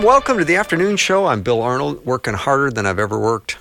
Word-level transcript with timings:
And 0.00 0.06
welcome 0.06 0.38
to 0.38 0.46
the 0.46 0.56
afternoon 0.56 0.96
show. 0.96 1.26
I'm 1.26 1.42
Bill 1.42 1.60
Arnold, 1.60 2.06
working 2.06 2.32
harder 2.32 2.70
than 2.70 2.86
I've 2.86 2.98
ever 2.98 3.20
worked. 3.20 3.58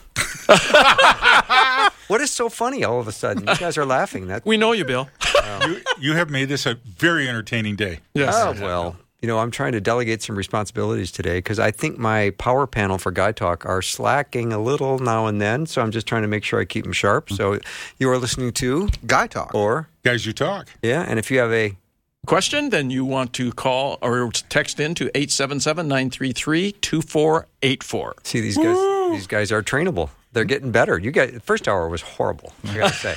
what 2.08 2.22
is 2.22 2.32
so 2.32 2.48
funny 2.48 2.82
all 2.86 2.98
of 2.98 3.10
a 3.10 3.12
sudden? 3.12 3.46
You 3.46 3.58
guys 3.58 3.78
are 3.78 3.86
laughing. 3.86 4.28
That 4.28 4.46
We 4.46 4.56
know 4.56 4.72
you, 4.72 4.86
Bill. 4.86 5.10
You, 5.68 5.82
you 6.00 6.14
have 6.14 6.30
made 6.30 6.46
this 6.48 6.66
a 6.66 6.76
very 6.76 7.28
entertaining 7.28 7.76
day. 7.76 8.00
Yes. 8.14 8.34
Oh, 8.34 8.54
well, 8.62 8.96
you 9.22 9.28
know, 9.28 9.40
I'm 9.40 9.52
trying 9.52 9.74
to 9.74 9.82
delegate 9.82 10.22
some 10.22 10.38
responsibilities 10.38 11.12
today 11.12 11.40
because 11.40 11.60
I 11.60 11.72
think 11.72 11.98
my 11.98 12.30
power 12.38 12.66
panel 12.66 12.98
for 12.98 13.12
Guy 13.12 13.34
Talk 13.34 13.66
are 13.66 13.82
slacking 13.82 14.54
a 14.54 14.60
little 14.60 15.00
now 15.00 15.26
and 15.26 15.42
then. 15.42 15.66
So 15.66 15.82
I'm 15.82 15.92
just 15.92 16.08
trying 16.08 16.22
to 16.22 16.30
make 16.30 16.46
sure 16.46 16.62
I 16.62 16.66
keep 16.66 16.86
them 16.86 16.94
sharp. 16.94 17.30
So 17.32 17.60
you 17.98 18.10
are 18.10 18.18
listening 18.18 18.54
to 18.54 18.88
Guy 19.06 19.28
Talk. 19.28 19.54
or 19.54 19.90
Guys, 20.04 20.26
you 20.26 20.32
talk. 20.32 20.70
yeah, 20.82 21.02
and 21.06 21.20
if 21.20 21.30
you 21.30 21.40
have 21.40 21.52
a 21.52 21.76
Question, 22.28 22.70
then 22.70 22.90
you 22.90 23.06
want 23.06 23.34
to 23.34 23.52
call 23.52 23.98
or 24.02 24.30
text 24.50 24.80
in 24.80 24.94
to 24.96 25.06
877 25.16 25.88
933 25.88 26.74
2484. 26.74 28.16
see 28.24 28.42
these 28.42 28.58
guys, 28.58 29.12
these 29.12 29.26
guys 29.28 29.52
are 29.52 29.64
trainable. 29.64 30.10
They're 30.34 30.44
getting 30.46 30.72
better. 30.72 31.00
You 31.00 31.12
guys, 31.12 31.32
the 31.32 31.40
first 31.40 31.68
hour 31.68 31.88
was 31.90 32.02
horrible. 32.02 32.54
I 32.66 32.78
gotta 32.78 32.94
say, 33.06 33.16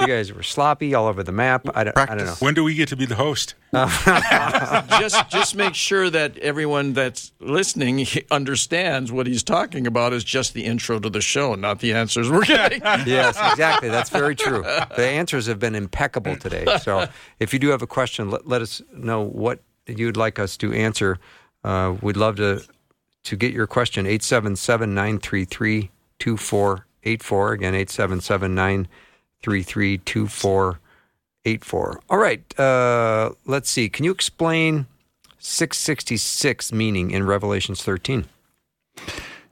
you 0.00 0.06
guys 0.06 0.32
were 0.32 0.42
sloppy 0.42 0.94
all 0.94 1.06
over 1.06 1.22
the 1.22 1.32
map. 1.32 1.66
I 1.74 1.84
don't, 1.84 1.98
I 1.98 2.14
don't 2.14 2.26
know. 2.26 2.34
When 2.40 2.54
do 2.54 2.64
we 2.64 2.74
get 2.74 2.88
to 2.88 2.96
be 2.96 3.06
the 3.06 3.14
host? 3.14 3.54
just 3.72 5.30
just 5.30 5.54
make 5.54 5.74
sure 5.74 6.10
that 6.10 6.36
everyone 6.38 6.92
that's 6.92 7.32
listening 7.38 8.06
understands 8.30 9.12
what 9.12 9.26
he's 9.26 9.42
talking 9.42 9.86
about 9.86 10.12
is 10.12 10.24
just 10.24 10.54
the 10.54 10.64
intro 10.64 10.98
to 10.98 11.08
the 11.08 11.20
show, 11.20 11.54
not 11.54 11.80
the 11.80 11.92
answers 11.92 12.30
we're 12.30 12.44
getting. 12.44 12.80
yes, 13.06 13.38
exactly. 13.52 13.88
That's 13.88 14.10
very 14.10 14.34
true. 14.34 14.62
The 14.62 15.06
answers 15.06 15.46
have 15.46 15.58
been 15.58 15.74
impeccable 15.74 16.36
today. 16.36 16.66
So 16.78 17.08
if 17.38 17.52
you 17.52 17.58
do 17.58 17.68
have 17.68 17.82
a 17.82 17.86
question, 17.86 18.30
let, 18.30 18.46
let 18.46 18.62
us 18.62 18.82
know 18.92 19.22
what 19.22 19.60
you'd 19.86 20.16
like 20.16 20.38
us 20.38 20.56
to 20.58 20.72
answer. 20.72 21.18
Uh, 21.62 21.96
we'd 22.00 22.16
love 22.16 22.36
to 22.36 22.64
to 23.24 23.36
get 23.36 23.52
your 23.52 23.66
question. 23.66 24.06
877 24.06 24.94
933 24.94 25.90
2484. 26.18 27.52
Again, 27.52 27.74
877 27.74 28.54
933 28.54 28.96
2484. 29.42 32.00
All 32.08 32.18
right. 32.18 32.58
Uh, 32.58 33.32
let's 33.46 33.70
see. 33.70 33.88
Can 33.88 34.04
you 34.04 34.10
explain 34.10 34.86
666 35.38 36.72
meaning 36.72 37.10
in 37.10 37.26
Revelations 37.26 37.82
13? 37.82 38.26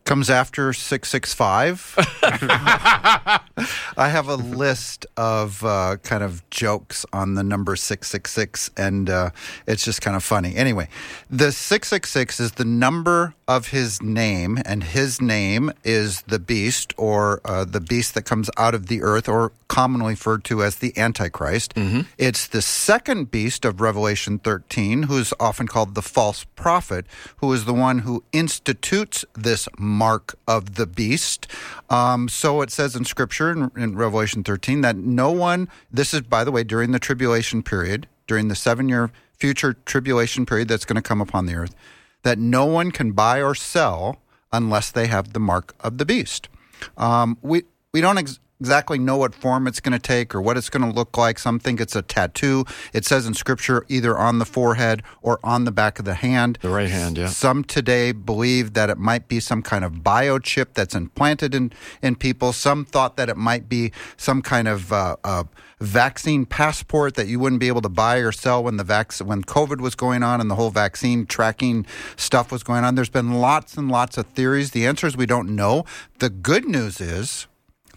Comes 0.05 0.31
after 0.31 0.73
665. 0.73 1.95
I 3.99 4.09
have 4.09 4.29
a 4.29 4.37
list 4.37 5.05
of 5.19 5.63
uh, 5.63 5.97
kind 6.03 6.23
of 6.23 6.49
jokes 6.49 7.05
on 7.13 7.35
the 7.35 7.43
number 7.43 7.77
666, 7.77 8.71
and 8.79 9.11
uh, 9.11 9.31
it's 9.67 9.85
just 9.85 10.01
kind 10.01 10.17
of 10.17 10.25
funny. 10.25 10.57
Anyway, 10.57 10.89
the 11.29 11.53
666 11.53 12.41
is 12.41 12.53
the 12.53 12.65
number 12.65 13.35
of 13.47 13.69
his 13.69 14.01
name, 14.01 14.59
and 14.65 14.83
his 14.83 15.21
name 15.21 15.71
is 15.85 16.23
the 16.23 16.39
beast, 16.39 16.95
or 16.97 17.43
uh, 17.45 17.67
the 17.67 17.81
beast 17.81 18.15
that 18.15 18.23
comes 18.23 18.49
out 18.57 18.75
of 18.75 18.87
the 18.87 19.03
earth, 19.03 19.29
or 19.29 19.53
commonly 19.69 20.13
referred 20.15 20.45
to 20.45 20.63
as 20.63 20.77
the 20.77 20.97
Antichrist. 20.99 21.75
It's 22.17 22.47
the 22.47 22.63
second 22.63 23.31
beast 23.31 23.65
of 23.65 23.81
Revelation 23.81 24.39
13, 24.39 25.05
who's 25.05 25.33
often 25.39 25.69
called 25.69 25.95
the 25.95 26.03
false 26.03 26.45
prophet, 26.57 27.07
who 27.37 27.53
is 27.53 27.65
the 27.67 27.75
one 27.75 28.01
who 28.01 28.25
institutes 28.33 29.25
this 29.35 29.69
mark 29.79 30.35
of 30.47 30.75
the 30.77 30.87
beast. 30.87 31.47
Um, 31.91 32.29
so 32.29 32.63
it 32.63 32.71
says 32.71 32.97
in 32.97 33.05
Scripture 33.05 33.51
in, 33.53 33.71
in 33.77 33.97
Revelation 33.97 34.43
13 34.43 34.81
that 34.81 34.97
no 34.97 35.31
one, 35.31 35.69
this 35.91 36.13
is, 36.15 36.23
by 36.23 36.45
the 36.45 36.51
way, 36.51 36.65
during 36.65 36.93
the 36.93 36.99
tribulation 36.99 37.63
period, 37.63 38.09
during 38.27 38.49
the 38.49 38.57
seven 38.57 38.89
year 38.89 39.11
future 39.35 39.75
tribulation 39.85 40.45
period 40.47 40.69
that's 40.69 40.85
going 40.85 40.97
to 40.97 41.03
come 41.03 41.21
upon 41.21 41.47
the 41.47 41.55
earth, 41.55 41.75
that 42.23 42.39
no 42.39 42.65
one 42.65 42.91
can 42.91 43.13
buy 43.13 43.41
or 43.43 43.55
sell 43.55 44.19
unless 44.53 44.91
they 44.91 45.07
have 45.07 45.33
the 45.33 45.41
mark 45.41 45.75
of 45.81 45.99
the 45.99 46.05
beast. 46.07 46.49
Um, 46.97 47.37
we 47.43 47.65
we 47.93 48.01
don't 48.01 48.19
ex- 48.19 48.41
exactly 48.61 48.99
know 48.99 49.17
what 49.17 49.35
form 49.35 49.67
it's 49.67 49.81
going 49.81 49.93
to 49.93 49.99
take 49.99 50.35
or 50.35 50.41
what 50.41 50.57
it's 50.57 50.71
going 50.71 50.83
to 50.83 50.95
look 50.95 51.17
like. 51.17 51.39
Some 51.39 51.59
think 51.59 51.81
it's 51.81 51.95
a 51.95 52.03
tattoo. 52.03 52.65
It 52.93 53.05
says 53.05 53.27
in 53.27 53.35
Scripture 53.35 53.85
either 53.89 54.19
on 54.19 54.39
the 54.39 54.45
forehead 54.45 55.03
or 55.23 55.39
on 55.45 55.65
the 55.65 55.73
back 55.73 55.99
of 55.99 56.05
the 56.05 56.15
hand. 56.15 56.59
The 56.61 56.71
right 56.71 56.89
hand, 56.89 57.19
yeah. 57.19 57.29
Some 57.29 57.65
today 57.65 58.13
believe 58.13 58.75
that 58.75 58.91
it 58.91 58.99
might 58.99 59.29
be 59.29 59.41
some 59.41 59.63
kind 59.63 59.85
of 59.85 59.93
biochip 59.95 60.75
that's 60.75 60.95
implanted 60.95 61.55
in, 61.55 61.73
in 62.03 62.17
people. 62.17 62.53
Some 62.53 62.85
thought 62.85 63.17
that 63.17 63.29
it 63.29 63.37
might 63.37 63.69
be 63.69 63.93
some 64.17 64.43
kind 64.43 64.67
of 64.67 64.93
uh, 64.93 65.17
uh, 65.23 65.45
vaccine 65.81 66.45
passport 66.45 67.15
that 67.15 67.29
you 67.29 67.39
wouldn't 67.39 67.61
be 67.61 67.69
able 67.69 67.83
to 67.83 67.89
buy 67.89 68.17
or 68.17 68.33
sell 68.33 68.65
when 68.65 68.77
the 68.77 68.85
vac- 68.85 69.19
when 69.19 69.43
COVID 69.43 69.81
was 69.81 69.95
going 69.95 70.23
on 70.23 70.41
and 70.41 70.51
the 70.51 70.57
whole 70.57 70.71
vaccine 70.71 71.27
tracking 71.27 71.87
stuff 72.17 72.51
was 72.51 72.63
going 72.63 72.85
on. 72.85 72.97
There's 72.97 73.09
been 73.09 73.35
lots 73.35 73.77
and 73.77 73.89
lots 73.91 74.19
of 74.19 74.27
theories. 74.27 74.73
The 74.73 74.87
answer 74.87 75.07
is 75.07 75.17
we 75.17 75.27
don't 75.27 75.55
know. 75.55 75.85
The 76.19 76.31
good 76.31 76.65
news 76.65 77.01
is 77.01 77.47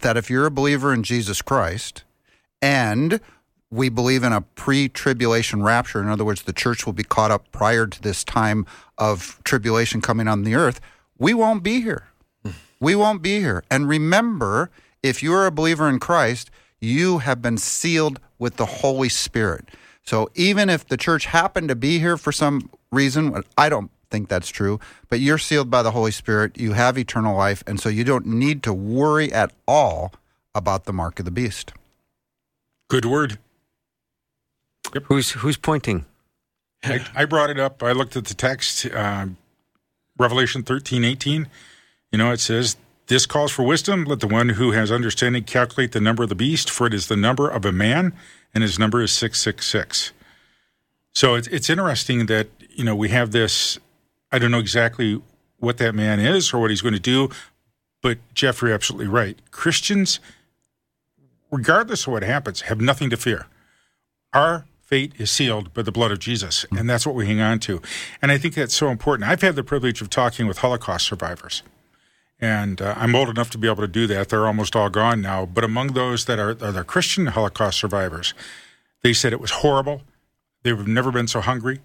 that 0.02 0.16
if 0.16 0.30
you're 0.30 0.46
a 0.46 0.50
believer 0.50 0.92
in 0.92 1.02
Jesus 1.02 1.42
Christ 1.42 2.04
and 2.60 3.20
we 3.70 3.88
believe 3.88 4.22
in 4.22 4.32
a 4.32 4.42
pre 4.42 4.88
tribulation 4.88 5.62
rapture, 5.62 6.00
in 6.00 6.08
other 6.08 6.24
words, 6.24 6.42
the 6.42 6.52
church 6.52 6.84
will 6.84 6.92
be 6.92 7.04
caught 7.04 7.30
up 7.30 7.50
prior 7.52 7.86
to 7.86 8.02
this 8.02 8.22
time 8.22 8.66
of 8.98 9.40
tribulation 9.44 10.00
coming 10.00 10.28
on 10.28 10.44
the 10.44 10.54
earth, 10.54 10.80
we 11.18 11.32
won't 11.34 11.62
be 11.62 11.80
here. 11.80 12.08
Hmm. 12.44 12.50
We 12.80 12.94
won't 12.94 13.22
be 13.22 13.40
here. 13.40 13.64
And 13.70 13.88
remember, 13.88 14.70
if 15.02 15.22
you're 15.22 15.46
a 15.46 15.50
believer 15.50 15.88
in 15.88 15.98
Christ, 15.98 16.50
you 16.80 17.18
have 17.18 17.40
been 17.40 17.58
sealed 17.58 18.20
with 18.38 18.56
the 18.56 18.66
Holy 18.66 19.08
Spirit. 19.08 19.68
So 20.04 20.28
even 20.34 20.68
if 20.68 20.86
the 20.86 20.96
church 20.96 21.26
happened 21.26 21.68
to 21.68 21.76
be 21.76 21.98
here 21.98 22.16
for 22.16 22.32
some 22.32 22.68
reason, 22.90 23.42
I 23.56 23.68
don't 23.68 23.90
think 24.12 24.28
that's 24.28 24.48
true, 24.48 24.78
but 25.08 25.18
you're 25.18 25.38
sealed 25.38 25.70
by 25.70 25.82
the 25.82 25.90
Holy 25.90 26.12
Spirit. 26.12 26.56
You 26.56 26.74
have 26.74 26.96
eternal 26.96 27.36
life. 27.36 27.64
And 27.66 27.80
so 27.80 27.88
you 27.88 28.04
don't 28.04 28.26
need 28.26 28.62
to 28.62 28.72
worry 28.72 29.32
at 29.32 29.52
all 29.66 30.12
about 30.54 30.84
the 30.84 30.92
mark 30.92 31.18
of 31.18 31.24
the 31.24 31.30
beast. 31.32 31.72
Good 32.88 33.06
word. 33.06 33.38
Who's 35.04 35.30
who's 35.30 35.56
pointing? 35.56 36.04
I, 36.84 37.04
I 37.14 37.24
brought 37.24 37.50
it 37.50 37.58
up. 37.58 37.82
I 37.82 37.92
looked 37.92 38.16
at 38.16 38.26
the 38.26 38.34
text, 38.34 38.86
uh, 38.86 39.26
Revelation 40.18 40.62
thirteen 40.62 41.04
eighteen. 41.04 41.48
You 42.12 42.18
know, 42.18 42.30
it 42.30 42.40
says, 42.40 42.76
This 43.06 43.24
calls 43.24 43.50
for 43.50 43.62
wisdom. 43.62 44.04
Let 44.04 44.20
the 44.20 44.28
one 44.28 44.50
who 44.50 44.72
has 44.72 44.92
understanding 44.92 45.44
calculate 45.44 45.92
the 45.92 46.00
number 46.00 46.22
of 46.22 46.28
the 46.28 46.34
beast, 46.34 46.68
for 46.70 46.86
it 46.86 46.94
is 46.94 47.08
the 47.08 47.16
number 47.16 47.48
of 47.48 47.64
a 47.64 47.72
man, 47.72 48.12
and 48.54 48.62
his 48.62 48.78
number 48.78 49.02
is 49.02 49.10
666. 49.12 50.12
So 51.14 51.34
it's, 51.34 51.48
it's 51.48 51.70
interesting 51.70 52.26
that, 52.26 52.48
you 52.70 52.84
know, 52.84 52.94
we 52.94 53.08
have 53.08 53.32
this. 53.32 53.78
I 54.32 54.38
don't 54.38 54.50
know 54.50 54.58
exactly 54.58 55.20
what 55.58 55.78
that 55.78 55.94
man 55.94 56.18
is 56.18 56.52
or 56.52 56.58
what 56.58 56.70
he's 56.70 56.82
going 56.82 56.94
to 56.94 57.00
do, 57.00 57.28
but 58.00 58.18
Jeff, 58.34 58.62
you're 58.62 58.72
absolutely 58.72 59.06
right. 59.06 59.38
Christians, 59.52 60.18
regardless 61.50 62.06
of 62.06 62.12
what 62.14 62.22
happens, 62.24 62.62
have 62.62 62.80
nothing 62.80 63.10
to 63.10 63.16
fear. 63.16 63.46
Our 64.32 64.64
fate 64.80 65.12
is 65.18 65.30
sealed 65.30 65.72
by 65.72 65.82
the 65.82 65.92
blood 65.92 66.10
of 66.10 66.18
Jesus, 66.18 66.66
and 66.72 66.90
that's 66.90 67.06
what 67.06 67.14
we 67.14 67.26
hang 67.26 67.40
on 67.40 67.60
to. 67.60 67.80
And 68.20 68.32
I 68.32 68.38
think 68.38 68.54
that's 68.54 68.74
so 68.74 68.88
important. 68.88 69.30
I've 69.30 69.42
had 69.42 69.54
the 69.54 69.62
privilege 69.62 70.02
of 70.02 70.10
talking 70.10 70.46
with 70.46 70.58
Holocaust 70.58 71.06
survivors, 71.06 71.62
and 72.40 72.82
uh, 72.82 72.94
I'm 72.96 73.14
old 73.14 73.28
enough 73.28 73.50
to 73.50 73.58
be 73.58 73.68
able 73.68 73.82
to 73.82 73.88
do 73.88 74.06
that. 74.08 74.30
They're 74.30 74.46
almost 74.46 74.74
all 74.74 74.90
gone 74.90 75.20
now. 75.20 75.46
But 75.46 75.62
among 75.62 75.88
those 75.88 76.24
that 76.24 76.40
are, 76.40 76.50
are 76.50 76.72
the 76.72 76.84
Christian 76.84 77.26
Holocaust 77.26 77.78
survivors, 77.78 78.34
they 79.02 79.12
said 79.12 79.32
it 79.32 79.40
was 79.40 79.50
horrible. 79.50 80.02
They've 80.64 80.86
never 80.86 81.12
been 81.12 81.28
so 81.28 81.40
hungry. 81.40 81.80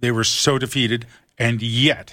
They 0.00 0.10
were 0.10 0.24
so 0.24 0.58
defeated, 0.58 1.06
and 1.38 1.62
yet 1.62 2.12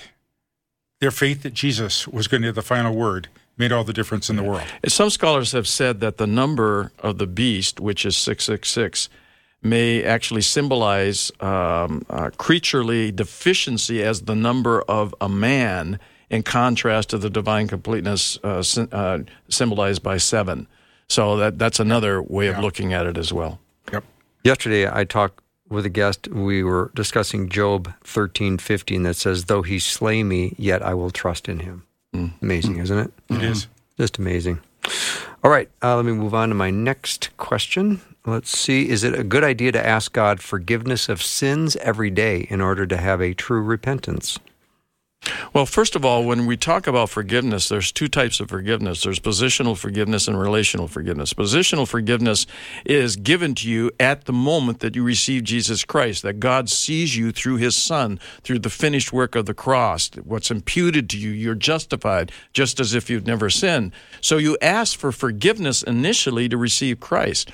their 0.99 1.11
faith 1.11 1.43
that 1.43 1.53
Jesus 1.53 2.07
was 2.07 2.27
going 2.27 2.41
to 2.41 2.47
have 2.47 2.55
the 2.55 2.61
final 2.61 2.95
word 2.95 3.29
made 3.57 3.71
all 3.71 3.83
the 3.83 3.93
difference 3.93 4.29
in 4.29 4.35
the 4.37 4.43
world. 4.43 4.63
Some 4.87 5.09
scholars 5.09 5.51
have 5.51 5.67
said 5.67 5.99
that 5.99 6.17
the 6.17 6.27
number 6.27 6.91
of 6.99 7.17
the 7.17 7.27
beast, 7.27 7.79
which 7.79 8.05
is 8.05 8.15
666, 8.15 9.09
may 9.61 10.03
actually 10.03 10.41
symbolize 10.41 11.31
um, 11.41 12.05
uh, 12.09 12.29
creaturely 12.37 13.11
deficiency 13.11 14.01
as 14.01 14.21
the 14.21 14.35
number 14.35 14.81
of 14.83 15.13
a 15.19 15.27
man, 15.27 15.99
in 16.29 16.43
contrast 16.43 17.09
to 17.09 17.17
the 17.17 17.29
divine 17.29 17.67
completeness 17.67 18.37
uh, 18.43 18.61
sy- 18.61 18.87
uh, 18.91 19.19
symbolized 19.49 20.03
by 20.03 20.17
seven. 20.17 20.67
So 21.07 21.37
that 21.37 21.57
that's 21.57 21.79
another 21.79 22.21
way 22.21 22.47
of 22.47 22.59
looking 22.59 22.93
at 22.93 23.07
it 23.07 23.17
as 23.17 23.33
well. 23.33 23.59
Yep. 23.91 24.03
Yesterday, 24.43 24.87
I 24.87 25.05
talked 25.05 25.43
with 25.69 25.85
a 25.85 25.89
guest. 25.89 26.27
We 26.27 26.63
were 26.63 26.91
discussing 26.95 27.49
Job 27.49 27.93
thirteen 28.03 28.57
fifteen 28.57 29.03
that 29.03 29.15
says, 29.15 29.45
"Though 29.45 29.61
he 29.61 29.79
slay 29.79 30.23
me, 30.23 30.55
yet 30.57 30.81
I 30.81 30.93
will 30.93 31.11
trust 31.11 31.47
in 31.47 31.59
him." 31.59 31.83
Mm. 32.15 32.31
Amazing, 32.41 32.75
mm. 32.77 32.81
isn't 32.81 32.97
it? 32.97 33.13
It 33.29 33.33
mm-hmm. 33.33 33.43
is. 33.43 33.67
Just 33.97 34.17
amazing. 34.17 34.59
All 35.43 35.51
right, 35.51 35.69
uh, 35.83 35.95
let 35.95 36.05
me 36.05 36.11
move 36.11 36.33
on 36.33 36.49
to 36.49 36.55
my 36.55 36.69
next 36.69 37.29
question. 37.37 38.01
Let's 38.25 38.57
see. 38.57 38.89
Is 38.89 39.03
it 39.03 39.17
a 39.17 39.23
good 39.23 39.43
idea 39.43 39.71
to 39.71 39.85
ask 39.85 40.11
God 40.11 40.41
forgiveness 40.41 41.07
of 41.09 41.21
sins 41.21 41.75
every 41.77 42.09
day 42.09 42.47
in 42.49 42.61
order 42.61 42.85
to 42.85 42.97
have 42.97 43.21
a 43.21 43.33
true 43.33 43.61
repentance? 43.61 44.37
Well, 45.53 45.65
first 45.65 45.95
of 45.95 46.05
all, 46.05 46.23
when 46.25 46.45
we 46.45 46.57
talk 46.57 46.85
about 46.85 47.09
forgiveness, 47.09 47.69
there's 47.69 47.91
two 47.91 48.07
types 48.07 48.39
of 48.39 48.49
forgiveness. 48.49 49.03
There's 49.03 49.19
positional 49.19 49.75
forgiveness 49.75 50.27
and 50.27 50.39
relational 50.39 50.87
forgiveness. 50.87 51.33
Positional 51.33 51.87
forgiveness 51.87 52.45
is 52.85 53.15
given 53.15 53.55
to 53.55 53.69
you 53.69 53.91
at 53.99 54.25
the 54.25 54.33
moment 54.33 54.79
that 54.79 54.95
you 54.95 55.03
receive 55.03 55.43
Jesus 55.43 55.83
Christ, 55.83 56.21
that 56.21 56.39
God 56.39 56.69
sees 56.69 57.17
you 57.17 57.31
through 57.31 57.57
his 57.57 57.75
son, 57.75 58.19
through 58.43 58.59
the 58.59 58.69
finished 58.69 59.11
work 59.11 59.35
of 59.35 59.47
the 59.47 59.55
cross. 59.55 60.11
What's 60.23 60.51
imputed 60.51 61.09
to 61.09 61.17
you, 61.17 61.31
you're 61.31 61.55
justified, 61.55 62.31
just 62.53 62.79
as 62.79 62.93
if 62.93 63.09
you'd 63.09 63.27
never 63.27 63.49
sinned. 63.49 63.91
So 64.21 64.37
you 64.37 64.55
ask 64.61 64.97
for 64.97 65.11
forgiveness 65.11 65.81
initially 65.81 66.47
to 66.49 66.57
receive 66.57 66.99
Christ. 66.99 67.51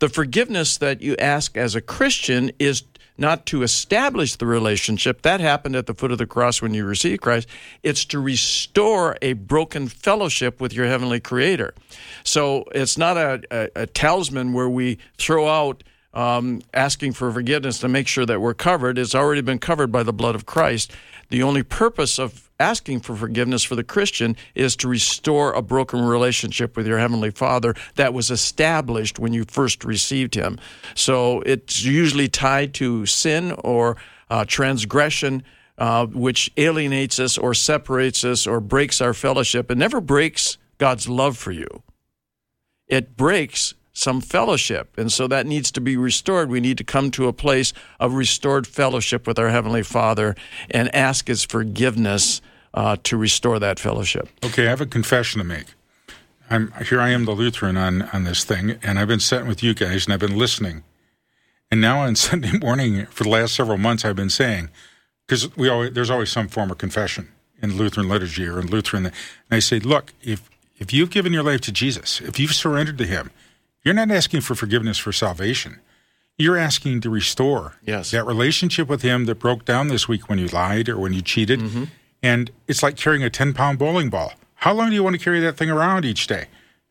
The 0.00 0.10
forgiveness 0.10 0.76
that 0.76 1.00
you 1.00 1.16
ask 1.16 1.56
as 1.56 1.74
a 1.74 1.80
Christian 1.80 2.50
is 2.58 2.82
not 3.18 3.44
to 3.46 3.62
establish 3.62 4.36
the 4.36 4.46
relationship. 4.46 5.22
That 5.22 5.40
happened 5.40 5.76
at 5.76 5.86
the 5.86 5.94
foot 5.94 6.12
of 6.12 6.18
the 6.18 6.26
cross 6.26 6.62
when 6.62 6.72
you 6.72 6.84
received 6.84 7.20
Christ. 7.20 7.48
It's 7.82 8.04
to 8.06 8.20
restore 8.20 9.16
a 9.20 9.32
broken 9.32 9.88
fellowship 9.88 10.60
with 10.60 10.72
your 10.72 10.86
heavenly 10.86 11.20
creator. 11.20 11.74
So 12.22 12.64
it's 12.72 12.96
not 12.96 13.16
a, 13.16 13.42
a, 13.50 13.82
a 13.82 13.86
talisman 13.86 14.52
where 14.52 14.68
we 14.68 14.98
throw 15.18 15.48
out 15.48 15.82
um, 16.14 16.62
asking 16.72 17.12
for 17.12 17.30
forgiveness 17.30 17.78
to 17.80 17.88
make 17.88 18.08
sure 18.08 18.24
that 18.24 18.40
we're 18.40 18.54
covered. 18.54 18.98
It's 18.98 19.14
already 19.14 19.42
been 19.42 19.58
covered 19.58 19.92
by 19.92 20.02
the 20.02 20.12
blood 20.12 20.34
of 20.34 20.46
Christ. 20.46 20.92
The 21.28 21.42
only 21.42 21.62
purpose 21.62 22.18
of 22.18 22.47
asking 22.60 23.00
for 23.00 23.14
forgiveness 23.14 23.62
for 23.62 23.76
the 23.76 23.84
Christian 23.84 24.36
is 24.54 24.76
to 24.76 24.88
restore 24.88 25.52
a 25.52 25.62
broken 25.62 26.04
relationship 26.04 26.76
with 26.76 26.86
your 26.86 26.98
Heavenly 26.98 27.30
Father 27.30 27.74
that 27.94 28.12
was 28.12 28.30
established 28.30 29.18
when 29.18 29.32
you 29.32 29.44
first 29.44 29.84
received 29.84 30.34
Him. 30.34 30.58
So 30.94 31.40
it's 31.42 31.82
usually 31.84 32.28
tied 32.28 32.74
to 32.74 33.06
sin 33.06 33.52
or 33.52 33.96
uh, 34.30 34.44
transgression. 34.44 35.44
Uh, 35.76 36.06
which 36.06 36.50
alienates 36.56 37.20
us 37.20 37.38
or 37.38 37.54
separates 37.54 38.24
us 38.24 38.48
or 38.48 38.58
breaks 38.58 39.00
our 39.00 39.14
fellowship. 39.14 39.70
It 39.70 39.78
never 39.78 40.00
breaks 40.00 40.58
God's 40.76 41.08
love 41.08 41.38
for 41.38 41.52
you. 41.52 41.84
It 42.88 43.16
breaks 43.16 43.74
some 43.98 44.20
fellowship. 44.20 44.96
And 44.96 45.10
so 45.10 45.26
that 45.26 45.44
needs 45.44 45.72
to 45.72 45.80
be 45.80 45.96
restored. 45.96 46.50
We 46.50 46.60
need 46.60 46.78
to 46.78 46.84
come 46.84 47.10
to 47.12 47.26
a 47.26 47.32
place 47.32 47.72
of 47.98 48.14
restored 48.14 48.66
fellowship 48.66 49.26
with 49.26 49.38
our 49.40 49.48
Heavenly 49.48 49.82
Father 49.82 50.36
and 50.70 50.94
ask 50.94 51.26
His 51.26 51.42
forgiveness 51.42 52.40
uh, 52.74 52.96
to 53.02 53.16
restore 53.16 53.58
that 53.58 53.80
fellowship. 53.80 54.28
Okay, 54.44 54.66
I 54.66 54.70
have 54.70 54.80
a 54.80 54.86
confession 54.86 55.40
to 55.40 55.44
make. 55.44 55.66
I'm 56.48 56.72
here. 56.86 57.00
I 57.00 57.10
am 57.10 57.24
the 57.24 57.32
Lutheran 57.32 57.76
on 57.76 58.02
on 58.12 58.24
this 58.24 58.44
thing, 58.44 58.78
and 58.82 58.98
I've 58.98 59.08
been 59.08 59.20
sitting 59.20 59.48
with 59.48 59.62
you 59.62 59.74
guys, 59.74 60.06
and 60.06 60.14
I've 60.14 60.20
been 60.20 60.38
listening. 60.38 60.84
And 61.70 61.80
now 61.80 62.00
on 62.00 62.14
Sunday 62.28 62.56
morning, 62.58 63.06
for 63.06 63.24
the 63.24 63.30
last 63.30 63.54
several 63.54 63.78
months, 63.78 64.04
I've 64.04 64.16
been 64.16 64.30
saying, 64.30 64.70
because 65.26 65.54
we 65.56 65.68
always 65.68 65.92
there's 65.92 66.08
always 66.08 66.30
some 66.30 66.46
form 66.46 66.70
of 66.70 66.78
confession 66.78 67.28
in 67.60 67.76
Lutheran 67.76 68.08
liturgy 68.08 68.46
or 68.46 68.60
in 68.60 68.68
Lutheran, 68.68 69.06
and 69.06 69.14
I 69.50 69.58
say, 69.58 69.80
look, 69.80 70.14
if 70.22 70.48
if 70.78 70.92
you've 70.92 71.10
given 71.10 71.32
your 71.32 71.42
life 71.42 71.62
to 71.62 71.72
Jesus, 71.72 72.20
if 72.20 72.38
you've 72.38 72.54
surrendered 72.54 72.96
to 72.98 73.04
Him, 73.04 73.30
you're 73.88 73.94
not 73.94 74.10
asking 74.10 74.42
for 74.42 74.54
forgiveness 74.54 74.98
for 74.98 75.12
salvation. 75.12 75.80
You're 76.36 76.58
asking 76.58 77.00
to 77.00 77.08
restore 77.10 77.76
Yes. 77.82 78.10
that 78.10 78.26
relationship 78.26 78.86
with 78.86 79.00
Him 79.00 79.24
that 79.24 79.36
broke 79.36 79.64
down 79.64 79.88
this 79.88 80.06
week 80.06 80.28
when 80.28 80.38
you 80.38 80.46
lied 80.48 80.90
or 80.90 80.98
when 80.98 81.14
you 81.14 81.22
cheated. 81.22 81.58
Mm-hmm. 81.60 81.84
And 82.22 82.50
it's 82.66 82.82
like 82.82 82.96
carrying 82.96 83.22
a 83.24 83.30
10 83.30 83.54
pound 83.54 83.78
bowling 83.78 84.10
ball. 84.10 84.34
How 84.56 84.74
long 84.74 84.90
do 84.90 84.94
you 84.94 85.02
want 85.02 85.16
to 85.16 85.22
carry 85.24 85.40
that 85.40 85.56
thing 85.56 85.70
around 85.70 86.04
each 86.04 86.26
day? 86.26 86.48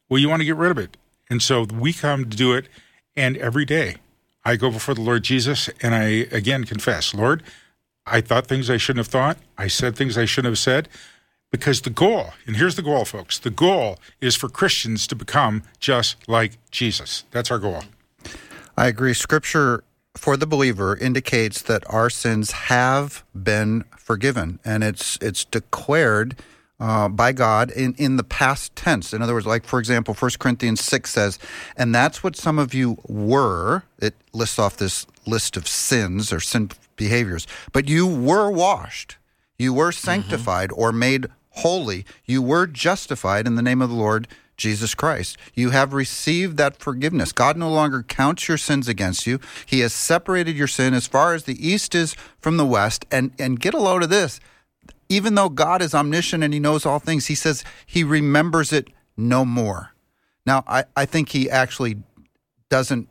Well, 0.10 0.20
you 0.20 0.28
want 0.28 0.40
to 0.42 0.46
get 0.46 0.56
rid 0.56 0.72
of 0.72 0.80
it. 0.80 0.98
And 1.30 1.40
so 1.42 1.66
we 1.72 1.94
come 1.94 2.28
to 2.30 2.36
do 2.36 2.54
it. 2.54 2.68
And 3.16 3.38
every 3.38 3.64
day 3.66 3.98
I 4.44 4.56
go 4.56 4.72
before 4.72 4.96
the 4.96 5.02
Lord 5.02 5.24
Jesus 5.24 5.70
and 5.84 5.94
I 5.94 6.06
again 6.32 6.64
confess, 6.64 7.14
Lord, 7.14 7.44
I 8.08 8.22
thought 8.22 8.48
things 8.48 8.70
I 8.72 8.78
shouldn't 8.78 9.06
have 9.06 9.12
thought. 9.12 9.38
I 9.58 9.68
said 9.68 9.96
things 9.96 10.18
I 10.18 10.26
shouldn't 10.26 10.50
have 10.52 10.58
said. 10.60 10.90
Because 11.52 11.82
the 11.82 11.90
goal, 11.90 12.34
and 12.46 12.58
here's 12.58 12.76
the 12.76 12.82
goal, 12.82 13.06
folks 13.06 13.40
the 13.40 13.50
goal 13.50 14.00
is 14.20 14.36
for 14.36 14.50
Christians 14.50 15.08
to 15.08 15.16
become 15.16 15.64
just 15.80 16.18
like 16.28 16.58
Jesus. 16.72 17.24
That's 17.32 17.52
our 17.52 17.60
goal. 17.60 17.84
I 18.78 18.88
agree. 18.88 19.14
Scripture 19.14 19.84
for 20.16 20.36
the 20.36 20.48
believer 20.48 20.96
indicates 20.98 21.62
that 21.62 21.84
our 21.90 22.10
sins 22.10 22.52
have 22.52 23.24
been 23.34 23.86
forgiven, 23.98 24.60
and 24.66 24.84
it's 24.84 25.18
it's 25.22 25.46
declared 25.46 26.36
uh, 26.80 27.10
by 27.10 27.32
God 27.32 27.72
in, 27.72 27.94
in 27.98 28.18
the 28.18 28.24
past 28.24 28.76
tense. 28.76 29.14
In 29.14 29.22
other 29.22 29.34
words, 29.34 29.46
like 29.46 29.66
for 29.66 29.80
example, 29.80 30.14
1 30.14 30.32
Corinthians 30.40 30.82
six 30.82 31.12
says, 31.12 31.40
and 31.76 31.94
that's 31.94 32.24
what 32.24 32.36
some 32.36 32.60
of 32.60 32.74
you 32.74 32.98
were. 33.08 33.84
It 34.00 34.16
lists 34.34 34.60
off 34.60 34.78
this 34.78 35.06
list 35.26 35.58
of 35.58 35.68
sins 35.68 36.32
or 36.32 36.40
sin 36.40 36.72
behaviors, 36.96 37.48
but 37.72 37.88
you 37.88 38.08
were 38.08 38.52
washed, 38.52 39.17
you 39.57 39.74
were 39.74 39.92
mm-hmm. 39.92 40.06
sanctified 40.06 40.71
or 40.74 40.92
made 40.92 41.27
holy, 41.50 42.06
you 42.25 42.42
were 42.42 42.68
justified 42.68 43.48
in 43.48 43.56
the 43.56 43.62
name 43.62 43.81
of 43.81 43.89
the 43.89 43.95
Lord 43.95 44.27
Jesus 44.57 44.95
Christ. 44.95 45.38
You 45.54 45.69
have 45.69 45.94
received 45.94 46.57
that 46.57 46.77
forgiveness. 46.80 47.31
God 47.31 47.57
no 47.57 47.69
longer 47.69 48.04
counts 48.04 48.48
your 48.48 48.57
sins 48.57 48.88
against 48.88 49.27
you. 49.27 49.39
He 49.65 49.81
has 49.81 49.94
separated 49.94 50.56
your 50.56 50.68
sin 50.68 50.94
as 50.94 51.07
far 51.07 51.33
as 51.33 51.44
the 51.44 51.68
east 51.68 51.94
is 51.94 52.15
from 52.39 52.57
the 52.57 52.65
west. 52.65 53.06
And 53.12 53.31
and 53.38 53.59
get 53.59 53.75
a 53.75 53.80
load 53.80 54.04
of 54.04 54.09
this. 54.09 54.39
Even 55.09 55.36
though 55.36 55.50
God 55.50 55.81
is 55.81 55.94
omniscient 55.94 56.44
and 56.44 56.53
he 56.53 56.60
knows 56.60 56.86
all 56.86 57.00
things, 57.00 57.27
he 57.27 57.36
says 57.36 57.63
he 57.86 58.03
remembers 58.03 58.74
it 58.74 58.89
no 59.15 59.45
more. 59.45 59.94
Now, 60.45 60.63
I, 60.68 60.86
I 60.95 61.06
think 61.06 61.30
he 61.30 61.50
actually 61.50 61.98
doesn't 62.69 63.07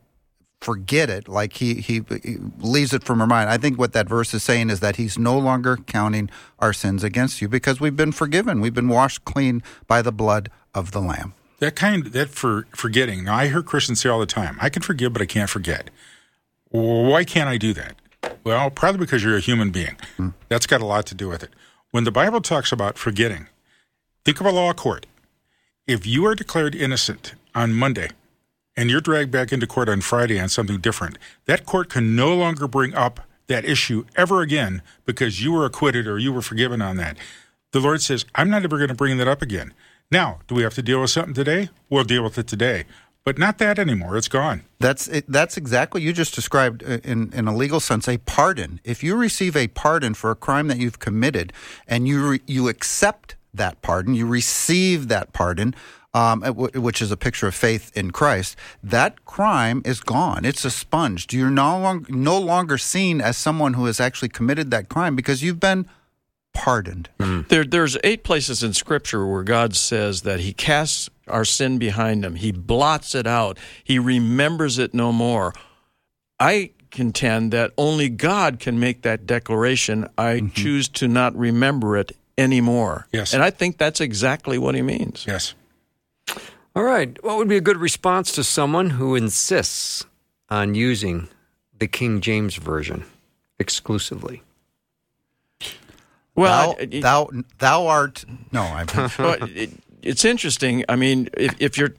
forget 0.61 1.09
it 1.09 1.27
like 1.27 1.53
he, 1.53 1.75
he 1.75 2.01
he 2.23 2.37
leaves 2.57 2.93
it 2.93 3.03
from 3.03 3.19
her 3.19 3.27
mind 3.27 3.49
i 3.49 3.57
think 3.57 3.77
what 3.77 3.93
that 3.93 4.09
verse 4.09 4.33
is 4.33 4.41
saying 4.41 4.69
is 4.69 4.79
that 4.79 4.95
he's 4.95 5.17
no 5.17 5.37
longer 5.37 5.77
counting 5.85 6.29
our 6.59 6.73
sins 6.73 7.03
against 7.03 7.41
you 7.41 7.47
because 7.47 7.79
we've 7.79 7.95
been 7.95 8.11
forgiven 8.11 8.59
we've 8.59 8.73
been 8.73 8.87
washed 8.87 9.23
clean 9.23 9.61
by 9.85 10.01
the 10.01 10.11
blood 10.11 10.49
of 10.73 10.91
the 10.91 10.99
lamb 11.01 11.33
That 11.59 11.75
kind, 11.75 12.05
that 12.07 12.29
for 12.29 12.67
forgetting. 12.75 13.23
Now, 13.23 13.35
I 13.35 13.47
hear 13.47 13.63
Christians 13.63 13.99
say 14.01 14.09
all 14.09 14.19
the 14.19 14.27
time, 14.27 14.57
I 14.61 14.69
can 14.69 14.83
forgive, 14.83 15.13
but 15.13 15.23
I 15.23 15.25
can't 15.25 15.49
forget. 15.49 15.89
Why 16.69 17.23
can't 17.23 17.49
I 17.49 17.57
do 17.57 17.73
that? 17.73 17.95
Well, 18.43 18.69
probably 18.69 18.99
because 18.99 19.23
you're 19.23 19.37
a 19.37 19.39
human 19.41 19.71
being. 19.71 19.95
Hmm. 20.17 20.29
That's 20.49 20.67
got 20.67 20.81
a 20.81 20.85
lot 20.85 21.07
to 21.07 21.15
do 21.15 21.27
with 21.29 21.41
it. 21.41 21.49
When 21.89 22.03
the 22.03 22.11
Bible 22.11 22.41
talks 22.41 22.71
about 22.71 22.97
forgetting, 22.99 23.47
think 24.23 24.39
of 24.39 24.45
a 24.45 24.51
law 24.51 24.71
court. 24.73 25.07
If 25.87 26.05
you 26.05 26.25
are 26.27 26.35
declared 26.35 26.75
innocent 26.75 27.33
on 27.55 27.73
Monday 27.73 28.09
and 28.77 28.91
you're 28.91 29.01
dragged 29.01 29.31
back 29.31 29.51
into 29.51 29.65
court 29.65 29.89
on 29.89 30.01
Friday 30.01 30.39
on 30.39 30.47
something 30.47 30.79
different, 30.79 31.17
that 31.45 31.65
court 31.65 31.89
can 31.89 32.15
no 32.15 32.33
longer 32.35 32.67
bring 32.67 32.93
up 32.93 33.19
that 33.47 33.65
issue 33.65 34.05
ever 34.15 34.41
again 34.41 34.83
because 35.05 35.43
you 35.43 35.51
were 35.51 35.65
acquitted 35.65 36.07
or 36.07 36.19
you 36.19 36.31
were 36.31 36.41
forgiven 36.41 36.81
on 36.81 36.97
that. 36.97 37.17
The 37.71 37.79
Lord 37.79 38.01
says, 38.01 38.25
I'm 38.35 38.49
not 38.49 38.63
ever 38.63 38.77
going 38.77 38.89
to 38.89 38.95
bring 38.95 39.17
that 39.17 39.27
up 39.27 39.41
again. 39.41 39.73
Now, 40.11 40.39
do 40.47 40.55
we 40.55 40.63
have 40.63 40.75
to 40.75 40.81
deal 40.81 41.01
with 41.01 41.09
something 41.09 41.33
today? 41.33 41.69
We'll 41.89 42.03
deal 42.03 42.23
with 42.23 42.37
it 42.37 42.47
today. 42.47 42.85
But 43.25 43.37
not 43.37 43.57
that 43.57 43.77
anymore. 43.77 44.15
It's 44.15 44.29
gone. 44.29 44.63
That's 44.79 45.09
it, 45.09 45.25
that's 45.27 45.57
exactly 45.57 45.99
what 45.99 46.05
you 46.05 46.13
just 46.13 46.33
described 46.33 46.81
uh, 46.81 46.99
in 47.03 47.33
in 47.33 47.45
a 47.45 47.53
legal 47.53 47.81
sense 47.81 48.07
a 48.07 48.19
pardon. 48.19 48.79
If 48.85 49.03
you 49.03 49.17
receive 49.17 49.57
a 49.57 49.67
pardon 49.67 50.13
for 50.13 50.31
a 50.31 50.35
crime 50.35 50.69
that 50.69 50.77
you've 50.77 50.99
committed 50.99 51.51
and 51.89 52.07
you 52.07 52.25
re, 52.25 52.41
you 52.47 52.69
accept 52.69 53.35
that 53.53 53.81
pardon, 53.81 54.13
you 54.13 54.25
receive 54.25 55.09
that 55.09 55.33
pardon, 55.33 55.75
um, 56.13 56.39
w- 56.41 56.81
which 56.81 57.01
is 57.01 57.11
a 57.11 57.17
picture 57.17 57.47
of 57.47 57.55
faith 57.55 57.91
in 57.95 58.11
Christ. 58.11 58.55
That 58.83 59.25
crime 59.25 59.81
is 59.85 59.99
gone. 59.99 60.45
It's 60.45 60.65
expunged. 60.65 61.33
You're 61.33 61.49
no 61.49 61.79
longer 61.79 62.11
no 62.11 62.39
longer 62.39 62.77
seen 62.77 63.21
as 63.21 63.37
someone 63.37 63.73
who 63.73 63.85
has 63.85 63.99
actually 63.99 64.29
committed 64.29 64.71
that 64.71 64.89
crime 64.89 65.15
because 65.15 65.43
you've 65.43 65.59
been 65.59 65.87
pardoned. 66.53 67.09
There, 67.49 67.63
there's 67.63 67.97
eight 68.03 68.23
places 68.23 68.63
in 68.63 68.73
Scripture 68.73 69.25
where 69.27 69.43
God 69.43 69.75
says 69.75 70.21
that 70.23 70.39
He 70.39 70.53
casts 70.53 71.09
our 71.27 71.45
sin 71.45 71.77
behind 71.77 72.25
Him, 72.25 72.35
He 72.35 72.51
blots 72.51 73.13
it 73.13 73.27
out, 73.27 73.59
He 73.83 73.99
remembers 73.99 74.79
it 74.79 74.93
no 74.93 75.11
more. 75.11 75.53
I 76.39 76.71
contend 76.89 77.51
that 77.51 77.73
only 77.77 78.09
God 78.09 78.59
can 78.59 78.79
make 78.79 79.01
that 79.03 79.27
declaration. 79.27 80.07
I 80.17 80.49
choose 80.53 80.87
to 80.89 81.07
not 81.07 81.35
remember 81.35 81.97
it 81.97 82.11
anymore. 82.37 83.07
Yes. 83.11 83.33
And 83.33 83.43
I 83.43 83.49
think 83.49 83.77
that's 83.77 83.99
exactly 84.01 84.57
what 84.57 84.73
He 84.73 84.81
means. 84.81 85.25
Yes. 85.27 85.53
All 86.77 86.83
right. 86.83 87.17
What 87.23 87.37
would 87.37 87.47
be 87.47 87.57
a 87.57 87.61
good 87.61 87.77
response 87.77 88.31
to 88.33 88.43
someone 88.43 88.91
who 88.91 89.15
insists 89.15 90.05
on 90.47 90.75
using 90.75 91.27
the 91.75 91.87
King 91.87 92.21
James 92.21 92.55
Version 92.55 93.03
exclusively? 93.57 94.43
Well, 96.35 96.75
thou, 96.75 96.79
I- 96.79 96.99
thou 96.99 97.29
thou 97.57 97.87
art 97.87 98.25
no. 98.51 98.61
I'm, 98.61 98.85
Well, 99.17 99.37
it, 99.55 99.71
it's 100.03 100.23
interesting. 100.23 100.85
I 100.87 100.97
mean, 100.97 101.29
if, 101.35 101.55
if 101.59 101.79
you're, 101.79 101.95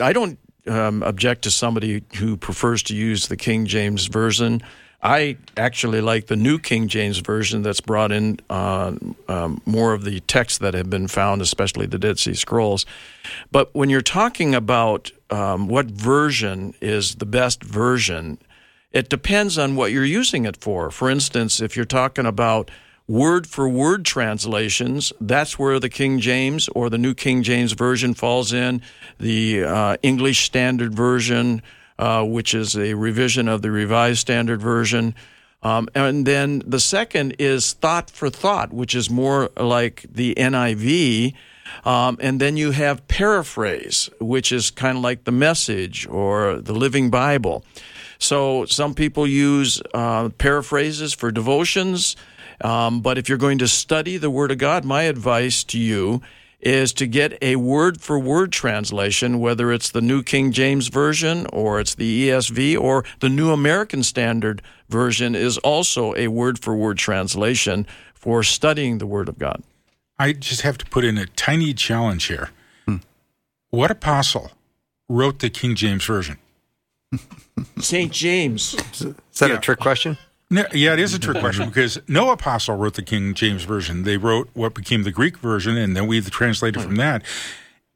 I 0.00 0.12
don't 0.12 0.36
um, 0.66 1.04
object 1.04 1.42
to 1.42 1.52
somebody 1.52 2.02
who 2.16 2.36
prefers 2.36 2.82
to 2.84 2.96
use 2.96 3.28
the 3.28 3.36
King 3.36 3.66
James 3.66 4.06
version. 4.06 4.62
I 5.02 5.38
actually 5.56 6.02
like 6.02 6.26
the 6.26 6.36
New 6.36 6.58
King 6.58 6.86
James 6.86 7.18
version 7.18 7.62
that's 7.62 7.80
brought 7.80 8.12
in 8.12 8.38
uh, 8.50 8.92
um, 9.28 9.62
more 9.64 9.94
of 9.94 10.04
the 10.04 10.20
texts 10.20 10.58
that 10.58 10.74
have 10.74 10.90
been 10.90 11.08
found, 11.08 11.40
especially 11.40 11.86
the 11.86 11.98
Dead 11.98 12.18
Sea 12.18 12.34
Scrolls. 12.34 12.84
But 13.50 13.74
when 13.74 13.88
you're 13.88 14.02
talking 14.02 14.54
about 14.54 15.10
um, 15.30 15.68
what 15.68 15.86
version 15.86 16.74
is 16.82 17.14
the 17.14 17.26
best 17.26 17.62
version, 17.62 18.38
it 18.92 19.08
depends 19.08 19.56
on 19.56 19.74
what 19.74 19.90
you're 19.92 20.04
using 20.04 20.44
it 20.44 20.56
for. 20.58 20.90
For 20.90 21.08
instance, 21.08 21.60
if 21.60 21.76
you're 21.76 21.86
talking 21.86 22.26
about 22.26 22.70
word 23.06 23.46
for 23.46 23.68
word 23.68 24.04
translations, 24.04 25.12
that's 25.20 25.58
where 25.58 25.80
the 25.80 25.88
King 25.88 26.20
James 26.20 26.68
or 26.74 26.90
the 26.90 26.98
New 26.98 27.14
King 27.14 27.42
James 27.42 27.72
Version 27.72 28.14
falls 28.14 28.52
in. 28.52 28.82
The 29.18 29.64
uh, 29.64 29.96
English 30.02 30.44
Standard 30.44 30.94
Version, 30.94 31.62
uh, 32.00 32.24
which 32.24 32.54
is 32.54 32.76
a 32.76 32.94
revision 32.94 33.46
of 33.46 33.60
the 33.60 33.70
Revised 33.70 34.20
Standard 34.20 34.62
Version. 34.62 35.14
Um, 35.62 35.86
and 35.94 36.26
then 36.26 36.62
the 36.66 36.80
second 36.80 37.36
is 37.38 37.74
thought 37.74 38.10
for 38.10 38.30
thought, 38.30 38.72
which 38.72 38.94
is 38.94 39.10
more 39.10 39.50
like 39.58 40.06
the 40.10 40.34
NIV. 40.34 41.34
Um, 41.84 42.16
and 42.20 42.40
then 42.40 42.56
you 42.56 42.70
have 42.70 43.06
paraphrase, 43.06 44.08
which 44.18 44.50
is 44.50 44.70
kind 44.70 44.96
of 44.96 45.04
like 45.04 45.24
the 45.24 45.30
message 45.30 46.06
or 46.08 46.56
the 46.56 46.72
Living 46.72 47.10
Bible. 47.10 47.64
So 48.18 48.64
some 48.64 48.94
people 48.94 49.26
use 49.26 49.82
uh, 49.92 50.30
paraphrases 50.30 51.12
for 51.12 51.30
devotions. 51.30 52.16
Um, 52.62 53.02
but 53.02 53.18
if 53.18 53.28
you're 53.28 53.36
going 53.36 53.58
to 53.58 53.68
study 53.68 54.16
the 54.16 54.30
Word 54.30 54.50
of 54.50 54.56
God, 54.56 54.86
my 54.86 55.02
advice 55.02 55.64
to 55.64 55.78
you 55.78 56.22
is 56.60 56.92
to 56.94 57.06
get 57.06 57.36
a 57.42 57.56
word 57.56 58.00
for 58.00 58.18
word 58.18 58.52
translation, 58.52 59.40
whether 59.40 59.72
it's 59.72 59.90
the 59.90 60.00
New 60.00 60.22
King 60.22 60.52
James 60.52 60.88
Version 60.88 61.46
or 61.52 61.80
it's 61.80 61.94
the 61.94 62.28
ESV 62.28 62.78
or 62.78 63.04
the 63.20 63.28
New 63.28 63.50
American 63.50 64.02
Standard 64.02 64.62
Version 64.88 65.34
is 65.34 65.58
also 65.58 66.14
a 66.16 66.28
word 66.28 66.58
for 66.58 66.76
word 66.76 66.98
translation 66.98 67.86
for 68.14 68.42
studying 68.42 68.98
the 68.98 69.06
Word 69.06 69.28
of 69.28 69.38
God. 69.38 69.62
I 70.18 70.32
just 70.34 70.60
have 70.60 70.76
to 70.78 70.86
put 70.86 71.04
in 71.04 71.16
a 71.16 71.26
tiny 71.26 71.72
challenge 71.72 72.26
here. 72.26 72.50
Hmm. 72.84 72.96
What 73.70 73.90
apostle 73.90 74.50
wrote 75.08 75.38
the 75.38 75.48
King 75.48 75.74
James 75.74 76.04
Version? 76.04 76.36
St. 77.78 78.12
James. 78.12 78.74
Is 78.74 79.14
that 79.38 79.50
yeah. 79.50 79.56
a 79.56 79.60
trick 79.60 79.78
question? 79.78 80.18
Yeah, 80.50 80.92
it 80.92 80.98
is 80.98 81.14
a 81.14 81.18
trick 81.20 81.38
question 81.38 81.68
because 81.68 82.00
no 82.08 82.30
apostle 82.30 82.74
wrote 82.74 82.94
the 82.94 83.02
King 83.02 83.34
James 83.34 83.62
Version. 83.62 84.02
They 84.02 84.16
wrote 84.16 84.50
what 84.52 84.74
became 84.74 85.04
the 85.04 85.12
Greek 85.12 85.38
version, 85.38 85.76
and 85.76 85.96
then 85.96 86.08
we 86.08 86.20
translated 86.22 86.82
from 86.82 86.92
hmm. 86.92 86.98
that. 86.98 87.22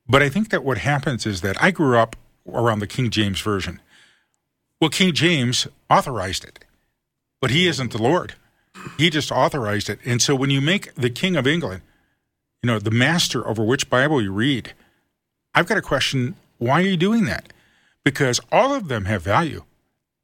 But 0.08 0.23
I 0.23 0.28
think 0.28 0.50
that 0.50 0.62
what 0.62 0.78
happens 0.78 1.26
is 1.26 1.40
that 1.40 1.61
I 1.61 1.73
grew 1.73 1.99
up 1.99 2.14
around 2.46 2.78
the 2.78 2.87
King 2.87 3.11
James 3.11 3.40
Version. 3.40 3.80
Well, 4.80 4.90
King 4.90 5.12
James 5.14 5.66
authorized 5.90 6.44
it, 6.44 6.64
but 7.40 7.50
he 7.50 7.66
isn't 7.66 7.90
the 7.90 8.02
Lord. 8.02 8.34
He 8.99 9.11
just 9.11 9.32
authorized 9.32 9.90
it. 9.90 9.99
And 10.04 10.23
so 10.23 10.37
when 10.37 10.50
you 10.50 10.61
make 10.61 10.94
the 10.94 11.11
King 11.11 11.37
of 11.37 11.46
England, 11.46 11.82
you 12.62 12.68
know, 12.68 12.78
the 12.78 12.90
master 12.90 13.46
over 13.49 13.64
which 13.64 13.90
Bible 13.90 14.23
you 14.23 14.32
read, 14.32 14.75
I've 15.54 15.66
got 15.66 15.78
a 15.78 15.82
question 15.82 16.37
why 16.58 16.80
are 16.80 16.87
you 16.87 16.96
doing 16.96 17.25
that? 17.25 17.52
Because 18.04 18.40
all 18.52 18.75
of 18.75 18.88
them 18.88 19.06
have 19.06 19.23
value 19.23 19.64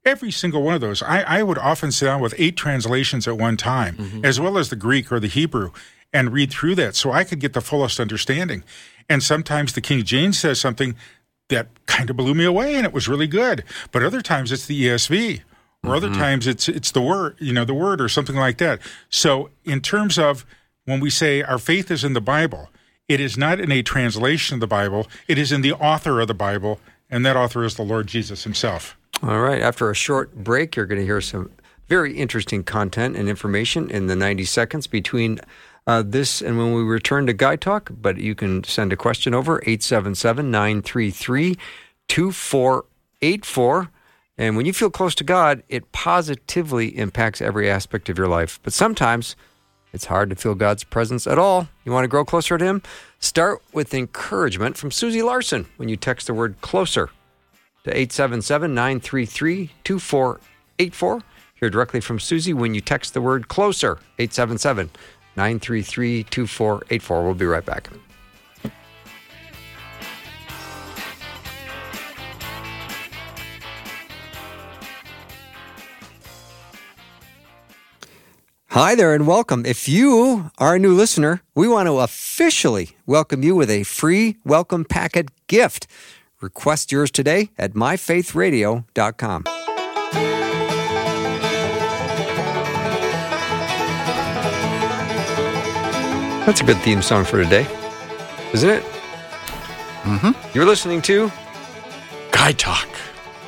every 0.05 0.31
single 0.31 0.63
one 0.63 0.75
of 0.75 0.81
those. 0.81 1.03
I, 1.03 1.23
I 1.23 1.43
would 1.43 1.59
often 1.59 1.93
sit 1.93 2.07
down 2.07 2.21
with 2.21 2.35
eight 2.39 2.57
translations 2.57 3.29
at 3.29 3.37
one 3.37 3.57
time, 3.57 3.97
mm-hmm. 3.97 4.25
as 4.25 4.41
well 4.41 4.59
as 4.59 4.71
the 4.71 4.77
Greek 4.77 5.11
or 5.13 5.21
the 5.21 5.29
Hebrew, 5.29 5.73
and 6.13 6.33
read 6.33 6.51
through 6.51 6.75
that 6.77 6.97
so 6.97 7.13
I 7.13 7.25
could 7.25 7.41
get 7.41 7.53
the 7.53 7.61
fullest 7.61 8.01
understanding. 8.01 8.65
And 9.09 9.23
sometimes 9.23 9.73
the 9.73 9.81
King 9.81 10.03
James 10.05 10.39
says 10.39 10.61
something 10.61 10.95
that 11.49 11.69
kind 11.87 12.11
of 12.11 12.17
blew 12.17 12.35
me 12.35 12.45
away 12.45 12.77
and 12.77 12.87
it 12.87 12.93
was 12.93 13.09
really 13.09 13.27
good. 13.27 13.65
But 13.93 14.03
other 14.03 14.21
times 14.21 14.53
it's 14.53 14.67
the 14.67 14.85
ESV. 14.85 15.43
Or 15.83 15.91
mm-hmm. 15.91 15.91
other 15.91 16.15
times 16.15 16.47
it's 16.47 16.69
it's 16.69 16.91
the 16.91 17.01
word, 17.01 17.37
you 17.39 17.53
know, 17.53 17.65
the 17.65 17.75
word 17.75 18.01
or 18.01 18.09
something 18.09 18.37
like 18.37 18.59
that. 18.59 18.81
So 19.09 19.51
in 19.65 19.81
terms 19.81 20.19
of 20.19 20.45
when 20.85 21.01
we 21.01 21.11
say 21.11 21.43
our 21.43 21.59
faith 21.59 21.91
is 21.91 22.05
in 22.05 22.13
the 22.13 22.21
Bible, 22.21 22.69
it 23.09 23.19
is 23.19 23.37
not 23.37 23.59
in 23.59 23.73
a 23.73 23.83
translation 23.83 24.55
of 24.55 24.61
the 24.61 24.67
Bible, 24.67 25.09
it 25.27 25.39
is 25.39 25.53
in 25.53 25.63
the 25.63 25.73
author 25.73 26.21
of 26.21 26.29
the 26.29 26.35
Bible, 26.35 26.81
and 27.09 27.25
that 27.25 27.37
author 27.37 27.65
is 27.65 27.77
the 27.77 27.83
Lord 27.83 28.07
Jesus 28.07 28.45
himself. 28.45 28.97
All 29.23 29.41
right. 29.41 29.61
After 29.61 29.91
a 29.91 29.95
short 29.95 30.35
break, 30.35 30.77
you're 30.77 30.87
going 30.87 31.01
to 31.01 31.05
hear 31.05 31.21
some 31.21 31.51
very 31.89 32.17
interesting 32.17 32.65
content 32.65 33.17
and 33.17 33.29
information 33.29 33.91
in 33.91 34.07
the 34.07 34.17
90 34.17 34.45
seconds 34.45 34.87
between 34.87 35.41
uh, 35.87 36.03
this 36.07 36.41
and 36.41 36.57
when 36.57 36.73
we 36.73 36.83
return 36.83 37.27
to 37.27 37.35
Guy 37.35 37.57
Talk. 37.57 37.91
But 37.93 38.17
you 38.17 38.35
can 38.35 38.65
send 38.65 38.95
a 38.95 38.97
question 38.97 39.35
over 39.35 39.59
877 39.59 40.51
933 40.51 41.59
2484. 42.09 43.91
And 44.39 44.57
when 44.57 44.65
you 44.65 44.73
feel 44.73 44.89
close 44.89 45.15
to 45.17 45.25
God, 45.25 45.63
it 45.69 45.93
positively 45.93 46.97
impacts 46.97 47.43
every 47.43 47.71
aspect 47.71 48.09
of 48.09 48.17
your 48.17 48.29
life. 48.29 48.59
But 48.63 48.73
sometimes 48.73 49.37
it's 49.93 50.07
hard 50.07 50.31
to 50.31 50.37
feel 50.37 50.55
God's 50.55 50.85
presence 50.85 51.27
at 51.27 51.39
all. 51.39 51.69
You 51.85 51.93
want 51.93 52.05
to 52.05 52.09
grow 52.09 52.25
closer 52.25 52.57
to 52.57 52.65
Him? 52.65 52.83
Start 53.19 53.61
with 53.75 53.93
encouragement 53.93 54.79
from 54.79 54.91
Susie 54.91 55.21
Larson 55.21 55.67
when 55.77 55.91
you 55.91 55.99
text 55.99 56.27
the 56.27 56.33
word 56.33 56.59
closer 56.63 57.11
to 57.85 57.91
877 57.91 58.75
933 58.75 59.71
2484. 59.85 61.23
Hear 61.55 61.71
directly 61.71 62.01
from 62.01 62.19
Susie 62.19 62.55
when 62.55 62.75
you 62.75 62.81
text 62.81 63.15
the 63.15 63.21
word 63.21 63.49
closer, 63.49 63.99
877 64.19 64.91
933 65.37 66.25
2484. 66.25 67.23
We'll 67.23 67.35
be 67.35 67.47
right 67.47 67.65
back. 67.65 67.89
Hi 78.73 78.95
there 78.95 79.13
and 79.13 79.27
welcome. 79.27 79.67
If 79.67 79.89
you 79.89 80.53
are 80.59 80.77
a 80.77 80.79
new 80.79 80.95
listener, 80.95 81.43
we 81.57 81.67
want 81.67 81.89
to 81.89 81.99
officially 81.99 82.97
welcome 83.05 83.43
you 83.43 83.57
with 83.57 83.69
a 83.69 83.83
free 83.83 84.37
welcome 84.45 84.85
packet 84.85 85.29
gift. 85.49 85.89
Request 86.41 86.91
yours 86.91 87.11
today 87.11 87.51
at 87.59 87.75
myfaithradio.com. 87.75 89.45
That's 96.47 96.61
a 96.63 96.65
good 96.65 96.79
theme 96.79 97.03
song 97.03 97.25
for 97.25 97.43
today, 97.43 97.67
isn't 98.53 98.71
it? 98.71 98.83
Mm-hmm. 100.03 100.31
You're 100.53 100.65
listening 100.65 101.03
to 101.03 101.31
Guy 102.33 102.53
Talk 102.53 102.89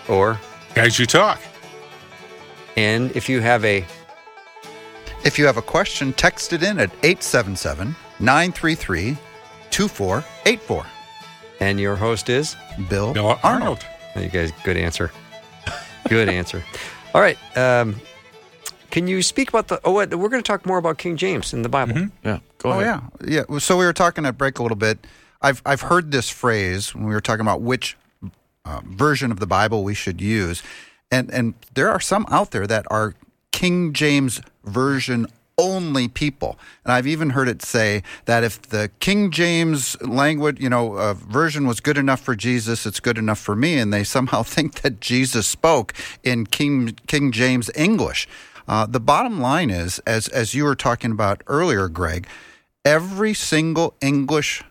or 0.08 0.38
Guys 0.74 0.98
You 0.98 1.06
Talk. 1.06 1.40
And 2.76 3.10
if 3.16 3.28
you 3.28 3.40
have 3.40 3.64
a 3.64 3.84
if 5.24 5.38
you 5.38 5.46
have 5.46 5.56
a 5.56 5.62
question, 5.62 6.12
text 6.12 6.52
it 6.52 6.62
in 6.62 6.78
at 6.78 6.90
877 7.02 7.96
933 8.20 9.16
2484. 9.70 10.86
And 11.62 11.78
your 11.78 11.94
host 11.94 12.28
is 12.28 12.56
Bill, 12.90 13.14
Bill 13.14 13.38
Arnold. 13.44 13.86
You 14.16 14.28
guys, 14.28 14.50
good 14.64 14.76
answer. 14.76 15.12
Good 16.08 16.28
answer. 16.28 16.64
All 17.14 17.20
right. 17.20 17.38
Um, 17.56 18.00
can 18.90 19.06
you 19.06 19.22
speak 19.22 19.48
about 19.48 19.68
the? 19.68 19.80
Oh, 19.84 19.92
we're 19.92 20.06
going 20.06 20.42
to 20.42 20.42
talk 20.42 20.66
more 20.66 20.78
about 20.78 20.98
King 20.98 21.16
James 21.16 21.54
in 21.54 21.62
the 21.62 21.68
Bible. 21.68 21.94
Mm-hmm. 21.94 22.26
Yeah, 22.26 22.40
go 22.58 22.70
oh, 22.70 22.80
ahead. 22.80 23.00
Oh 23.00 23.24
yeah, 23.24 23.44
yeah. 23.48 23.58
So 23.58 23.76
we 23.76 23.84
were 23.84 23.92
talking 23.92 24.26
at 24.26 24.36
break 24.36 24.58
a 24.58 24.62
little 24.62 24.76
bit. 24.76 25.06
I've 25.40 25.62
I've 25.64 25.82
heard 25.82 26.10
this 26.10 26.28
phrase 26.28 26.96
when 26.96 27.04
we 27.04 27.14
were 27.14 27.20
talking 27.20 27.42
about 27.42 27.60
which 27.60 27.96
uh, 28.64 28.80
version 28.84 29.30
of 29.30 29.38
the 29.38 29.46
Bible 29.46 29.84
we 29.84 29.94
should 29.94 30.20
use, 30.20 30.64
and 31.12 31.30
and 31.30 31.54
there 31.74 31.90
are 31.90 32.00
some 32.00 32.26
out 32.28 32.50
there 32.50 32.66
that 32.66 32.86
are 32.90 33.14
King 33.52 33.92
James 33.92 34.40
version 34.64 35.28
only 35.62 36.08
people. 36.08 36.58
And 36.84 36.92
I've 36.92 37.06
even 37.06 37.30
heard 37.30 37.48
it 37.48 37.62
say 37.62 38.02
that 38.24 38.42
if 38.42 38.60
the 38.60 38.90
King 38.98 39.30
James 39.30 40.00
language, 40.02 40.60
you 40.60 40.68
know, 40.68 40.96
uh, 40.96 41.14
version 41.14 41.68
was 41.68 41.78
good 41.78 41.96
enough 41.96 42.20
for 42.20 42.34
Jesus, 42.34 42.84
it's 42.84 42.98
good 42.98 43.16
enough 43.16 43.38
for 43.38 43.54
me. 43.54 43.78
And 43.78 43.92
they 43.92 44.02
somehow 44.02 44.42
think 44.54 44.80
that 44.82 45.00
Jesus 45.00 45.46
spoke 45.46 45.94
in 46.24 46.46
King 46.46 46.96
King 47.06 47.30
James 47.30 47.70
English. 47.76 48.26
Uh, 48.66 48.86
the 48.86 49.00
bottom 49.00 49.40
line 49.40 49.70
is, 49.70 50.00
as 50.00 50.26
as 50.28 50.52
you 50.52 50.64
were 50.64 50.74
talking 50.74 51.12
about 51.12 51.42
earlier, 51.46 51.88
Greg, 51.88 52.26
every 52.84 53.34
single 53.34 53.94
English 54.00 54.64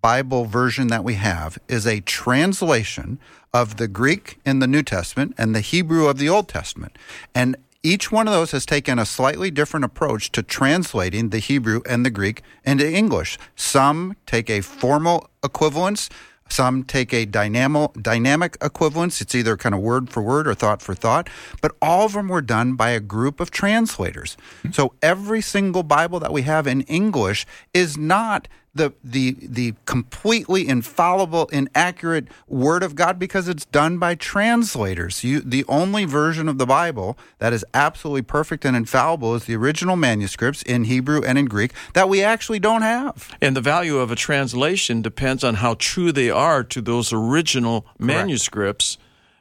Bible 0.00 0.46
version 0.46 0.88
that 0.88 1.04
we 1.04 1.14
have 1.14 1.58
is 1.68 1.86
a 1.86 2.00
translation 2.00 3.20
of 3.54 3.76
the 3.76 3.86
Greek 3.86 4.40
in 4.44 4.58
the 4.58 4.66
New 4.66 4.82
Testament 4.82 5.34
and 5.38 5.54
the 5.54 5.60
Hebrew 5.60 6.08
of 6.08 6.18
the 6.18 6.28
Old 6.28 6.48
Testament. 6.48 6.98
And 7.34 7.54
each 7.82 8.12
one 8.12 8.28
of 8.28 8.34
those 8.34 8.52
has 8.52 8.64
taken 8.64 8.98
a 8.98 9.06
slightly 9.06 9.50
different 9.50 9.84
approach 9.84 10.30
to 10.32 10.42
translating 10.42 11.30
the 11.30 11.38
Hebrew 11.38 11.80
and 11.88 12.06
the 12.06 12.10
Greek 12.10 12.42
into 12.64 12.88
English. 12.88 13.38
Some 13.56 14.16
take 14.26 14.48
a 14.48 14.60
formal 14.60 15.28
equivalence, 15.42 16.08
some 16.48 16.84
take 16.84 17.12
a 17.12 17.24
dynamo, 17.24 17.92
dynamic 18.00 18.56
equivalence. 18.62 19.20
It's 19.20 19.34
either 19.34 19.56
kind 19.56 19.74
of 19.74 19.80
word 19.80 20.10
for 20.10 20.22
word 20.22 20.46
or 20.46 20.54
thought 20.54 20.82
for 20.82 20.94
thought, 20.94 21.28
but 21.60 21.74
all 21.80 22.06
of 22.06 22.12
them 22.12 22.28
were 22.28 22.42
done 22.42 22.74
by 22.74 22.90
a 22.90 23.00
group 23.00 23.40
of 23.40 23.50
translators. 23.50 24.36
Hmm. 24.62 24.70
So 24.70 24.94
every 25.02 25.40
single 25.40 25.82
Bible 25.82 26.20
that 26.20 26.32
we 26.32 26.42
have 26.42 26.66
in 26.66 26.82
English 26.82 27.46
is 27.74 27.96
not 27.96 28.48
the 28.74 28.92
the 29.04 29.36
the 29.40 29.74
completely 29.84 30.66
infallible, 30.66 31.46
inaccurate 31.52 32.28
word 32.48 32.82
of 32.82 32.94
God 32.94 33.18
because 33.18 33.46
it's 33.48 33.66
done 33.66 33.98
by 33.98 34.14
translators. 34.14 35.22
You 35.22 35.40
the 35.40 35.64
only 35.68 36.04
version 36.04 36.48
of 36.48 36.58
the 36.58 36.66
Bible 36.66 37.18
that 37.38 37.52
is 37.52 37.64
absolutely 37.74 38.22
perfect 38.22 38.64
and 38.64 38.76
infallible 38.76 39.34
is 39.34 39.44
the 39.44 39.56
original 39.56 39.96
manuscripts 39.96 40.62
in 40.62 40.84
Hebrew 40.84 41.22
and 41.22 41.38
in 41.38 41.46
Greek 41.46 41.72
that 41.92 42.08
we 42.08 42.22
actually 42.22 42.60
don't 42.60 42.82
have. 42.82 43.36
And 43.42 43.54
the 43.54 43.60
value 43.60 43.98
of 43.98 44.10
a 44.10 44.16
translation 44.16 45.02
depends 45.02 45.44
on 45.44 45.56
how 45.56 45.74
true 45.74 46.10
they 46.10 46.30
are 46.30 46.64
to 46.64 46.80
those 46.80 47.12
original 47.12 47.86
manuscripts. 47.98 48.96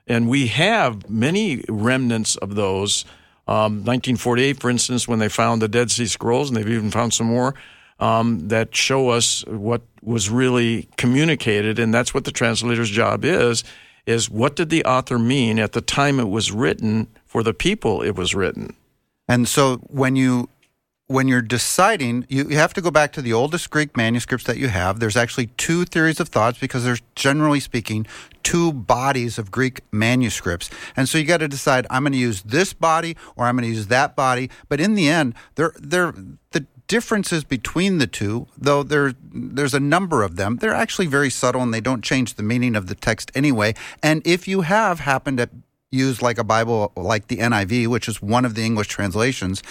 And 0.07 0.27
we 0.27 0.47
have 0.47 1.09
many 1.09 1.63
remnants 1.69 2.35
of 2.35 2.55
those. 2.55 3.05
Um, 3.47 3.83
1948, 3.83 4.61
for 4.61 4.69
instance, 4.69 5.07
when 5.07 5.19
they 5.19 5.27
found 5.27 5.61
the 5.61 5.67
Dead 5.67 5.89
Sea 5.91 6.05
Scrolls, 6.05 6.50
and 6.50 6.55
they've 6.55 6.69
even 6.69 6.91
found 6.91 7.13
some 7.13 7.27
more 7.27 7.55
um, 8.01 8.50
that 8.50 8.75
show 8.75 9.10
us 9.10 9.46
what 9.48 9.81
was 10.01 10.29
really 10.29 10.89
communicated, 10.98 11.79
and 11.79 11.93
that's 11.93 12.13
what 12.13 12.25
the 12.25 12.31
translator's 12.31 12.89
job 12.89 13.24
is: 13.24 13.63
is 14.05 14.29
what 14.29 14.55
did 14.55 14.70
the 14.70 14.84
author 14.84 15.17
mean 15.17 15.60
at 15.60 15.72
the 15.72 15.81
time 15.81 16.20
it 16.20 16.29
was 16.29 16.51
written 16.51 17.08
for 17.25 17.43
the 17.43 17.53
people 17.53 18.01
it 18.01 18.15
was 18.15 18.36
written. 18.36 18.75
And 19.27 19.48
so 19.48 19.77
when 19.88 20.17
you 20.17 20.50
when 21.08 21.27
you're 21.27 21.41
deciding, 21.41 22.25
you, 22.29 22.48
you 22.48 22.55
have 22.55 22.74
to 22.74 22.81
go 22.81 22.89
back 22.89 23.12
to 23.12 23.22
the 23.22 23.34
oldest 23.34 23.70
Greek 23.70 23.98
manuscripts 23.98 24.46
that 24.46 24.58
you 24.58 24.70
have. 24.70 25.01
There's 25.01 25.17
actually 25.17 25.48
two 25.58 25.84
theories 25.84 26.22
of 26.22 26.29
thoughts 26.29 26.58
because 26.58 26.86
there's 26.86 27.01
generally 27.15 27.60
speaking 27.60 28.08
two 28.43 28.72
bodies 28.72 29.38
of 29.38 29.51
Greek 29.51 29.81
manuscripts. 29.91 30.70
And 30.96 31.10
so 31.10 31.17
you 31.17 31.25
got 31.25 31.38
to 31.38 31.50
decide 31.50 31.86
I'm 31.89 32.03
going 32.03 32.13
to 32.13 32.17
use 32.17 32.43
this 32.43 32.72
body 32.72 33.17
or 33.36 33.46
I'm 33.46 33.58
going 33.58 33.70
to 33.70 33.75
use 33.75 33.88
that 33.88 34.15
body. 34.15 34.50
But 34.70 34.79
in 34.79 34.96
the 34.96 35.10
end, 35.10 35.36
they're, 35.55 35.74
they're, 35.77 36.13
the 36.51 36.65
differences 36.91 37.45
between 37.45 38.00
the 38.00 38.05
two, 38.05 38.48
though 38.57 38.83
there, 38.83 39.13
there's 39.33 39.74
a 39.74 39.79
number 39.79 40.24
of 40.24 40.36
them, 40.36 40.57
they're 40.57 40.74
actually 40.74 41.07
very 41.07 41.29
subtle 41.29 41.62
and 41.62 41.74
they 41.74 41.79
don't 41.79 42.03
change 42.03 42.33
the 42.33 42.43
meaning 42.43 42.75
of 42.75 42.88
the 42.88 42.95
text 42.95 43.31
anyway. 43.33 43.74
And 44.03 44.21
if 44.27 44.45
you 44.45 44.60
have 44.60 45.00
happened 45.00 45.38
to 45.38 45.50
use 45.89 46.21
like 46.21 46.38
a 46.38 46.43
Bible 46.43 46.91
like 46.98 47.27
the 47.27 47.38
NIV, 47.38 47.88
which 47.88 48.10
is 48.10 48.21
one 48.21 48.43
of 48.43 48.55
the 48.55 48.63
English 48.63 48.89
translations, 48.89 49.63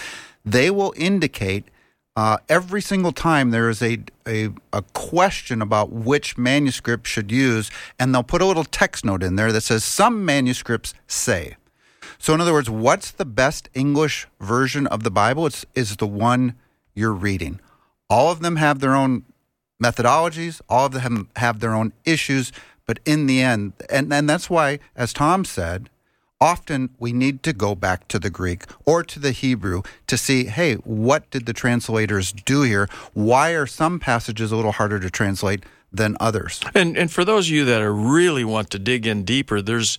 they 0.43 0.71
will 0.71 0.95
indicate 0.97 1.65
uh, 2.15 2.37
every 2.49 2.81
single 2.81 3.11
time 3.11 3.51
there 3.51 3.69
is 3.69 3.83
a, 3.83 3.99
a, 4.27 4.49
a 4.73 4.81
question 4.93 5.61
about 5.61 5.91
which 5.91 6.39
manuscript 6.39 7.05
should 7.05 7.31
use, 7.31 7.69
and 7.99 8.15
they'll 8.15 8.23
put 8.23 8.41
a 8.41 8.47
little 8.47 8.63
text 8.63 9.05
note 9.05 9.21
in 9.21 9.35
there 9.35 9.51
that 9.51 9.61
says 9.61 9.83
some 9.83 10.25
manuscripts 10.25 10.95
say. 11.05 11.55
So, 12.17 12.33
in 12.33 12.41
other 12.41 12.53
words, 12.53 12.69
what's 12.69 13.11
the 13.11 13.25
best 13.25 13.69
English 13.75 14.27
version 14.39 14.87
of 14.87 15.03
the 15.03 15.11
Bible? 15.11 15.45
It's 15.45 15.67
is 15.75 15.97
the 15.97 16.07
one 16.07 16.55
you're 16.93 17.13
reading. 17.13 17.59
All 18.09 18.31
of 18.31 18.41
them 18.41 18.57
have 18.57 18.79
their 18.79 18.95
own 18.95 19.23
methodologies. 19.81 20.61
All 20.69 20.87
of 20.87 20.93
them 20.93 21.29
have 21.37 21.59
their 21.59 21.73
own 21.73 21.93
issues. 22.05 22.51
But 22.85 22.99
in 23.05 23.27
the 23.27 23.41
end, 23.41 23.73
and, 23.89 24.11
and 24.11 24.29
that's 24.29 24.49
why, 24.49 24.79
as 24.95 25.13
Tom 25.13 25.45
said, 25.45 25.89
often 26.41 26.89
we 26.99 27.13
need 27.13 27.43
to 27.43 27.53
go 27.53 27.75
back 27.75 28.07
to 28.09 28.19
the 28.19 28.29
Greek 28.29 28.65
or 28.85 29.03
to 29.03 29.19
the 29.19 29.31
Hebrew 29.31 29.83
to 30.07 30.17
see, 30.17 30.45
hey, 30.45 30.75
what 30.75 31.29
did 31.29 31.45
the 31.45 31.53
translators 31.53 32.33
do 32.33 32.63
here? 32.63 32.89
Why 33.13 33.51
are 33.51 33.67
some 33.67 33.99
passages 33.99 34.51
a 34.51 34.55
little 34.55 34.73
harder 34.73 34.99
to 34.99 35.09
translate 35.09 35.63
than 35.91 36.17
others? 36.19 36.59
And 36.73 36.97
and 36.97 37.11
for 37.11 37.23
those 37.23 37.47
of 37.47 37.53
you 37.53 37.65
that 37.65 37.81
are 37.81 37.93
really 37.93 38.43
want 38.43 38.71
to 38.71 38.79
dig 38.79 39.05
in 39.05 39.23
deeper, 39.23 39.61
there's 39.61 39.97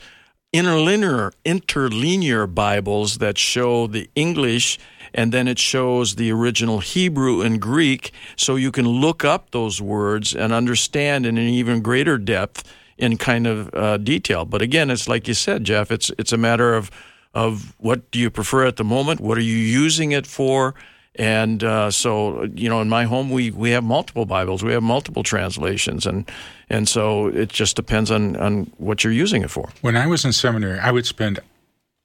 interlinear 0.53 1.33
interlinear 1.45 2.47
Bibles 2.47 3.19
that 3.19 3.39
show 3.39 3.87
the 3.87 4.11
English 4.15 4.79
and 5.15 5.33
then 5.33 5.49
it 5.49 5.59
shows 5.59 6.17
the 6.17 6.31
original 6.33 6.81
Hebrew 6.81 7.41
and 7.41 7.61
Greek 7.61 8.13
so 8.37 8.57
you 8.57 8.73
can 8.73 8.87
look 8.87 9.25
up 9.25 9.51
those 9.51 9.81
words 9.81 10.35
and 10.35 10.53
understand 10.53 11.27
in 11.27 11.39
an 11.39 11.49
even 11.49 11.83
greater 11.83 12.19
depth 12.19 12.65
in 12.99 13.17
kind 13.17 13.47
of 13.47 13.75
uh, 13.75 13.97
detail. 13.97 14.45
But 14.45 14.63
again, 14.63 14.91
it's 14.91 15.09
like 15.09 15.27
you 15.29 15.35
said, 15.35 15.65
Jeff. 15.65 15.91
It's 15.91 16.11
it's 16.19 16.33
a 16.33 16.37
matter 16.37 16.75
of 16.75 16.91
of 17.35 17.75
what 17.79 18.11
do 18.11 18.19
you 18.19 18.31
prefer 18.31 18.67
at 18.67 18.77
the 18.77 18.85
moment? 18.85 19.21
What 19.21 19.39
are 19.39 19.43
you 19.43 19.57
using 19.57 20.13
it 20.13 20.27
for? 20.27 20.75
And 21.17 21.63
uh, 21.63 21.91
so, 21.91 22.45
you 22.55 22.71
know, 22.71 22.81
in 22.81 22.89
my 22.89 23.05
home, 23.05 23.31
we, 23.31 23.51
we 23.51 23.71
have 23.73 23.85
multiple 23.85 24.25
Bibles, 24.25 24.65
we 24.65 24.73
have 24.73 24.83
multiple 24.83 25.23
translations, 25.23 26.07
and 26.07 26.31
and 26.71 26.89
so 26.89 27.27
it 27.27 27.51
just 27.51 27.77
depends 27.77 28.11
on 28.11 28.37
on 28.37 28.73
what 28.79 29.05
you're 29.05 29.13
using 29.13 29.43
it 29.43 29.51
for. 29.51 29.69
When 29.83 29.97
I 29.97 30.07
was 30.07 30.25
in 30.25 30.33
seminary, 30.33 30.79
I 30.79 30.91
would 30.91 31.05
spend 31.05 31.41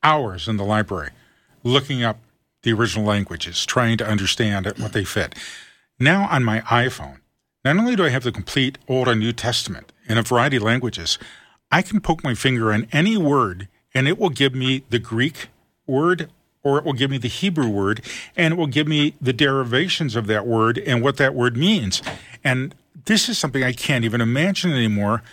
hours 0.04 0.48
in 0.48 0.58
the 0.58 0.66
library 0.66 1.12
looking 1.64 2.04
up 2.04 2.20
the 2.68 2.74
original 2.74 3.06
languages, 3.06 3.66
trying 3.66 3.98
to 3.98 4.08
understand 4.08 4.66
what 4.78 4.92
they 4.92 5.06
fit. 5.06 5.34
Now 6.00 6.28
on 6.30 6.44
my 6.44 6.60
iPhone, 6.62 7.20
not 7.64 7.78
only 7.78 7.96
do 7.96 8.04
I 8.04 8.10
have 8.10 8.24
the 8.24 8.32
complete 8.32 8.78
Old 8.90 9.08
and 9.08 9.22
New 9.22 9.32
Testament 9.32 9.94
in 10.10 10.18
a 10.18 10.22
variety 10.22 10.58
of 10.58 10.64
languages, 10.64 11.18
I 11.72 11.82
can 11.82 12.02
poke 12.02 12.26
my 12.26 12.34
finger 12.34 12.74
on 12.74 12.88
any 12.92 13.16
word 13.16 13.70
and 13.94 14.06
it 14.06 14.20
will 14.20 14.30
give 14.30 14.54
me 14.54 14.84
the 14.90 15.00
Greek 15.00 15.48
word 15.86 16.30
or 16.62 16.78
it 16.78 16.84
will 16.84 16.94
give 16.94 17.10
me 17.10 17.18
the 17.18 17.30
Hebrew 17.30 17.70
word 17.70 18.02
and 18.36 18.54
it 18.54 18.58
will 18.58 18.68
give 18.68 18.88
me 18.88 19.16
the 19.22 19.32
derivations 19.32 20.18
of 20.18 20.28
that 20.28 20.46
word 20.46 20.78
and 20.78 21.02
what 21.02 21.16
that 21.18 21.34
word 21.34 21.56
means. 21.56 22.02
And 22.44 22.76
this 23.06 23.30
is 23.30 23.38
something 23.38 23.64
I 23.64 23.72
can't 23.72 24.04
even 24.04 24.20
imagine 24.20 24.74
anymore. 24.74 25.24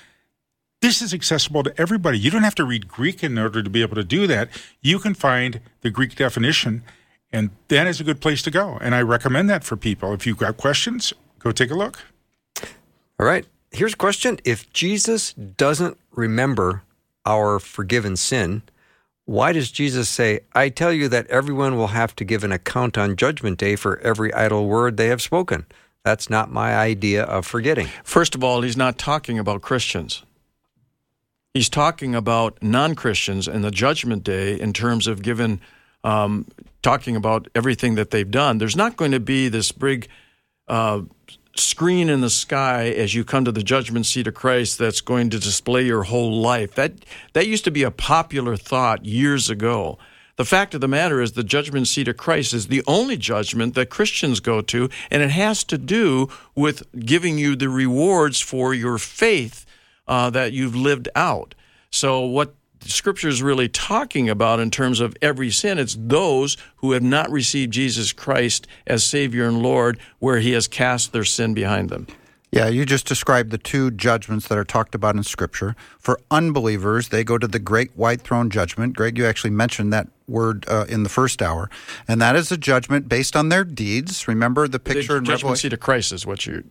This 0.80 1.02
is 1.02 1.12
accessible 1.12 1.64
to 1.64 1.80
everybody. 1.80 2.16
You 2.16 2.30
don't 2.30 2.44
have 2.44 2.54
to 2.56 2.64
read 2.64 2.86
Greek 2.86 3.24
in 3.24 3.36
order 3.38 3.60
to 3.60 3.70
be 3.70 3.82
able 3.82 3.96
to 3.96 4.04
do 4.04 4.28
that. 4.28 4.50
You 4.82 5.00
can 5.00 5.14
find 5.14 5.60
the 5.80 5.90
Greek 5.90 6.14
definition, 6.14 6.84
and 7.34 7.50
that 7.66 7.88
is 7.88 8.00
a 8.00 8.04
good 8.04 8.20
place 8.20 8.42
to 8.42 8.50
go. 8.50 8.78
And 8.80 8.94
I 8.94 9.02
recommend 9.02 9.50
that 9.50 9.64
for 9.64 9.76
people. 9.76 10.14
If 10.14 10.24
you've 10.24 10.38
got 10.38 10.56
questions, 10.56 11.12
go 11.40 11.50
take 11.50 11.72
a 11.72 11.74
look. 11.74 12.04
All 13.18 13.26
right. 13.26 13.44
Here's 13.72 13.94
a 13.94 13.96
question. 13.96 14.38
If 14.44 14.72
Jesus 14.72 15.32
doesn't 15.32 15.98
remember 16.12 16.84
our 17.26 17.58
forgiven 17.58 18.16
sin, 18.16 18.62
why 19.24 19.52
does 19.52 19.72
Jesus 19.72 20.08
say, 20.08 20.40
I 20.54 20.68
tell 20.68 20.92
you 20.92 21.08
that 21.08 21.26
everyone 21.26 21.76
will 21.76 21.88
have 21.88 22.14
to 22.16 22.24
give 22.24 22.44
an 22.44 22.52
account 22.52 22.96
on 22.96 23.16
Judgment 23.16 23.58
Day 23.58 23.74
for 23.74 23.98
every 23.98 24.32
idle 24.32 24.68
word 24.68 24.96
they 24.96 25.08
have 25.08 25.20
spoken? 25.20 25.66
That's 26.04 26.30
not 26.30 26.52
my 26.52 26.76
idea 26.76 27.24
of 27.24 27.46
forgetting. 27.46 27.88
First 28.04 28.36
of 28.36 28.44
all, 28.44 28.60
he's 28.60 28.76
not 28.76 28.96
talking 28.96 29.40
about 29.40 29.60
Christians. 29.60 30.22
He's 31.52 31.68
talking 31.68 32.14
about 32.14 32.62
non 32.62 32.94
Christians 32.94 33.48
and 33.48 33.64
the 33.64 33.70
judgment 33.72 34.22
day 34.22 34.60
in 34.60 34.72
terms 34.72 35.06
of 35.08 35.22
given, 35.22 35.60
um, 36.04 36.46
talking 36.82 37.16
about 37.16 37.48
everything 37.54 37.96
that 37.96 38.10
they've 38.10 38.30
done. 38.30 38.58
There's 38.58 38.76
not 38.76 38.96
going 38.96 39.12
to 39.12 39.20
be 39.20 39.48
this 39.48 39.72
big 39.72 40.06
uh, 40.68 41.02
screen 41.56 42.08
in 42.08 42.20
the 42.20 42.30
sky 42.30 42.90
as 42.90 43.14
you 43.14 43.24
come 43.24 43.44
to 43.44 43.52
the 43.52 43.62
judgment 43.62 44.06
seat 44.06 44.26
of 44.26 44.34
Christ 44.34 44.78
that's 44.78 45.00
going 45.00 45.30
to 45.30 45.38
display 45.38 45.84
your 45.86 46.04
whole 46.04 46.40
life. 46.40 46.74
That 46.74 47.04
that 47.32 47.46
used 47.46 47.64
to 47.64 47.70
be 47.70 47.82
a 47.82 47.90
popular 47.90 48.56
thought 48.56 49.04
years 49.04 49.50
ago. 49.50 49.98
The 50.36 50.44
fact 50.44 50.74
of 50.74 50.80
the 50.80 50.88
matter 50.88 51.20
is 51.20 51.32
the 51.32 51.44
judgment 51.44 51.86
seat 51.86 52.08
of 52.08 52.16
Christ 52.16 52.52
is 52.52 52.66
the 52.66 52.82
only 52.88 53.16
judgment 53.16 53.74
that 53.74 53.88
Christians 53.88 54.40
go 54.40 54.60
to 54.62 54.90
and 55.10 55.22
it 55.22 55.30
has 55.30 55.62
to 55.64 55.78
do 55.78 56.28
with 56.56 56.82
giving 56.98 57.38
you 57.38 57.54
the 57.54 57.68
rewards 57.68 58.40
for 58.40 58.74
your 58.74 58.98
faith 58.98 59.64
uh, 60.08 60.30
that 60.30 60.52
you've 60.52 60.74
lived 60.74 61.08
out. 61.14 61.54
So 61.90 62.20
what 62.20 62.54
Scripture 62.86 63.28
is 63.28 63.42
really 63.42 63.68
talking 63.68 64.28
about 64.28 64.60
in 64.60 64.70
terms 64.70 65.00
of 65.00 65.16
every 65.22 65.50
sin. 65.50 65.78
It's 65.78 65.96
those 65.98 66.56
who 66.76 66.92
have 66.92 67.02
not 67.02 67.30
received 67.30 67.72
Jesus 67.72 68.12
Christ 68.12 68.66
as 68.86 69.04
Savior 69.04 69.46
and 69.46 69.62
Lord, 69.62 69.98
where 70.18 70.38
He 70.38 70.52
has 70.52 70.68
cast 70.68 71.12
their 71.12 71.24
sin 71.24 71.54
behind 71.54 71.90
them. 71.90 72.06
Yeah, 72.54 72.68
you 72.68 72.86
just 72.86 73.06
described 73.06 73.50
the 73.50 73.58
two 73.58 73.90
judgments 73.90 74.46
that 74.46 74.56
are 74.56 74.64
talked 74.64 74.94
about 74.94 75.16
in 75.16 75.24
Scripture. 75.24 75.74
For 75.98 76.20
unbelievers, 76.30 77.08
they 77.08 77.24
go 77.24 77.36
to 77.36 77.48
the 77.48 77.58
great 77.58 77.90
white 77.96 78.20
throne 78.20 78.48
judgment. 78.48 78.94
Greg, 78.96 79.18
you 79.18 79.26
actually 79.26 79.50
mentioned 79.50 79.92
that 79.92 80.06
word 80.28 80.64
uh, 80.68 80.86
in 80.88 81.02
the 81.02 81.08
first 81.08 81.42
hour, 81.42 81.68
and 82.06 82.22
that 82.22 82.36
is 82.36 82.52
a 82.52 82.56
judgment 82.56 83.08
based 83.08 83.34
on 83.34 83.48
their 83.48 83.64
deeds. 83.64 84.28
Remember 84.28 84.68
the 84.68 84.78
picture 84.78 85.14
the 85.14 85.18
in 85.18 85.24
judgment 85.24 85.42
Revelation. 85.42 85.56
seat 85.56 85.72
of 85.72 85.80
Christ 85.80 86.12
is 86.12 86.26
what 86.26 86.46
you 86.46 86.62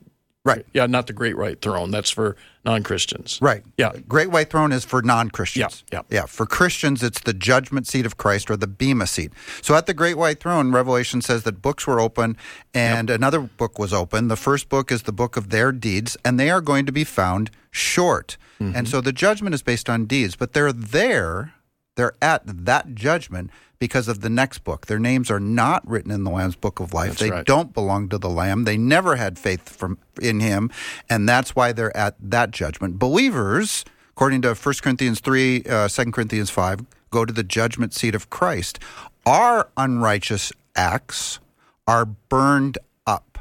Right. 0.45 0.65
Yeah, 0.73 0.87
not 0.87 1.07
the 1.07 1.13
great 1.13 1.37
white 1.37 1.61
throne. 1.61 1.89
That's 1.89 2.09
for 2.09 2.35
non 2.65 2.83
Christians. 2.83 3.39
Right. 3.41 3.63
Yeah. 3.77 3.93
Great 4.09 4.29
white 4.29 4.49
throne 4.49 4.73
is 4.73 4.83
for 4.83 5.01
non 5.01 5.29
Christians. 5.29 5.85
Yeah, 5.89 6.01
yeah. 6.09 6.19
Yeah. 6.21 6.25
For 6.25 6.45
Christians, 6.45 7.01
it's 7.01 7.21
the 7.21 7.33
judgment 7.33 7.87
seat 7.87 8.05
of 8.05 8.17
Christ 8.17 8.51
or 8.51 8.57
the 8.57 8.67
Bema 8.67 9.07
seat. 9.07 9.31
So 9.61 9.73
at 9.75 9.85
the 9.85 9.93
great 9.93 10.17
white 10.17 10.41
throne, 10.41 10.73
Revelation 10.73 11.21
says 11.21 11.43
that 11.43 11.61
books 11.61 11.87
were 11.87 11.99
open 11.99 12.35
and 12.73 13.09
another 13.09 13.39
book 13.39 13.79
was 13.79 13.93
open. 13.93 14.27
The 14.27 14.35
first 14.35 14.67
book 14.67 14.91
is 14.91 15.03
the 15.03 15.13
book 15.13 15.37
of 15.37 15.49
their 15.49 15.71
deeds, 15.71 16.17
and 16.25 16.37
they 16.37 16.49
are 16.49 16.61
going 16.61 16.85
to 16.87 16.91
be 16.91 17.05
found 17.05 17.49
short. 17.71 18.35
Mm-hmm. 18.59 18.75
And 18.75 18.89
so 18.89 18.99
the 18.99 19.13
judgment 19.13 19.55
is 19.55 19.61
based 19.61 19.89
on 19.89 20.05
deeds, 20.05 20.35
but 20.35 20.51
they're 20.51 20.73
there, 20.73 21.53
they're 21.95 22.13
at 22.21 22.43
that 22.45 22.95
judgment 22.95 23.51
because 23.79 24.07
of 24.07 24.21
the 24.21 24.29
next 24.29 24.59
book. 24.59 24.87
Their 24.87 24.99
names 24.99 25.29
are 25.29 25.39
not 25.39 25.87
written 25.87 26.11
in 26.11 26.23
the 26.23 26.31
Lamb's 26.31 26.55
book 26.55 26.79
of 26.79 26.93
life. 26.93 27.09
That's 27.09 27.21
they 27.21 27.31
right. 27.31 27.45
don't 27.45 27.73
belong 27.73 28.09
to 28.09 28.17
the 28.17 28.29
Lamb. 28.29 28.63
They 28.63 28.77
never 28.77 29.15
had 29.15 29.37
faith 29.37 29.69
from 29.69 29.97
in 30.21 30.39
him, 30.39 30.71
and 31.09 31.27
that's 31.27 31.55
why 31.55 31.71
they're 31.71 31.95
at 31.95 32.15
that 32.19 32.51
judgment. 32.51 32.99
Believers, 32.99 33.83
according 34.11 34.41
to 34.43 34.53
1 34.53 34.75
Corinthians 34.81 35.19
3, 35.19 35.63
uh, 35.63 35.87
2 35.87 36.11
Corinthians 36.11 36.49
5, 36.49 36.85
go 37.11 37.25
to 37.25 37.33
the 37.33 37.43
judgment 37.43 37.93
seat 37.93 38.15
of 38.15 38.29
Christ. 38.29 38.79
Our 39.25 39.69
unrighteous 39.77 40.51
acts 40.75 41.39
are 41.87 42.05
burned 42.05 42.77
up, 43.05 43.33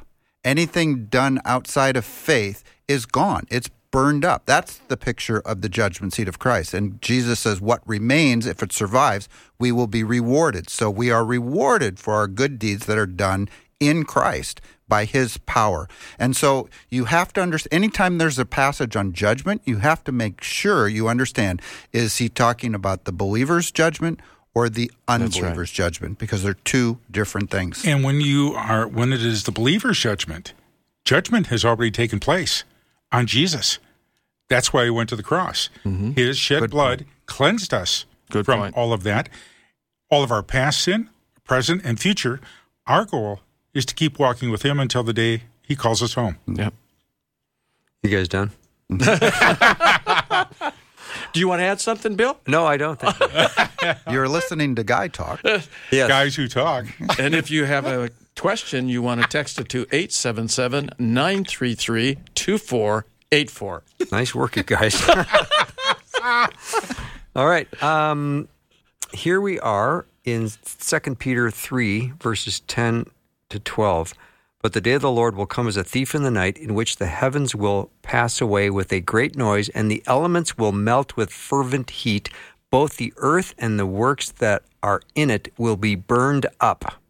Anything 0.45 1.07
done 1.07 1.41
outside 1.45 1.97
of 1.97 2.05
faith 2.05 2.65
is 2.89 3.07
gone. 3.07 3.47
It's 3.49 3.71
burned 3.93 4.25
up. 4.25 4.47
That's 4.47 4.79
the 4.89 4.97
picture 4.97 5.39
of 5.39 5.61
the 5.61 5.69
judgment 5.69 6.13
seat 6.13 6.27
of 6.27 6.41
Christ. 6.41 6.75
And 6.75 7.01
Jesus 7.01 7.39
says, 7.39 7.61
What 7.61 7.87
remains, 7.87 8.47
if 8.47 8.61
it 8.61 8.73
survives, 8.73 9.29
we 9.61 9.71
will 9.71 9.87
be 9.87 10.03
rewarded. 10.03 10.69
So 10.69 10.91
we 10.91 11.13
are 11.13 11.25
rewarded 11.25 12.01
for 12.01 12.15
our 12.15 12.27
good 12.27 12.59
deeds 12.59 12.87
that 12.87 12.99
are 12.99 13.07
done 13.07 13.49
in 13.79 14.05
Christ 14.05 14.61
by 14.89 15.05
his 15.05 15.39
power. 15.39 15.89
And 16.19 16.37
so 16.37 16.69
you 16.89 17.05
have 17.05 17.33
to 17.35 17.41
understand, 17.41 17.73
anytime 17.73 18.19
there's 18.19 18.39
a 18.39 18.45
passage 18.45 18.97
on 18.97 19.13
judgment, 19.13 19.63
you 19.65 19.79
have 19.79 20.03
to 20.05 20.13
make 20.13 20.43
sure 20.43 20.89
you 20.89 21.09
understand 21.09 21.63
is 21.93 22.19
he 22.19 22.29
talking 22.29 22.75
about 22.75 23.05
the 23.05 23.13
believer's 23.13 23.71
judgment 23.71 24.21
or 24.55 24.69
the 24.69 24.91
unbeliever's 25.09 25.71
judgment? 25.71 26.19
Because 26.19 26.43
they're 26.43 26.55
two 26.55 26.99
different 27.11 27.51
things. 27.51 27.87
And 27.87 28.05
when 28.05 28.21
you 28.21 28.55
are 28.55 28.87
when 28.87 29.13
it 29.13 29.23
is 29.25 29.45
the 29.45 29.53
believer's 29.53 29.99
judgment, 29.99 30.53
judgment 31.05 31.47
has 31.49 31.65
already 31.65 31.91
taken 31.91 32.21
place 32.21 32.65
on 33.13 33.27
Jesus. 33.27 33.79
That's 34.49 34.73
why 34.73 34.85
he 34.85 34.91
went 34.91 35.09
to 35.11 35.17
the 35.17 35.23
cross. 35.23 35.69
Mm-hmm. 35.85 36.13
His 36.13 36.37
shed 36.39 36.61
Good 36.61 36.71
blood 36.71 37.05
cleansed 37.27 37.73
us 37.73 38.05
Good 38.31 38.45
from 38.45 38.59
point. 38.61 38.77
all 38.77 38.93
of 38.93 39.03
that, 39.05 39.29
all 40.11 40.23
of 40.23 40.31
our 40.33 40.43
past 40.43 40.81
sin, 40.83 41.09
present, 41.45 41.83
and 41.85 41.99
future. 42.01 42.41
Our 42.87 43.05
goal 43.05 43.41
is 43.73 43.87
to 43.87 43.95
keep 43.95 44.19
walking 44.19 44.51
with 44.51 44.63
him 44.63 44.79
until 44.81 45.03
the 45.05 45.13
day 45.13 45.45
he 45.63 45.77
calls 45.77 46.03
us 46.03 46.15
home. 46.15 46.37
Yep. 46.47 46.75
You 48.03 48.11
guys 48.11 48.29
done? 48.29 48.51
Do 51.33 51.41
you 51.41 51.49
want 51.49 51.61
to 51.61 51.65
add 51.65 51.81
something, 51.81 52.15
Bill? 52.15 52.39
No, 52.47 52.67
I 52.67 52.77
don't 52.77 53.01
think. 53.01 53.17
You're 54.11 54.29
listening 54.29 54.75
to 54.75 54.85
Guy 54.85 55.09
Talk. 55.09 55.41
yes. 55.91 56.09
Guys 56.09 56.37
who 56.37 56.47
talk. 56.47 56.87
and 57.19 57.35
if 57.35 57.51
you 57.51 57.65
have 57.65 57.87
a 57.87 58.11
question, 58.37 58.89
you 58.89 59.03
want 59.03 59.23
to 59.23 59.29
text 59.29 59.59
it 59.59 59.69
to 59.71 59.83
877 59.93 60.91
933 60.99 62.19
2484. 62.35 63.83
Nice 64.11 64.35
work, 64.35 64.57
you 64.57 64.63
guys. 64.63 65.09
All 67.35 67.47
right. 67.47 67.83
Um, 67.83 68.49
here 69.13 69.41
we 69.41 69.59
are 69.61 70.07
in 70.25 70.51
2 70.65 71.15
Peter 71.17 71.51
3, 71.51 72.13
verses 72.21 72.61
10 72.61 73.07
to 73.49 73.59
12. 73.59 74.15
But 74.63 74.75
the 74.75 74.81
day 74.81 74.93
of 74.93 75.03
the 75.03 75.11
Lord 75.11 75.35
will 75.35 75.47
come 75.47 75.67
as 75.67 75.77
a 75.77 75.83
thief 75.83 76.15
in 76.15 76.23
the 76.23 76.31
night, 76.31 76.57
in 76.57 76.75
which 76.75 76.97
the 76.97 77.07
heavens 77.07 77.55
will 77.55 77.91
pass 78.03 78.41
away 78.41 78.71
with 78.71 78.93
a 78.93 79.01
great 79.01 79.37
noise, 79.37 79.69
and 79.71 79.91
the 79.91 80.03
elements 80.07 80.57
will 80.57 80.73
melt 80.73 81.17
with 81.17 81.33
fervent 81.33 81.91
heat. 81.91 82.31
Both 82.71 82.97
the 82.97 83.13
earth 83.17 83.55
and 83.59 83.79
the 83.79 83.87
works 83.87 84.31
that 84.31 84.63
are 84.83 85.03
in 85.15 85.31
it 85.31 85.53
will 85.59 85.77
be 85.77 85.97
burned 85.97 86.47
up. 86.61 87.02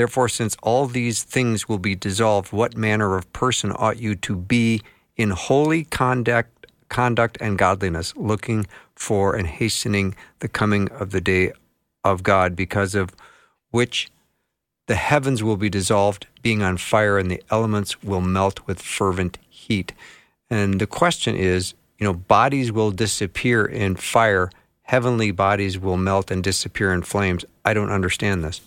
Therefore, 0.00 0.30
since 0.30 0.56
all 0.62 0.86
these 0.86 1.22
things 1.22 1.68
will 1.68 1.78
be 1.78 1.94
dissolved, 1.94 2.54
what 2.54 2.74
manner 2.74 3.18
of 3.18 3.30
person 3.34 3.70
ought 3.72 3.98
you 3.98 4.14
to 4.14 4.34
be 4.34 4.80
in 5.14 5.28
holy 5.28 5.84
conduct, 5.84 6.68
conduct 6.88 7.36
and 7.38 7.58
godliness, 7.58 8.16
looking 8.16 8.66
for 8.94 9.36
and 9.36 9.46
hastening 9.46 10.14
the 10.38 10.48
coming 10.48 10.88
of 10.92 11.10
the 11.10 11.20
day 11.20 11.52
of 12.02 12.22
God, 12.22 12.56
because 12.56 12.94
of 12.94 13.10
which 13.72 14.10
the 14.86 14.94
heavens 14.94 15.42
will 15.42 15.58
be 15.58 15.68
dissolved, 15.68 16.26
being 16.40 16.62
on 16.62 16.78
fire, 16.78 17.18
and 17.18 17.30
the 17.30 17.42
elements 17.50 18.02
will 18.02 18.22
melt 18.22 18.66
with 18.66 18.80
fervent 18.80 19.36
heat. 19.50 19.92
And 20.48 20.80
the 20.80 20.86
question 20.86 21.36
is, 21.36 21.74
you 21.98 22.06
know, 22.06 22.14
bodies 22.14 22.72
will 22.72 22.90
disappear 22.90 23.66
in 23.66 23.96
fire, 23.96 24.50
heavenly 24.80 25.30
bodies 25.30 25.78
will 25.78 25.98
melt 25.98 26.30
and 26.30 26.42
disappear 26.42 26.90
in 26.90 27.02
flames. 27.02 27.44
I 27.66 27.74
don't 27.74 27.90
understand 27.90 28.42
this. 28.42 28.62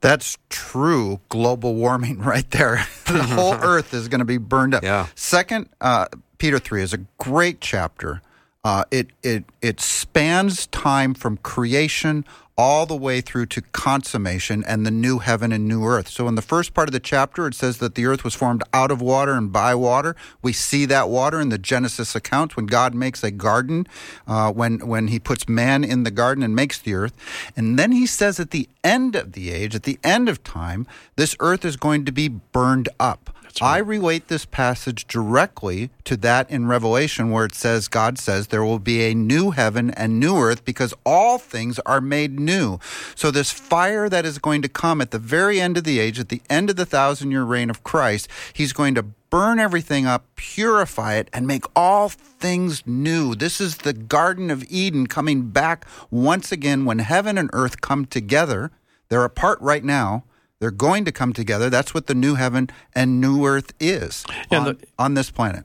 That's 0.00 0.38
true 0.48 1.20
global 1.28 1.74
warming 1.74 2.18
right 2.22 2.48
there. 2.50 2.86
the 3.06 3.22
whole 3.22 3.54
earth 3.62 3.94
is 3.94 4.08
going 4.08 4.20
to 4.20 4.24
be 4.24 4.38
burned 4.38 4.74
up. 4.74 4.82
Yeah. 4.82 5.06
Second, 5.14 5.68
uh, 5.80 6.06
Peter 6.38 6.58
3 6.58 6.82
is 6.82 6.92
a 6.92 6.98
great 7.18 7.60
chapter. 7.60 8.22
Uh, 8.64 8.84
it, 8.90 9.08
it, 9.22 9.44
it 9.62 9.80
spans 9.80 10.66
time 10.68 11.14
from 11.14 11.36
creation 11.38 12.24
all 12.58 12.86
the 12.86 12.96
way 12.96 13.20
through 13.20 13.46
to 13.46 13.62
consummation 13.62 14.64
and 14.66 14.84
the 14.84 14.90
new 14.90 15.20
heaven 15.20 15.52
and 15.52 15.68
new 15.68 15.84
earth. 15.84 16.08
So, 16.08 16.26
in 16.26 16.34
the 16.34 16.42
first 16.42 16.74
part 16.74 16.88
of 16.88 16.92
the 16.92 16.98
chapter, 17.00 17.46
it 17.46 17.54
says 17.54 17.78
that 17.78 17.94
the 17.94 18.04
earth 18.04 18.24
was 18.24 18.34
formed 18.34 18.64
out 18.74 18.90
of 18.90 19.00
water 19.00 19.32
and 19.32 19.52
by 19.52 19.76
water. 19.76 20.16
We 20.42 20.52
see 20.52 20.84
that 20.86 21.08
water 21.08 21.40
in 21.40 21.50
the 21.50 21.58
Genesis 21.58 22.16
account 22.16 22.56
when 22.56 22.66
God 22.66 22.94
makes 22.94 23.22
a 23.22 23.30
garden, 23.30 23.86
uh, 24.26 24.50
when, 24.52 24.88
when 24.88 25.06
he 25.06 25.20
puts 25.20 25.48
man 25.48 25.84
in 25.84 26.02
the 26.02 26.10
garden 26.10 26.42
and 26.42 26.56
makes 26.56 26.80
the 26.80 26.94
earth. 26.94 27.14
And 27.56 27.78
then 27.78 27.92
he 27.92 28.06
says 28.06 28.40
at 28.40 28.50
the 28.50 28.68
end 28.82 29.14
of 29.14 29.32
the 29.32 29.52
age, 29.52 29.76
at 29.76 29.84
the 29.84 30.00
end 30.02 30.28
of 30.28 30.42
time, 30.42 30.86
this 31.14 31.36
earth 31.38 31.64
is 31.64 31.76
going 31.76 32.04
to 32.06 32.12
be 32.12 32.26
burned 32.26 32.88
up. 32.98 33.30
I 33.60 33.78
relate 33.78 34.28
this 34.28 34.44
passage 34.44 35.06
directly 35.06 35.90
to 36.04 36.16
that 36.18 36.50
in 36.50 36.66
Revelation 36.66 37.30
where 37.30 37.44
it 37.44 37.54
says, 37.54 37.88
God 37.88 38.18
says, 38.18 38.48
there 38.48 38.64
will 38.64 38.78
be 38.78 39.02
a 39.02 39.14
new 39.14 39.50
heaven 39.50 39.90
and 39.90 40.20
new 40.20 40.36
earth 40.36 40.64
because 40.64 40.94
all 41.04 41.38
things 41.38 41.78
are 41.80 42.00
made 42.00 42.38
new. 42.38 42.78
So, 43.14 43.30
this 43.30 43.50
fire 43.50 44.08
that 44.08 44.24
is 44.24 44.38
going 44.38 44.62
to 44.62 44.68
come 44.68 45.00
at 45.00 45.10
the 45.10 45.18
very 45.18 45.60
end 45.60 45.76
of 45.76 45.84
the 45.84 45.98
age, 45.98 46.20
at 46.20 46.28
the 46.28 46.42
end 46.48 46.70
of 46.70 46.76
the 46.76 46.86
thousand 46.86 47.30
year 47.30 47.42
reign 47.42 47.70
of 47.70 47.82
Christ, 47.82 48.28
he's 48.52 48.72
going 48.72 48.94
to 48.94 49.02
burn 49.30 49.58
everything 49.58 50.06
up, 50.06 50.24
purify 50.36 51.14
it, 51.14 51.28
and 51.32 51.46
make 51.46 51.64
all 51.76 52.08
things 52.08 52.86
new. 52.86 53.34
This 53.34 53.60
is 53.60 53.78
the 53.78 53.92
Garden 53.92 54.50
of 54.50 54.64
Eden 54.70 55.06
coming 55.06 55.50
back 55.50 55.86
once 56.10 56.50
again 56.50 56.84
when 56.84 57.00
heaven 57.00 57.36
and 57.36 57.50
earth 57.52 57.80
come 57.80 58.06
together. 58.06 58.70
They're 59.08 59.24
apart 59.24 59.60
right 59.60 59.84
now. 59.84 60.24
They're 60.60 60.70
going 60.70 61.04
to 61.04 61.12
come 61.12 61.32
together. 61.32 61.70
That's 61.70 61.94
what 61.94 62.06
the 62.06 62.14
new 62.14 62.34
heaven 62.34 62.68
and 62.94 63.20
new 63.20 63.46
earth 63.46 63.72
is 63.78 64.24
on, 64.50 64.64
the- 64.64 64.78
on 64.98 65.14
this 65.14 65.30
planet. 65.30 65.64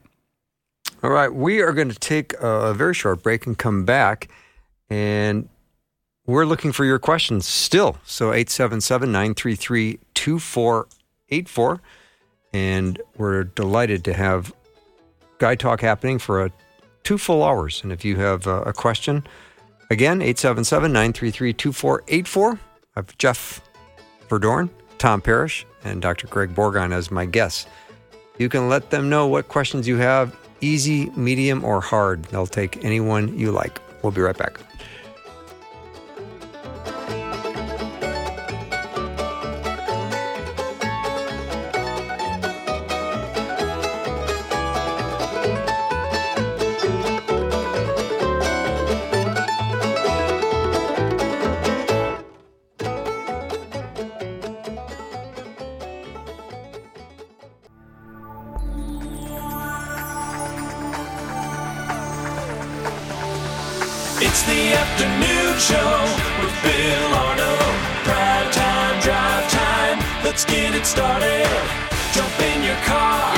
All 1.02 1.10
right, 1.10 1.34
we 1.34 1.62
are 1.62 1.74
going 1.74 1.90
to 1.90 2.00
take 2.00 2.34
a 2.40 2.74
very 2.74 2.94
short 2.94 3.24
break 3.24 3.46
and 3.46 3.58
come 3.58 3.84
back. 3.86 4.30
And 4.90 5.50
we're 6.26 6.46
looking 6.46 6.72
for 6.72 6.86
your 6.86 7.00
questions 7.00 7.46
still. 7.48 7.98
So 8.06 8.32
877 8.32 9.12
933 9.12 10.00
2484. 10.14 11.82
And 12.54 13.02
we're 13.18 13.44
delighted 13.46 14.04
to 14.06 14.14
have 14.14 14.54
Guy 15.40 15.56
Talk 15.56 15.82
happening 15.82 16.20
for 16.20 16.46
a, 16.46 16.52
two 17.04 17.18
full 17.18 17.44
hours. 17.44 17.82
And 17.84 17.92
if 17.92 18.06
you 18.06 18.16
have 18.18 18.46
a, 18.48 18.62
a 18.62 18.74
question, 18.74 19.26
again, 19.90 20.22
877 20.22 20.94
933 20.94 21.54
2484. 21.54 22.52
I 22.54 22.58
have 22.96 23.18
Jeff 23.18 23.60
Verdoorn, 24.30 24.70
Tom 25.04 25.20
Parrish, 25.20 25.66
and 25.84 26.02
Dr. 26.02 26.28
Greg 26.28 26.56
Bourgond 26.56 26.94
as 26.94 27.12
my 27.12 27.26
guests. 27.26 27.68
You 28.38 28.48
can 28.48 28.70
let 28.70 28.90
them 28.90 29.10
know 29.10 29.28
what 29.28 29.50
questions 29.50 29.86
you 29.86 29.98
have 29.98 30.34
easy, 30.62 31.10
medium, 31.10 31.62
or 31.66 31.82
hard. 31.82 32.24
They'll 32.32 32.48
take 32.48 32.86
anyone 32.86 33.38
you 33.38 33.52
like. 33.52 33.82
We'll 34.02 34.14
be 34.14 34.22
right 34.22 34.38
back. 34.38 34.62
Get 70.84 70.88
started. 70.88 71.48
Jump 72.14 72.40
in 72.42 72.64
your 72.64 72.76
car. 72.84 73.34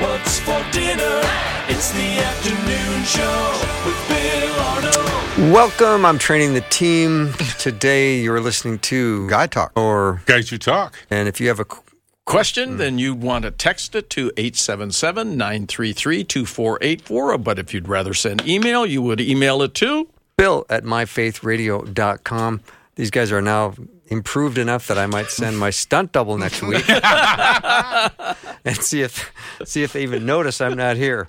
What's 0.00 0.38
for 0.38 0.62
dinner? 0.70 1.20
It's 1.68 1.90
the 1.90 2.18
afternoon 2.20 3.04
show 3.04 3.60
with 3.84 3.98
Bill 4.08 4.54
Arno. 4.60 5.52
Welcome. 5.52 6.04
I'm 6.04 6.18
training 6.18 6.54
the 6.54 6.60
team. 6.62 7.32
Today 7.58 8.20
you're 8.20 8.40
listening 8.40 8.78
to 8.80 9.28
Guy 9.28 9.46
Talk. 9.48 9.72
Or, 9.76 10.22
Guys 10.26 10.50
who 10.50 10.58
talk. 10.58 10.94
and 11.10 11.28
if 11.28 11.40
you 11.40 11.48
have 11.48 11.60
a 11.60 11.64
qu- 11.64 11.82
Question, 12.24 12.72
hmm. 12.72 12.76
then 12.76 12.98
you 12.98 13.14
want 13.14 13.44
to 13.44 13.50
text 13.50 13.94
it 13.94 14.10
to 14.10 14.30
877 14.36 15.36
933 15.36 16.24
2484. 16.24 17.38
But 17.38 17.58
if 17.58 17.72
you'd 17.74 17.88
rather 17.88 18.14
send 18.14 18.46
email, 18.46 18.84
you 18.86 19.00
would 19.02 19.20
email 19.20 19.62
it 19.62 19.74
to 19.74 20.08
bill 20.36 20.64
at 20.70 20.84
myfaithradio.com. 20.84 22.60
These 22.98 23.12
guys 23.12 23.30
are 23.30 23.40
now 23.40 23.74
improved 24.08 24.58
enough 24.58 24.88
that 24.88 24.98
I 24.98 25.06
might 25.06 25.30
send 25.30 25.56
my 25.56 25.70
stunt 25.70 26.10
double 26.10 26.36
next 26.36 26.62
week 26.62 26.82
and 28.64 28.76
see 28.76 29.02
if 29.02 29.32
see 29.64 29.84
if 29.84 29.92
they 29.92 30.02
even 30.02 30.26
notice 30.26 30.60
I'm 30.60 30.76
not 30.76 30.96
here. 30.96 31.28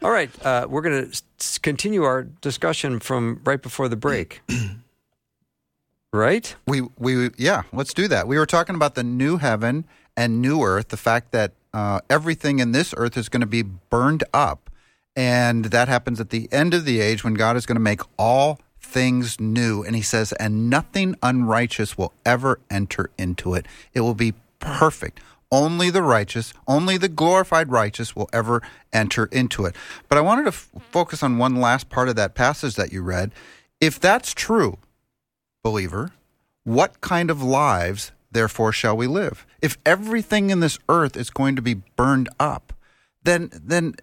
All 0.00 0.12
right, 0.12 0.30
uh, 0.46 0.68
we're 0.70 0.80
going 0.80 1.10
to 1.10 1.60
continue 1.60 2.04
our 2.04 2.22
discussion 2.22 3.00
from 3.00 3.40
right 3.42 3.60
before 3.60 3.88
the 3.88 3.96
break. 3.96 4.42
right? 6.12 6.54
We 6.68 6.82
we 6.96 7.30
yeah, 7.36 7.62
let's 7.72 7.92
do 7.92 8.06
that. 8.06 8.28
We 8.28 8.38
were 8.38 8.46
talking 8.46 8.76
about 8.76 8.94
the 8.94 9.02
new 9.02 9.38
heaven 9.38 9.84
and 10.16 10.40
new 10.40 10.62
earth, 10.62 10.90
the 10.90 10.96
fact 10.96 11.32
that 11.32 11.50
uh, 11.74 11.98
everything 12.10 12.60
in 12.60 12.70
this 12.70 12.94
earth 12.96 13.16
is 13.16 13.28
going 13.28 13.40
to 13.40 13.46
be 13.46 13.62
burned 13.62 14.22
up. 14.32 14.70
And 15.16 15.64
that 15.64 15.88
happens 15.88 16.20
at 16.20 16.30
the 16.30 16.48
end 16.52 16.74
of 16.74 16.84
the 16.84 17.00
age 17.00 17.24
when 17.24 17.34
God 17.34 17.56
is 17.56 17.66
going 17.66 17.74
to 17.74 17.80
make 17.80 18.02
all 18.16 18.60
things 18.92 19.40
new. 19.40 19.82
And 19.82 19.96
he 19.96 20.02
says, 20.02 20.32
and 20.32 20.68
nothing 20.68 21.16
unrighteous 21.22 21.96
will 21.96 22.12
ever 22.24 22.60
enter 22.70 23.10
into 23.18 23.54
it. 23.54 23.66
It 23.94 24.00
will 24.00 24.14
be 24.14 24.34
perfect. 24.60 25.20
Only 25.50 25.90
the 25.90 26.02
righteous, 26.02 26.54
only 26.66 26.96
the 26.96 27.08
glorified 27.08 27.70
righteous 27.70 28.16
will 28.16 28.28
ever 28.32 28.62
enter 28.92 29.26
into 29.26 29.66
it. 29.66 29.74
But 30.08 30.16
I 30.16 30.22
wanted 30.22 30.44
to 30.44 30.48
f- 30.48 30.70
focus 30.90 31.22
on 31.22 31.36
one 31.36 31.56
last 31.56 31.90
part 31.90 32.08
of 32.08 32.16
that 32.16 32.34
passage 32.34 32.74
that 32.76 32.92
you 32.92 33.02
read. 33.02 33.32
If 33.80 34.00
that's 34.00 34.32
true, 34.32 34.78
believer, 35.62 36.12
what 36.64 37.00
kind 37.00 37.30
of 37.30 37.42
lives, 37.42 38.12
therefore, 38.30 38.72
shall 38.72 38.96
we 38.96 39.06
live? 39.06 39.44
If 39.60 39.76
everything 39.84 40.48
in 40.48 40.60
this 40.60 40.78
earth 40.88 41.16
is 41.16 41.28
going 41.28 41.56
to 41.56 41.62
be 41.62 41.82
burned 41.96 42.30
up, 42.40 42.72
then 43.22 43.50
then 43.52 43.94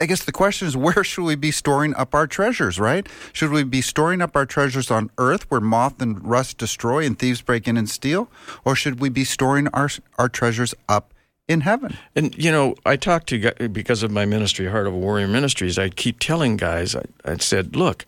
I 0.00 0.06
guess 0.06 0.24
the 0.24 0.32
question 0.32 0.68
is 0.68 0.76
where 0.86 1.04
should 1.04 1.24
we 1.24 1.34
be 1.34 1.50
storing 1.50 1.94
up 1.94 2.14
our 2.14 2.26
treasures, 2.26 2.78
right? 2.78 3.06
Should 3.32 3.50
we 3.50 3.64
be 3.64 3.80
storing 3.80 4.20
up 4.20 4.36
our 4.36 4.46
treasures 4.46 4.90
on 4.90 5.10
earth 5.18 5.50
where 5.50 5.60
moth 5.60 6.00
and 6.00 6.24
rust 6.24 6.58
destroy 6.58 7.04
and 7.04 7.18
thieves 7.18 7.42
break 7.42 7.66
in 7.66 7.76
and 7.76 7.88
steal? 7.88 8.30
Or 8.64 8.76
should 8.76 9.00
we 9.00 9.08
be 9.08 9.24
storing 9.24 9.68
our 9.68 9.88
our 10.18 10.28
treasures 10.28 10.74
up 10.88 11.12
in 11.48 11.62
heaven? 11.62 11.96
And 12.14 12.36
you 12.36 12.52
know, 12.52 12.74
I 12.86 12.96
talked 12.96 13.28
to 13.28 13.68
because 13.68 14.02
of 14.02 14.10
my 14.10 14.24
ministry, 14.24 14.66
Heart 14.68 14.86
of 14.86 14.94
a 14.94 14.98
Warrior 14.98 15.28
Ministries. 15.28 15.78
I 15.78 15.88
keep 15.88 16.18
telling 16.20 16.56
guys, 16.56 16.94
I, 16.94 17.04
I 17.24 17.36
said, 17.38 17.74
look, 17.74 18.04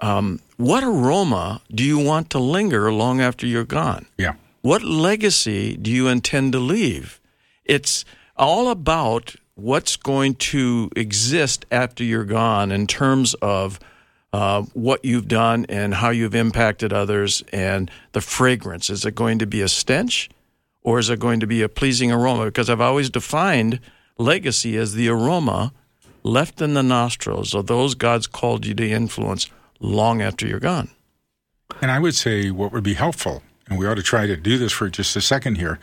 um, 0.00 0.40
what 0.56 0.84
aroma 0.84 1.62
do 1.70 1.84
you 1.84 1.98
want 1.98 2.30
to 2.30 2.38
linger 2.38 2.92
long 2.92 3.20
after 3.20 3.46
you're 3.46 3.64
gone? 3.64 4.06
Yeah. 4.18 4.34
What 4.62 4.82
legacy 4.82 5.76
do 5.76 5.90
you 5.90 6.08
intend 6.08 6.52
to 6.52 6.58
leave? 6.58 7.20
It's 7.64 8.04
all 8.36 8.70
about 8.70 9.36
what's 9.56 9.96
going 9.96 10.34
to 10.34 10.90
exist 10.94 11.66
after 11.72 12.04
you're 12.04 12.24
gone 12.24 12.70
in 12.70 12.86
terms 12.86 13.34
of 13.40 13.80
uh, 14.32 14.62
what 14.74 15.02
you've 15.02 15.28
done 15.28 15.64
and 15.70 15.94
how 15.94 16.10
you've 16.10 16.34
impacted 16.34 16.92
others 16.92 17.42
and 17.52 17.90
the 18.12 18.20
fragrance. 18.20 18.90
Is 18.90 19.04
it 19.06 19.14
going 19.14 19.38
to 19.38 19.46
be 19.46 19.62
a 19.62 19.68
stench 19.68 20.28
or 20.82 20.98
is 20.98 21.08
it 21.08 21.18
going 21.18 21.40
to 21.40 21.46
be 21.46 21.62
a 21.62 21.70
pleasing 21.70 22.12
aroma? 22.12 22.44
Because 22.44 22.68
I've 22.68 22.82
always 22.82 23.08
defined 23.08 23.80
legacy 24.18 24.76
as 24.76 24.92
the 24.92 25.08
aroma 25.08 25.72
left 26.22 26.60
in 26.60 26.74
the 26.74 26.82
nostrils 26.82 27.54
of 27.54 27.66
those 27.66 27.94
God's 27.94 28.26
called 28.26 28.66
you 28.66 28.74
to 28.74 28.88
influence 28.88 29.48
long 29.80 30.20
after 30.20 30.46
you're 30.46 30.60
gone. 30.60 30.90
And 31.80 31.90
I 31.90 31.98
would 31.98 32.14
say 32.14 32.50
what 32.50 32.72
would 32.72 32.84
be 32.84 32.94
helpful, 32.94 33.42
and 33.68 33.78
we 33.78 33.86
ought 33.86 33.94
to 33.94 34.02
try 34.02 34.26
to 34.26 34.36
do 34.36 34.58
this 34.58 34.72
for 34.72 34.88
just 34.88 35.16
a 35.16 35.20
second 35.20 35.56
here. 35.56 35.78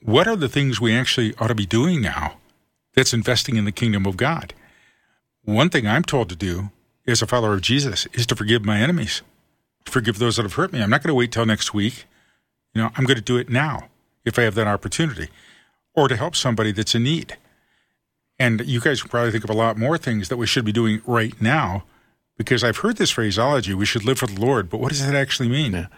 What 0.00 0.28
are 0.28 0.36
the 0.36 0.48
things 0.48 0.80
we 0.80 0.94
actually 0.94 1.34
ought 1.36 1.48
to 1.48 1.54
be 1.54 1.66
doing 1.66 2.00
now 2.00 2.36
that's 2.98 3.14
investing 3.14 3.54
in 3.54 3.64
the 3.64 3.70
kingdom 3.70 4.06
of 4.06 4.16
God? 4.16 4.54
One 5.44 5.70
thing 5.70 5.86
I'm 5.86 6.02
told 6.02 6.28
to 6.30 6.36
do 6.36 6.70
as 7.06 7.22
a 7.22 7.28
follower 7.28 7.54
of 7.54 7.60
Jesus 7.60 8.06
is 8.12 8.26
to 8.26 8.34
forgive 8.34 8.64
my 8.64 8.80
enemies, 8.80 9.22
forgive 9.86 10.18
those 10.18 10.36
that 10.36 10.42
have 10.42 10.54
hurt 10.54 10.72
me. 10.72 10.82
I'm 10.82 10.90
not 10.90 11.04
going 11.04 11.12
to 11.12 11.14
wait 11.14 11.30
till 11.30 11.46
next 11.46 11.72
week. 11.72 12.06
You 12.74 12.82
know, 12.82 12.90
I'm 12.96 13.04
going 13.04 13.16
to 13.16 13.22
do 13.22 13.36
it 13.36 13.48
now 13.48 13.88
if 14.24 14.36
I 14.36 14.42
have 14.42 14.56
that 14.56 14.66
opportunity, 14.66 15.28
or 15.94 16.08
to 16.08 16.16
help 16.16 16.34
somebody 16.34 16.72
that's 16.72 16.94
in 16.94 17.04
need. 17.04 17.36
And 18.36 18.66
you 18.66 18.80
guys 18.80 19.00
can 19.00 19.10
probably 19.10 19.30
think 19.30 19.44
of 19.44 19.50
a 19.50 19.54
lot 19.54 19.78
more 19.78 19.96
things 19.96 20.28
that 20.28 20.36
we 20.36 20.46
should 20.48 20.64
be 20.64 20.72
doing 20.72 21.00
right 21.06 21.40
now 21.40 21.84
because 22.36 22.64
I've 22.64 22.78
heard 22.78 22.96
this 22.96 23.10
phraseology, 23.10 23.74
we 23.74 23.86
should 23.86 24.04
live 24.04 24.18
for 24.18 24.26
the 24.26 24.40
Lord, 24.40 24.68
but 24.68 24.80
what 24.80 24.90
does 24.90 25.04
that 25.06 25.14
actually 25.14 25.48
mean? 25.48 25.88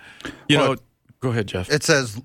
You 0.48 0.58
Well, 0.58 0.74
know, 0.74 0.80
go 1.20 1.30
ahead, 1.30 1.48
Jeff. 1.48 1.70
It 1.70 1.82
says 1.82 2.20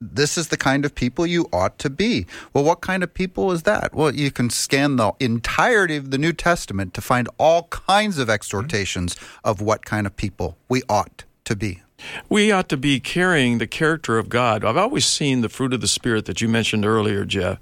this 0.00 0.38
is 0.38 0.48
the 0.48 0.56
kind 0.56 0.84
of 0.84 0.94
people 0.94 1.26
you 1.26 1.46
ought 1.52 1.78
to 1.78 1.90
be. 1.90 2.26
Well, 2.52 2.64
what 2.64 2.80
kind 2.80 3.02
of 3.02 3.12
people 3.12 3.52
is 3.52 3.64
that? 3.64 3.94
Well, 3.94 4.14
you 4.14 4.30
can 4.30 4.48
scan 4.48 4.96
the 4.96 5.12
entirety 5.20 5.96
of 5.96 6.10
the 6.10 6.18
New 6.18 6.32
Testament 6.32 6.94
to 6.94 7.02
find 7.02 7.28
all 7.38 7.64
kinds 7.64 8.18
of 8.18 8.30
exhortations 8.30 9.14
of 9.44 9.60
what 9.60 9.84
kind 9.84 10.06
of 10.06 10.16
people 10.16 10.56
we 10.68 10.82
ought 10.88 11.24
to 11.44 11.54
be. 11.54 11.82
We 12.30 12.50
ought 12.50 12.70
to 12.70 12.78
be 12.78 12.98
carrying 12.98 13.58
the 13.58 13.66
character 13.66 14.16
of 14.16 14.30
God. 14.30 14.64
I've 14.64 14.78
always 14.78 15.04
seen 15.04 15.42
the 15.42 15.50
fruit 15.50 15.74
of 15.74 15.82
the 15.82 15.88
Spirit 15.88 16.24
that 16.24 16.40
you 16.40 16.48
mentioned 16.48 16.86
earlier, 16.86 17.26
Jeff, 17.26 17.58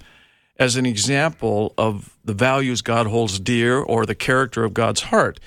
as 0.60 0.76
an 0.76 0.86
example 0.86 1.74
of 1.76 2.16
the 2.24 2.34
values 2.34 2.82
God 2.82 3.08
holds 3.08 3.40
dear 3.40 3.78
or 3.78 4.06
the 4.06 4.14
character 4.14 4.62
of 4.62 4.74
God's 4.74 5.02
heart. 5.02 5.40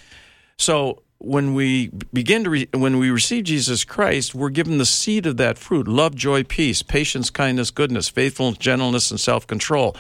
So 0.58 1.04
when 1.24 1.54
we 1.54 1.92
begin 2.12 2.44
to 2.44 2.50
re- 2.50 2.68
when 2.74 2.98
we 2.98 3.12
receive 3.12 3.44
Jesus 3.46 3.84
Christ, 3.84 4.34
we're 4.34 4.50
given 4.50 4.78
the 4.78 4.86
seed 4.86 5.26
of 5.26 5.38
that 5.38 5.58
fruit: 5.58 5.88
love, 5.88 6.16
joy, 6.16 6.44
peace, 6.44 6.82
patience, 6.82 7.30
kindness, 7.30 7.72
goodness, 7.72 8.10
faithfulness, 8.10 8.58
gentleness, 8.58 9.12
and 9.12 9.20
self-control. 9.20 9.96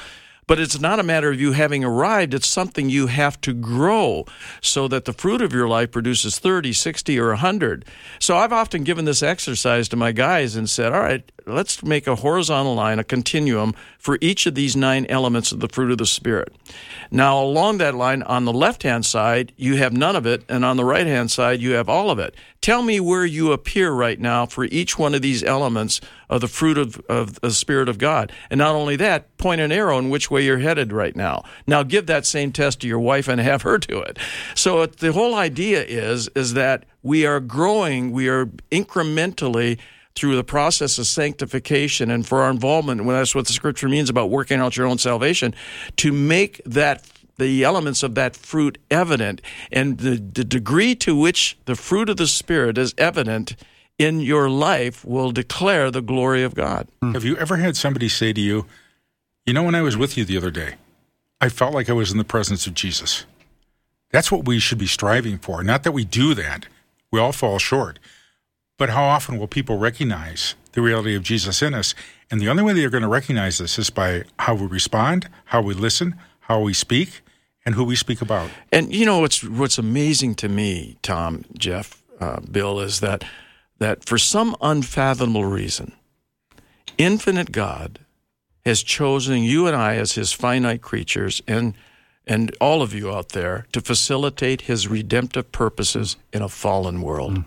But 0.48 0.60
it's 0.60 0.80
not 0.80 1.00
a 1.00 1.04
matter 1.04 1.32
of 1.32 1.40
you 1.40 1.54
having 1.54 1.86
arrived. 1.86 2.34
It's 2.34 2.48
something 2.48 2.90
you 2.90 3.08
have 3.08 3.40
to 3.42 3.54
grow 3.54 4.26
so 4.60 4.88
that 4.90 5.06
the 5.06 5.14
fruit 5.14 5.42
of 5.42 5.54
your 5.54 5.70
life 5.70 5.92
produces 5.92 6.40
30, 6.40 6.74
60, 6.74 7.18
or 7.20 7.28
100. 7.30 7.86
So 8.20 8.36
I've 8.36 8.52
often 8.52 8.84
given 8.84 9.06
this 9.06 9.24
exercise 9.24 9.88
to 9.90 9.96
my 9.96 10.12
guys 10.12 10.56
and 10.56 10.70
said, 10.70 10.92
all 10.92 11.00
right, 11.00 11.32
let's 11.46 11.84
make 11.84 12.08
a 12.08 12.16
horizontal 12.16 12.76
line, 12.76 13.00
a 13.00 13.04
continuum 13.04 13.74
for 14.00 14.18
each 14.22 14.46
of 14.46 14.56
these 14.56 14.76
nine 14.76 15.06
elements 15.08 15.52
of 15.52 15.60
the 15.60 15.68
fruit 15.68 15.92
of 15.92 15.98
the 15.98 16.06
Spirit. 16.06 16.54
Now, 17.12 17.42
along 17.42 17.78
that 17.78 17.96
line, 17.96 18.24
on 18.24 18.46
the 18.46 18.54
left 18.54 18.84
hand 18.84 19.06
side, 19.06 19.54
you 19.58 19.78
have 19.78 19.94
none 19.94 20.16
of 20.16 20.26
it, 20.26 20.44
and 20.50 20.66
on 20.66 20.78
the 20.78 20.86
right 20.86 21.06
hand 21.06 21.30
side, 21.32 21.62
you 21.62 21.74
have 21.74 21.90
all 21.90 22.10
of 22.10 22.20
it. 22.20 22.36
Tell 22.62 22.82
me 22.82 23.00
where 23.00 23.26
you 23.26 23.52
appear 23.52 23.92
right 23.92 24.20
now 24.20 24.46
for 24.46 24.66
each 24.66 24.98
one 24.98 25.16
of 25.16 25.22
these 25.22 25.44
elements 25.44 26.00
of 26.30 26.42
the 26.42 26.48
fruit 26.48 26.78
of, 26.78 27.00
of 27.10 27.40
the 27.42 27.52
Spirit 27.52 27.90
of 27.90 27.98
God. 27.98 28.32
And 28.50 28.60
not 28.60 28.76
only 28.76 28.96
that, 28.98 29.36
point 29.38 29.62
an 29.62 29.72
arrow 29.72 29.98
in 29.98 30.10
which 30.10 30.32
way 30.32 30.46
you're 30.46 30.60
headed 30.60 30.94
right 30.94 31.16
now. 31.16 31.44
Now, 31.68 31.84
give 31.84 32.06
that 32.08 32.26
same 32.26 32.52
test 32.52 32.82
to 32.82 32.88
your 32.88 33.00
wife 33.00 33.28
and 33.28 33.42
have 33.42 33.64
her 33.64 33.78
do 33.78 34.02
it. 34.02 34.18
So, 34.56 34.86
the 34.86 35.12
whole 35.12 35.36
idea 35.36 35.84
is, 35.84 36.30
is 36.36 36.54
that 36.54 36.86
we 37.04 37.26
are 37.26 37.40
growing, 37.40 38.12
we 38.12 38.30
are 38.30 38.46
incrementally 38.72 39.80
through 40.16 40.36
the 40.36 40.44
process 40.44 40.98
of 40.98 41.08
sanctification 41.08 42.12
and 42.12 42.28
for 42.28 42.42
our 42.42 42.50
involvement, 42.50 43.06
well, 43.06 43.18
that's 43.18 43.34
what 43.34 43.48
the 43.48 43.54
scripture 43.54 43.88
means 43.88 44.10
about 44.10 44.30
working 44.30 44.60
out 44.60 44.76
your 44.78 44.88
own 44.88 44.98
salvation, 44.98 45.54
to 45.98 46.12
make 46.12 46.62
that 46.66 47.06
the 47.38 47.64
elements 47.64 48.04
of 48.04 48.16
that 48.16 48.36
fruit 48.36 48.78
evident 48.92 49.42
and 49.72 49.98
the, 49.98 50.16
the 50.18 50.44
degree 50.44 50.94
to 50.96 51.16
which 51.16 51.58
the 51.66 51.76
fruit 51.76 52.10
of 52.10 52.18
the 52.18 52.28
Spirit 52.28 52.78
is 52.78 52.94
evident 52.98 53.56
in 53.98 54.20
your 54.20 54.50
life 54.50 55.04
will 55.06 55.32
declare 55.32 55.92
the 55.92 56.02
glory 56.02 56.44
of 56.44 56.56
God. 56.56 56.88
Mm. 57.04 57.14
Have 57.14 57.24
you 57.24 57.38
ever 57.38 57.58
had 57.58 57.76
somebody 57.76 58.10
say 58.10 58.34
to 58.34 58.42
you, 58.42 58.66
You 59.46 59.54
know, 59.54 59.64
when 59.64 59.76
I 59.76 59.82
was 59.82 59.98
with 59.98 60.18
you 60.18 60.26
the 60.26 60.38
other 60.38 60.52
day, 60.52 60.76
I 61.40 61.50
felt 61.50 61.74
like 61.74 61.90
I 61.90 61.94
was 61.94 62.12
in 62.12 62.18
the 62.18 62.24
presence 62.24 62.68
of 62.68 62.74
Jesus? 62.74 63.26
That's 64.12 64.32
what 64.32 64.46
we 64.46 64.60
should 64.60 64.78
be 64.78 64.88
striving 64.88 65.38
for. 65.38 65.64
Not 65.64 65.84
that 65.84 65.94
we 65.94 66.04
do 66.04 66.34
that, 66.34 66.68
we 67.12 67.20
all 67.20 67.32
fall 67.32 67.60
short. 67.60 67.98
But 68.78 68.90
how 68.90 69.04
often 69.04 69.38
will 69.38 69.48
people 69.48 69.78
recognize 69.78 70.56
the 70.72 70.82
reality 70.82 71.16
of 71.16 71.24
Jesus 71.24 71.62
in 71.62 71.74
us? 71.74 71.94
And 72.30 72.40
the 72.40 72.50
only 72.50 72.64
way 72.64 72.74
they're 72.74 72.90
going 72.90 73.04
to 73.04 73.10
recognize 73.10 73.58
this 73.58 73.78
is 73.78 73.90
by 73.90 74.24
how 74.40 74.56
we 74.56 74.66
respond, 74.66 75.30
how 75.46 75.62
we 75.62 75.74
listen, 75.74 76.16
how 76.42 76.62
we 76.62 76.74
speak, 76.74 77.22
and 77.66 77.76
who 77.76 77.84
we 77.84 77.96
speak 77.96 78.22
about. 78.22 78.50
And 78.72 78.94
you 78.94 79.06
know 79.06 79.20
what's 79.20 79.44
what's 79.44 79.78
amazing 79.78 80.36
to 80.36 80.50
me, 80.50 80.98
Tom, 81.02 81.46
Jeff, 81.58 82.02
uh, 82.20 82.40
Bill, 82.40 82.80
is 82.80 83.00
that 83.02 83.24
that 83.80 84.06
for 84.06 84.18
some 84.18 84.56
unfathomable 84.62 85.46
reason, 85.46 85.94
infinite 86.98 87.52
God 87.52 88.00
has 88.66 88.84
chosen 88.84 89.44
you 89.44 89.68
and 89.68 89.76
I 89.76 89.96
as 89.96 90.14
His 90.14 90.32
finite 90.32 90.82
creatures, 90.82 91.42
and 91.48 91.74
and 92.26 92.56
all 92.62 92.82
of 92.82 92.94
you 92.94 93.12
out 93.12 93.30
there 93.30 93.66
to 93.74 93.82
facilitate 93.82 94.62
His 94.62 94.88
redemptive 94.88 95.52
purposes 95.52 96.18
in 96.32 96.42
a 96.42 96.50
fallen 96.50 97.02
world. 97.02 97.44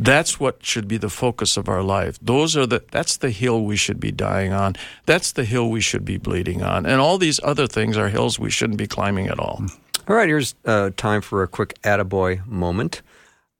That's 0.00 0.40
what 0.40 0.64
should 0.64 0.88
be 0.88 0.96
the 0.96 1.10
focus 1.10 1.58
of 1.58 1.68
our 1.68 1.82
life. 1.82 2.18
Those 2.22 2.56
are 2.56 2.66
the 2.66 2.82
that's 2.90 3.18
the 3.18 3.30
hill 3.30 3.64
we 3.64 3.76
should 3.76 4.00
be 4.00 4.10
dying 4.10 4.50
on. 4.50 4.76
That's 5.04 5.30
the 5.30 5.44
hill 5.44 5.68
we 5.68 5.82
should 5.82 6.06
be 6.06 6.16
bleeding 6.16 6.62
on. 6.62 6.86
And 6.86 7.02
all 7.02 7.18
these 7.18 7.38
other 7.42 7.66
things 7.66 7.98
are 7.98 8.08
hills 8.08 8.38
we 8.38 8.50
shouldn't 8.50 8.78
be 8.78 8.86
climbing 8.86 9.26
at 9.26 9.38
all. 9.38 9.62
All 10.08 10.16
right, 10.16 10.26
here's 10.26 10.54
uh, 10.64 10.90
time 10.96 11.20
for 11.20 11.42
a 11.42 11.48
quick 11.48 11.80
attaboy 11.82 12.46
moment. 12.46 13.02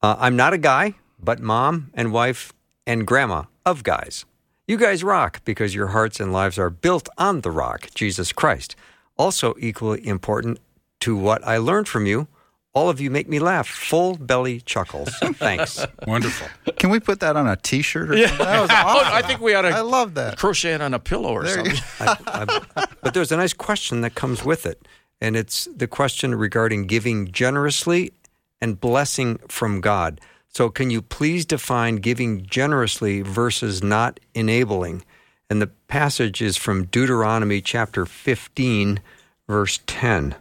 Uh, 0.02 0.16
I'm 0.18 0.34
not 0.34 0.54
a 0.54 0.58
guy, 0.58 0.94
but 1.22 1.40
mom 1.40 1.90
and 1.92 2.10
wife 2.10 2.54
and 2.86 3.06
grandma 3.06 3.44
of 3.66 3.82
guys. 3.82 4.24
You 4.66 4.78
guys 4.78 5.04
rock 5.04 5.42
because 5.44 5.74
your 5.74 5.88
hearts 5.88 6.20
and 6.20 6.32
lives 6.32 6.58
are 6.58 6.70
built 6.70 7.08
on 7.18 7.42
the 7.42 7.50
rock, 7.50 7.90
Jesus 7.94 8.32
Christ. 8.32 8.76
Also, 9.18 9.54
equally 9.58 10.06
important 10.06 10.58
to 11.00 11.16
what 11.16 11.46
I 11.46 11.58
learned 11.58 11.86
from 11.86 12.06
you, 12.06 12.28
all 12.72 12.88
of 12.88 13.00
you 13.00 13.10
make 13.10 13.28
me 13.28 13.38
laugh. 13.40 13.66
Full 13.68 14.16
belly 14.16 14.60
chuckles. 14.60 15.10
Thanks. 15.34 15.84
Wonderful. 16.06 16.46
Can 16.76 16.90
we 16.90 17.00
put 17.00 17.20
that 17.20 17.36
on 17.36 17.46
a 17.48 17.56
T-shirt 17.56 18.10
or 18.10 18.16
Yeah. 18.16 18.28
something? 18.28 18.46
That 18.46 18.60
was 18.60 18.70
Oh, 18.72 18.74
awesome. 18.74 19.12
I 19.12 19.22
think 19.22 19.40
we 19.40 19.54
ought 19.54 19.62
to 19.62 19.68
I 19.70 19.80
love 19.80 20.14
that. 20.14 20.38
crochet 20.38 20.74
it 20.74 20.80
on 20.80 20.94
a 20.94 20.98
pillow 21.00 21.32
or 21.32 21.42
There 21.44 21.54
something. 21.64 21.76
I, 22.00 22.60
I, 22.76 22.86
but 23.02 23.14
there's 23.14 23.32
a 23.32 23.36
nice 23.36 23.52
question 23.52 24.02
that 24.02 24.14
comes 24.14 24.44
with 24.44 24.66
it, 24.66 24.86
and 25.20 25.36
it's 25.36 25.68
the 25.74 25.86
question 25.88 26.34
regarding 26.34 26.86
giving 26.86 27.32
generously 27.32 28.12
and 28.60 28.80
blessing 28.80 29.38
from 29.48 29.80
God. 29.80 30.20
So, 30.52 30.68
can 30.68 30.90
you 30.90 31.00
please 31.00 31.46
define 31.46 31.96
giving 31.96 32.44
generously 32.44 33.22
versus 33.22 33.82
not 33.82 34.18
enabling? 34.34 35.04
And 35.48 35.60
the 35.62 35.68
passage 35.88 36.40
is 36.42 36.56
from 36.56 36.84
Deuteronomy 36.86 37.60
chapter 37.60 38.04
15, 38.06 39.00
verse 39.48 39.80
10. 39.86 40.34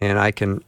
And 0.00 0.18
I 0.18 0.30
can 0.32 0.62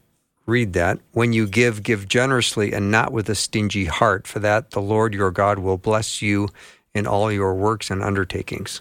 read 0.47 0.73
that. 0.75 0.99
When 1.13 1.33
you 1.33 1.47
give, 1.47 1.83
give 1.83 2.09
generously 2.09 2.73
and 2.73 2.91
not 2.91 3.13
with 3.13 3.29
a 3.29 3.35
stingy 3.35 3.87
heart, 3.87 4.27
for 4.27 4.39
that 4.41 4.73
the 4.73 4.83
Lord 4.83 5.15
your 5.15 5.31
God 5.31 5.59
will 5.59 5.79
bless 5.79 6.21
you 6.23 6.49
in 6.95 7.07
all 7.07 7.31
your 7.33 7.55
works 7.55 7.91
and 7.91 8.03
undertakings. 8.03 8.81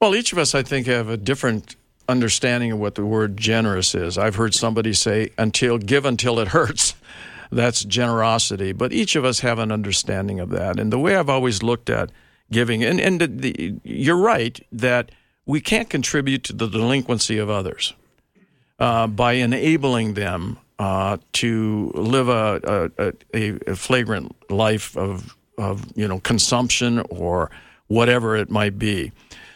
Well, 0.00 0.14
each 0.14 0.32
of 0.32 0.38
us, 0.38 0.54
I 0.54 0.62
think, 0.62 0.86
have 0.86 1.08
a 1.08 1.16
different 1.16 1.76
understanding 2.08 2.72
of 2.72 2.78
what 2.78 2.96
the 2.96 3.04
word 3.04 3.36
generous 3.36 3.94
is. 3.94 4.18
I've 4.18 4.34
heard 4.34 4.54
somebody 4.54 4.92
say, 4.92 5.30
until 5.38 5.78
give 5.78 6.04
until 6.04 6.38
it 6.40 6.48
hurts. 6.48 6.94
That's 7.52 7.84
generosity. 7.84 8.72
But 8.72 8.92
each 8.92 9.16
of 9.16 9.24
us 9.24 9.40
have 9.40 9.58
an 9.58 9.72
understanding 9.72 10.38
of 10.40 10.50
that. 10.50 10.78
And 10.78 10.92
the 10.92 10.98
way 10.98 11.16
I've 11.16 11.28
always 11.28 11.62
looked 11.62 11.90
at 11.90 12.10
giving, 12.50 12.84
and, 12.84 13.00
and 13.00 13.20
the, 13.20 13.26
the, 13.26 13.74
you're 13.82 14.16
right 14.16 14.60
that 14.72 15.10
we 15.46 15.60
can't 15.60 15.90
contribute 15.90 16.44
to 16.44 16.52
the 16.52 16.68
delinquency 16.68 17.38
of 17.38 17.50
others 17.50 17.92
uh, 18.78 19.06
by 19.06 19.32
enabling 19.34 20.14
them 20.14 20.58
uh, 20.80 21.18
to 21.34 21.92
live 21.94 22.30
a, 22.30 22.90
a, 23.34 23.58
a, 23.66 23.76
flagrant 23.76 24.34
life 24.50 24.96
of, 24.96 25.36
of 25.58 25.84
you 25.94 26.08
know 26.08 26.20
consumption 26.20 27.00
or 27.10 27.50
whatever 27.88 28.34
it 28.34 28.50
might 28.50 28.78
be. 28.78 29.12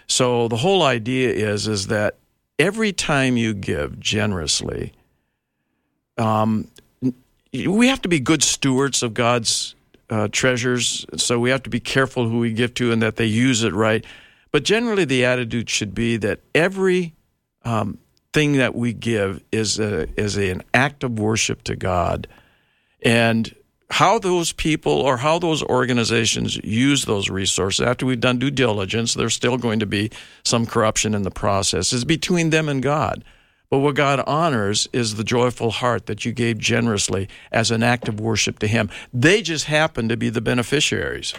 So 0.07 0.49
the 0.49 0.59
whole 0.59 0.83
idea 0.83 1.31
is 1.31 1.67
is 1.67 1.87
that 1.87 2.19
every 2.59 2.93
time 2.93 3.39
you 3.39 3.55
give 3.55 3.99
generously, 3.99 4.93
um, 6.19 6.69
we 7.55 7.89
have 7.89 8.03
to 8.03 8.09
be 8.11 8.21
good 8.21 8.43
stewards 8.43 9.03
of 9.03 9.15
God's 9.15 9.75
uh, 10.11 10.29
treasures. 10.31 11.07
So 11.17 11.39
we 11.39 11.49
have 11.49 11.63
to 11.63 11.71
be 11.71 11.81
careful 11.81 12.29
who 12.29 12.39
we 12.39 12.53
give 12.53 12.75
to 12.75 12.93
and 12.93 13.01
that 13.01 13.17
they 13.17 13.25
use 13.25 13.65
it 13.65 13.73
right. 13.73 14.05
But 14.51 14.63
generally, 14.63 15.07
the 15.07 15.25
attitude 15.25 15.71
should 15.71 15.95
be 15.95 16.19
that 16.19 16.41
every 16.55 17.15
um, 17.65 17.97
thing 18.35 18.55
that 18.55 18.75
we 18.75 18.93
give 18.93 19.43
is 19.51 19.79
a, 19.79 20.09
is 20.21 20.37
an 20.37 20.63
act 20.75 21.05
of 21.05 21.19
worship 21.19 21.63
to 21.65 21.77
God, 21.77 22.27
and 23.03 23.55
how 23.91 24.19
those 24.19 24.53
people 24.53 24.93
or 24.93 25.19
how 25.19 25.39
those 25.39 25.63
organizations 25.63 26.57
use 26.57 27.05
those 27.05 27.31
resources 27.31 27.87
after 27.87 28.05
we've 28.05 28.21
done 28.21 28.39
due 28.39 28.51
diligence, 28.51 29.15
there's 29.15 29.35
still 29.35 29.57
going 29.57 29.79
to 29.79 29.87
be 29.87 30.11
some 30.43 30.67
corruption 30.67 31.15
in 31.15 31.23
the 31.23 31.31
process. 31.31 31.93
Is 31.93 32.05
between 32.05 32.51
them 32.51 32.69
and 32.69 32.83
God. 32.83 33.25
But 33.71 33.79
what 33.79 33.95
God 33.95 34.21
honors 34.27 34.89
is 34.93 35.15
the 35.15 35.25
joyful 35.25 35.71
heart 35.71 36.07
that 36.07 36.25
you 36.25 36.33
gave 36.33 36.59
generously 36.59 37.29
as 37.51 37.71
an 37.71 37.83
act 37.83 38.09
of 38.09 38.21
worship 38.21 38.59
to 38.61 38.67
Him. 38.67 38.91
They 39.13 39.43
just 39.43 39.65
happen 39.65 40.09
to 40.09 40.17
be 40.17 40.29
the 40.29 40.41
beneficiaries. 40.41 41.35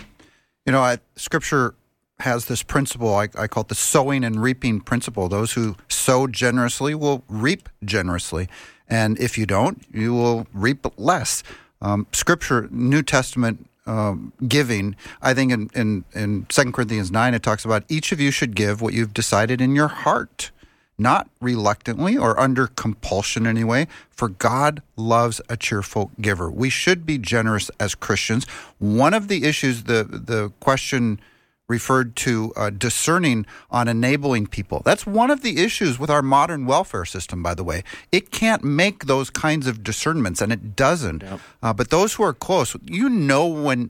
You 0.66 0.74
know, 0.74 0.82
I, 0.82 0.98
Scripture 1.16 1.76
has 2.20 2.46
this 2.46 2.64
principle, 2.64 3.14
I, 3.14 3.30
I 3.38 3.48
call 3.48 3.62
it 3.62 3.68
the 3.68 3.76
sowing 3.76 4.24
and 4.24 4.42
reaping 4.42 4.82
principle. 4.82 5.28
Those 5.30 5.54
who 5.54 5.76
sow 6.06 6.28
generously 6.28 6.94
will 6.94 7.24
reap 7.28 7.68
generously. 7.84 8.48
And 8.88 9.20
if 9.20 9.38
you 9.38 9.46
don't, 9.46 9.84
you 9.92 10.14
will 10.14 10.46
reap 10.54 10.86
less. 10.98 11.42
Um, 11.82 12.06
scripture, 12.12 12.68
New 12.72 13.02
Testament 13.02 13.68
um, 13.88 14.32
giving, 14.48 14.96
I 15.22 15.34
think 15.34 15.52
in, 15.52 15.70
in, 15.74 16.06
in 16.14 16.46
2 16.46 16.72
Corinthians 16.72 17.12
9, 17.12 17.34
it 17.34 17.44
talks 17.44 17.66
about 17.66 17.84
each 17.90 18.12
of 18.12 18.20
you 18.20 18.32
should 18.32 18.56
give 18.56 18.82
what 18.82 18.94
you've 18.94 19.14
decided 19.14 19.62
in 19.62 19.76
your 19.76 19.88
heart 19.88 20.52
not 20.98 21.28
reluctantly 21.42 22.18
or 22.18 22.40
under 22.40 22.68
compulsion 22.68 23.46
anyway, 23.46 23.86
for 24.12 24.30
God 24.30 24.82
loves 24.96 25.42
a 25.50 25.58
cheerful 25.58 26.10
giver. 26.22 26.50
We 26.50 26.70
should 26.70 27.06
be 27.06 27.18
generous 27.18 27.70
as 27.82 27.96
Christians. 27.96 28.46
One 28.80 29.14
of 29.14 29.28
the 29.28 29.44
issues, 29.44 29.84
the 29.84 30.06
the 30.06 30.52
question 30.62 31.20
referred 31.68 32.16
to 32.16 32.54
uh, 32.56 32.70
discerning 32.70 33.46
on 33.72 33.88
enabling 33.88 34.48
people. 34.48 34.82
That's 34.86 35.06
one 35.06 35.32
of 35.32 35.42
the 35.42 35.64
issues 35.64 35.98
with 35.98 36.10
our 36.10 36.22
modern 36.22 36.66
welfare 36.66 37.06
system, 37.06 37.42
by 37.42 37.56
the 37.56 37.64
way. 37.64 37.84
It 38.12 38.32
can't 38.32 38.64
make 38.64 39.06
those 39.06 39.30
kinds 39.30 39.68
of 39.68 39.84
discernments, 39.84 40.42
and 40.42 40.52
it 40.52 40.76
doesn't. 40.76 41.24
Yep. 41.24 41.40
Uh, 41.64 41.74
but 41.74 41.90
those 41.90 42.14
who 42.14 42.24
are 42.24 42.34
close, 42.34 42.76
you 42.84 43.10
know 43.10 43.48
when 43.48 43.90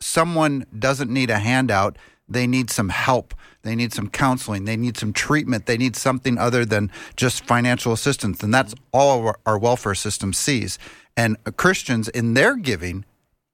someone 0.00 0.64
doesn't 0.78 1.10
need 1.10 1.30
a 1.30 1.38
handout, 1.38 1.96
they 2.28 2.46
need 2.46 2.70
some 2.70 2.90
help 2.90 3.34
they 3.62 3.74
need 3.74 3.92
some 3.92 4.08
counseling. 4.08 4.64
They 4.64 4.76
need 4.76 4.96
some 4.96 5.12
treatment. 5.12 5.66
They 5.66 5.76
need 5.76 5.96
something 5.96 6.38
other 6.38 6.64
than 6.64 6.90
just 7.16 7.44
financial 7.44 7.92
assistance. 7.92 8.42
And 8.42 8.54
that's 8.54 8.74
all 8.92 9.26
our, 9.26 9.38
our 9.44 9.58
welfare 9.58 9.94
system 9.94 10.32
sees. 10.32 10.78
And 11.16 11.36
Christians, 11.56 12.08
in 12.08 12.34
their 12.34 12.56
giving, 12.56 13.04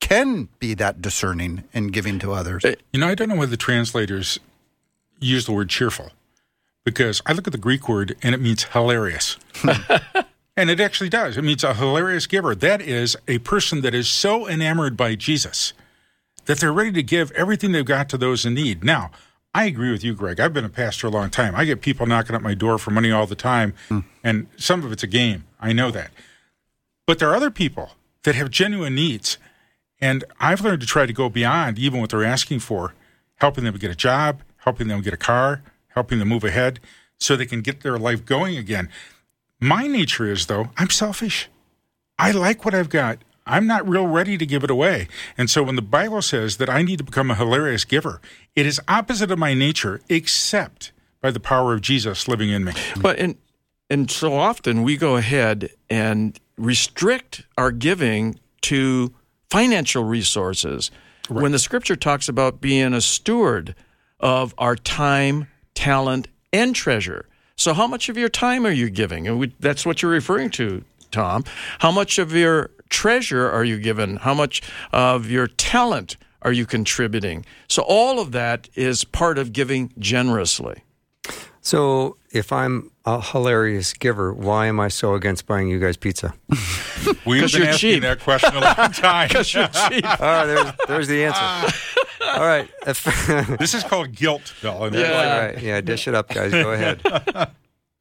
can 0.01 0.49
be 0.59 0.75
that 0.75 1.01
discerning 1.01 1.65
in 1.73 1.89
giving 1.89 2.19
to 2.21 2.33
others. 2.33 2.65
You 2.93 3.01
know, 3.01 3.09
I 3.09 3.15
don't 3.15 3.29
know 3.29 3.37
whether 3.37 3.51
the 3.51 3.57
translators 3.57 4.39
use 5.21 5.47
the 5.47 5.53
word 5.53 5.71
cheerful 5.71 6.11
because 6.85 7.23
I 7.27 7.33
look 7.33 7.47
at 7.47 7.53
the 7.53 7.59
Greek 7.59 7.89
word 7.89 8.17
and 8.23 8.35
it 8.35 8.41
means 8.41 8.65
hilarious. 8.65 9.39
and 10.57 10.71
it 10.71 10.81
actually 10.81 11.09
does. 11.09 11.37
It 11.37 11.43
means 11.43 11.65
a 11.65 11.75
hilarious 11.75 12.27
giver. 12.27 12.55
That 12.55 12.83
is 12.83 13.17
a 13.27 13.39
person 13.39 13.81
that 13.81 13.95
is 13.95 14.09
so 14.09 14.49
enamored 14.49 14.97
by 14.97 15.15
Jesus 15.15 15.73
that 16.45 16.59
they're 16.59 16.73
ready 16.73 16.93
to 16.93 17.03
give 17.03 17.31
everything 17.33 17.73
they've 17.73 17.85
got 17.85 18.09
to 18.11 18.19
those 18.19 18.45
in 18.45 18.55
need. 18.55 18.85
Now, 18.85 19.11
I 19.55 19.65
agree 19.67 19.93
with 19.93 20.03
you, 20.03 20.15
Greg. 20.15 20.41
I've 20.41 20.53
been 20.53 20.65
a 20.65 20.71
pastor 20.71 21.07
a 21.07 21.11
long 21.11 21.31
time. 21.31 21.55
I 21.55 21.65
get 21.65 21.81
people 21.81 22.07
knocking 22.07 22.35
at 22.35 22.43
my 22.43 22.55
door 22.55 22.77
for 22.77 22.91
money 22.91 23.13
all 23.13 23.27
the 23.27 23.37
time, 23.37 23.73
mm. 23.89 24.05
and 24.23 24.49
some 24.57 24.85
of 24.85 24.91
it's 24.91 25.05
a 25.05 25.09
game. 25.09 25.45
I 25.61 25.73
know 25.73 25.91
that. 25.93 26.11
But 27.07 27.19
there 27.19 27.31
are 27.31 27.37
other 27.37 27.51
people 27.51 27.93
that 28.25 28.35
have 28.35 28.51
genuine 28.51 28.97
needs, 28.97 29.39
and 30.05 30.23
I've 30.39 30.61
learned 30.61 30.83
to 30.83 30.87
try 30.87 31.07
to 31.07 31.15
go 31.15 31.31
beyond 31.31 31.79
even 31.79 31.99
what 31.99 32.11
they're 32.11 32.25
asking 32.25 32.61
for, 32.61 32.93
helping 33.37 33.65
them 33.65 33.75
get 33.79 33.91
a 33.91 33.95
job, 33.95 34.43
helping 34.59 34.89
them 34.89 35.01
get 35.01 35.15
a 35.15 35.17
car, 35.17 35.63
helping 35.89 36.19
them 36.19 36.29
move 36.29 36.45
ahead 36.45 36.79
so 37.17 37.37
they 37.37 37.47
can 37.47 37.63
get 37.63 37.81
their 37.81 37.97
life 37.97 38.27
going 38.27 38.59
again. 38.59 38.91
My 39.61 39.87
nature 39.87 40.31
is, 40.31 40.45
though, 40.45 40.69
I'm 40.77 40.91
selfish. 40.91 41.49
I 42.19 42.33
like 42.33 42.67
what 42.67 42.75
I've 42.75 42.91
got. 42.91 43.21
I'm 43.47 43.67
not 43.67 43.89
real 43.89 44.07
ready 44.07 44.37
to 44.37 44.45
give 44.45 44.63
it 44.63 44.71
away. 44.71 45.09
And 45.39 45.49
so 45.49 45.63
when 45.63 45.75
the 45.75 45.81
Bible 45.81 46.21
says 46.21 46.59
that 46.59 46.69
I 46.69 46.83
need 46.83 46.99
to 46.99 47.05
become 47.05 47.31
a 47.31 47.35
hilarious 47.35 47.87
giver, 47.87 48.21
it 48.55 48.67
is 48.67 48.79
opposite 48.87 49.31
of 49.31 49.39
my 49.39 49.55
nature, 49.55 50.03
except 50.11 50.93
by 51.23 51.31
the 51.31 51.41
power 51.41 51.73
of 51.73 51.81
Jesus 51.81 52.29
living 52.29 52.51
in 52.51 52.63
me. 52.65 52.75
But 53.01 53.19
and 53.19 53.37
and 53.89 54.11
so 54.11 54.35
often 54.35 54.83
we 54.83 54.99
go 54.99 55.17
ahead 55.17 55.71
and 55.89 56.39
restrict 56.59 57.47
our 57.57 57.71
giving 57.71 58.39
to 58.63 59.15
financial 59.55 60.03
resources 60.03 60.91
right. 61.29 61.43
when 61.43 61.53
the 61.53 61.59
scripture 61.61 61.95
talks 61.95 62.29
about 62.29 62.61
being 62.61 62.93
a 62.93 63.01
steward 63.01 63.77
of 64.19 64.53
our 64.59 64.75
time, 64.75 65.47
talent, 65.75 66.27
and 66.53 66.75
treasure. 66.75 67.29
So 67.55 67.73
how 67.73 67.87
much 67.87 68.09
of 68.09 68.19
your 68.19 68.29
time 68.29 68.67
are 68.67 68.73
you 68.73 68.91
giving? 68.91 69.29
And 69.29 69.39
we, 69.39 69.55
that's 69.61 69.87
what 69.87 70.03
you're 70.03 70.11
referring 70.11 70.51
to, 70.51 70.85
Tom. 71.13 71.45
How 71.79 71.93
much 71.93 72.19
of 72.19 72.33
your 72.33 72.73
treasure 72.89 73.49
are 73.49 73.63
you 73.63 73.79
given? 73.79 74.17
How 74.17 74.35
much 74.35 74.61
of 74.93 75.31
your 75.31 75.47
talent 75.47 76.17
are 76.43 76.53
you 76.53 76.67
contributing? 76.67 77.47
So, 77.69 77.83
all 77.83 78.19
of 78.19 78.33
that 78.33 78.69
is 78.75 79.05
part 79.05 79.39
of 79.39 79.53
giving 79.53 79.93
generously. 80.01 80.83
So, 81.61 82.17
if 82.33 82.51
I'm 82.51 82.91
a 83.05 83.21
hilarious 83.21 83.93
giver, 83.93 84.33
why 84.33 84.67
am 84.67 84.81
I 84.81 84.89
so 84.89 85.15
against 85.15 85.47
buying 85.47 85.69
you 85.69 85.79
guys 85.79 85.97
pizza? 85.97 86.35
We've 87.27 87.51
been 87.51 87.61
you're 87.61 87.69
asking 87.69 87.77
cheap. 87.77 88.03
that 88.03 88.21
question 88.21 88.55
a 88.57 88.61
long 88.61 88.93
time. 88.93 89.29
Because 89.29 89.53
you're 89.53 89.69
cheap. 89.89 90.05
All 90.05 90.19
right, 90.21 90.47
there's, 90.47 90.73
there's 90.89 91.09
the 91.09 91.25
answer. 91.25 91.77
All 92.27 92.47
right. 92.47 92.69
this 93.59 93.75
is 93.75 93.85
called 93.85 94.13
guilt, 94.13 94.55
Bill. 94.63 94.91
Yeah. 94.93 95.07
All 95.13 95.47
right. 95.47 95.63
Yeah, 95.63 95.81
dish 95.81 96.09
it 96.09 96.15
up, 96.15 96.29
guys. 96.29 96.53
Go 96.53 96.73
ahead. 96.73 97.03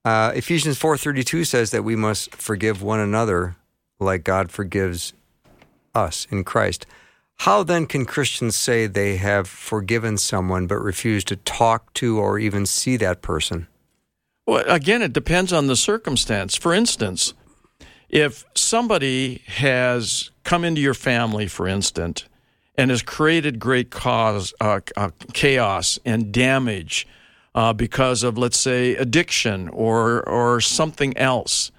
Uh, 0.06 0.32
Ephesians 0.36 0.80
4.32 0.80 1.46
says 1.46 1.72
that 1.72 1.84
we 1.84 1.96
must 1.96 2.34
forgive 2.36 2.82
one 2.82 3.00
another 3.00 3.56
like 4.00 4.24
God 4.24 4.52
forgives 4.52 5.14
us 5.96 6.28
in 6.30 6.44
Christ. 6.44 6.86
How 7.38 7.64
then 7.64 7.86
can 7.86 8.06
Christians 8.06 8.56
say 8.56 8.86
they 8.88 9.18
have 9.18 9.48
forgiven 9.48 10.18
someone 10.18 10.68
but 10.68 10.78
refuse 10.78 11.24
to 11.26 11.36
talk 11.36 11.94
to 11.96 12.20
or 12.20 12.38
even 12.40 12.66
see 12.66 12.96
that 12.98 13.22
person? 13.22 13.68
Well, 14.46 14.64
again, 14.68 15.02
it 15.02 15.14
depends 15.14 15.54
on 15.54 15.68
the 15.68 15.76
circumstance. 15.76 16.56
For 16.56 16.74
instance, 16.74 17.34
if 18.10 18.46
somebody 18.56 19.42
has 19.48 20.32
come 20.44 20.66
into 20.66 20.82
your 20.82 20.94
family, 20.94 21.48
for 21.48 21.68
instance, 21.68 22.26
and 22.76 22.90
has 22.92 23.02
created 23.02 23.60
great 23.60 23.90
cause, 23.90 24.54
uh, 24.60 24.82
uh, 24.98 25.12
chaos 25.34 25.98
and 26.06 26.32
damage 26.32 27.08
uh, 27.56 27.72
because 27.72 28.24
of, 28.24 28.38
let's 28.38 28.58
say, 28.58 28.96
addiction 28.96 29.70
or 29.70 30.28
or 30.28 30.60
something 30.60 31.16
else, 31.18 31.72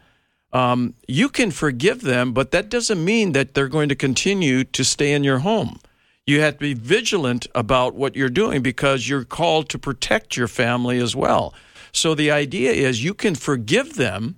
um, 0.52 0.94
you 1.08 1.28
can 1.28 1.50
forgive 1.50 2.02
them, 2.02 2.32
but 2.32 2.52
that 2.52 2.68
doesn't 2.68 3.04
mean 3.04 3.32
that 3.32 3.54
they're 3.54 3.68
going 3.68 3.88
to 3.88 3.96
continue 3.96 4.62
to 4.64 4.84
stay 4.84 5.12
in 5.12 5.24
your 5.24 5.40
home. 5.40 5.80
You 6.26 6.40
have 6.40 6.54
to 6.54 6.60
be 6.60 6.74
vigilant 6.74 7.48
about 7.54 7.94
what 7.94 8.16
you're 8.16 8.30
doing 8.30 8.62
because 8.62 9.08
you're 9.08 9.24
called 9.24 9.68
to 9.70 9.78
protect 9.78 10.36
your 10.36 10.48
family 10.48 10.98
as 10.98 11.14
well. 11.14 11.52
So 11.94 12.14
the 12.14 12.30
idea 12.30 12.72
is 12.72 13.04
you 13.04 13.14
can 13.14 13.36
forgive 13.36 13.94
them, 13.94 14.36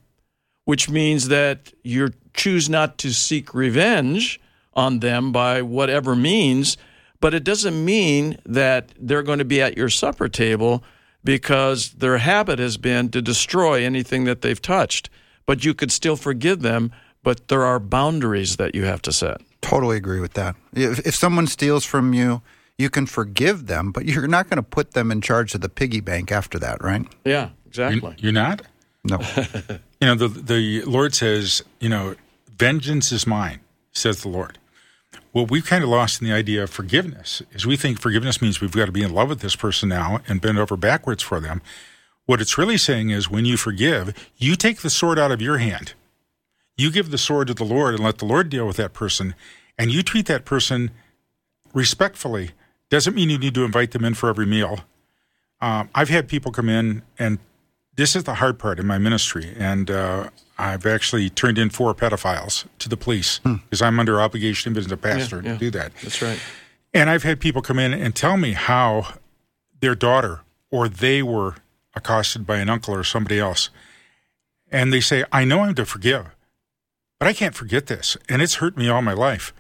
which 0.67 0.91
means 0.91 1.29
that 1.29 1.73
you 1.83 2.11
choose 2.35 2.69
not 2.69 2.99
to 2.99 3.13
seek 3.13 3.55
revenge 3.55 4.39
on 4.75 5.01
them 5.01 5.33
by 5.33 5.63
whatever 5.63 6.15
means, 6.15 6.77
but 7.19 7.33
it 7.33 7.45
doesn't 7.45 7.83
mean 7.83 8.37
that 8.45 8.93
they're 9.01 9.23
going 9.23 9.39
to 9.39 9.45
be 9.45 9.63
at 9.63 9.77
your 9.77 9.89
supper 9.89 10.29
table 10.29 10.85
because 11.25 11.93
their 11.93 12.19
habit 12.19 12.59
has 12.59 12.77
been 12.77 13.09
to 13.09 13.23
destroy 13.23 13.83
anything 13.83 14.25
that 14.25 14.43
they've 14.43 14.61
touched. 14.61 15.09
But 15.47 15.65
you 15.65 15.73
could 15.73 15.91
still 15.91 16.17
forgive 16.17 16.61
them, 16.61 16.93
but 17.23 17.49
there 17.49 17.65
are 17.65 17.81
boundaries 17.81 18.57
that 18.57 18.75
you 18.75 18.85
have 18.85 19.01
to 19.03 19.13
set. 19.13 19.41
Totally 19.63 19.97
agree 19.97 20.21
with 20.21 20.35
that. 20.35 20.57
If, 20.75 20.99
if 21.07 21.15
someone 21.15 21.47
steals 21.47 21.87
from 21.87 22.13
you, 22.13 22.43
you 22.79 22.91
can 22.91 23.07
forgive 23.07 23.67
them, 23.67 23.91
but 23.93 24.05
you're 24.07 24.27
not 24.27 24.49
going 24.49 24.57
to 24.57 24.63
put 24.63 24.93
them 24.93 25.11
in 25.11 25.21
charge 25.21 25.55
of 25.55 25.61
the 25.61 25.69
piggy 25.69 26.01
bank 26.01 26.31
after 26.31 26.59
that, 26.59 26.83
right? 26.83 27.07
Yeah, 27.25 27.47
You- 27.47 27.51
exactly. 27.67 28.15
You're 28.19 28.33
not? 28.33 28.63
No. 29.05 29.21
You 29.99 30.09
know, 30.09 30.15
the, 30.15 30.29
the 30.29 30.83
Lord 30.83 31.15
says, 31.15 31.63
you 31.81 31.89
know, 31.89 32.17
vengeance 32.59 33.13
is 33.13 33.27
mine, 33.27 33.61
says 33.93 34.21
the 34.21 34.29
Lord. 34.29 34.59
What 35.33 35.51
we've 35.51 35.65
kind 35.65 35.83
of 35.83 35.89
lost 35.89 36.21
in 36.21 36.29
the 36.29 36.35
idea 36.35 36.65
of 36.65 36.69
forgiveness 36.69 37.41
is 37.53 37.65
we 37.67 37.77
think 37.79 37.99
forgiveness 37.99 38.43
means 38.43 38.61
we've 38.61 38.71
got 38.73 38.85
to 38.85 38.93
be 38.93 39.01
in 39.03 39.15
love 39.15 39.31
with 39.31 39.41
this 39.41 39.57
person 39.57 39.89
now 39.89 40.21
and 40.29 40.43
bend 40.43 40.59
over 40.59 40.77
backwards 40.77 41.23
for 41.23 41.41
them. 41.41 41.63
What 42.27 42.43
it's 42.43 42.59
really 42.59 42.77
saying 42.77 43.09
is 43.09 43.31
when 43.31 43.47
you 43.47 43.57
forgive, 43.57 44.13
you 44.37 44.55
take 44.55 44.81
the 44.83 44.91
sword 44.91 45.19
out 45.19 45.33
of 45.33 45.41
your 45.41 45.57
hand. 45.57 45.95
You 46.77 46.91
give 46.93 47.11
the 47.11 47.17
sword 47.17 47.47
to 47.49 47.55
the 47.55 47.65
Lord 47.65 47.95
and 47.95 48.05
let 48.05 48.19
the 48.19 48.27
Lord 48.27 48.51
deal 48.51 48.67
with 48.67 48.77
that 48.77 48.93
person, 48.93 49.35
and 49.79 49.91
you 49.91 50.03
treat 50.03 50.27
that 50.27 50.45
person 50.45 50.91
respectfully. 51.73 52.51
Doesn't 52.91 53.15
mean 53.15 53.31
you 53.31 53.39
need 53.39 53.55
to 53.55 53.65
invite 53.65 53.91
them 53.91 54.05
in 54.05 54.15
for 54.15 54.29
every 54.29 54.47
meal. 54.47 54.81
Um, 55.61 55.89
I've 55.95 56.09
had 56.09 56.29
people 56.29 56.53
come 56.53 56.69
in, 56.69 57.03
and 57.19 57.39
this 57.97 58.15
is 58.15 58.25
the 58.25 58.35
hard 58.35 58.59
part 58.59 58.79
in 58.79 58.87
my 58.87 58.99
ministry. 58.99 59.55
And 59.59 59.91
uh, 59.91 60.31
I've 60.59 60.87
actually 60.87 61.31
turned 61.31 61.59
in 61.59 61.71
four 61.71 61.95
pedophiles 61.95 62.67
to 62.79 62.89
the 62.89 62.97
police 62.97 63.39
because 63.39 63.83
I'm 63.83 63.99
under 63.99 64.21
obligation 64.21 64.77
as 64.77 64.91
a 64.91 64.97
pastor 64.97 65.43
yeah. 65.43 65.55
to 65.55 65.59
do 65.59 65.71
that. 65.71 65.93
That's 66.03 66.23
right. 66.23 66.39
And 66.95 67.11
I've 67.11 67.25
had 67.25 67.41
people 67.41 67.63
come 67.63 67.79
in 67.79 67.93
and 67.93 68.15
tell 68.15 68.37
me 68.37 68.53
how 68.53 69.15
their 69.81 69.95
daughter 69.95 70.41
or 70.71 70.89
they 70.89 71.23
were 71.23 71.57
accosted 71.95 72.47
by 72.47 72.59
an 72.59 72.69
uncle 72.69 72.95
or 72.95 73.05
somebody 73.05 73.39
else. 73.39 73.71
And 74.71 74.93
they 74.93 75.01
say, 75.01 75.25
I 75.33 75.45
know 75.45 75.61
I'm 75.61 75.75
to 75.75 75.87
forgive, 75.87 76.27
but 77.19 77.29
I 77.29 77.33
can't 77.33 77.55
forget 77.55 77.87
this. 77.87 78.17
And 78.29 78.43
it's 78.43 78.57
hurt 78.57 78.77
me 78.77 78.89
all 78.89 79.03
my 79.03 79.13
life. 79.13 79.53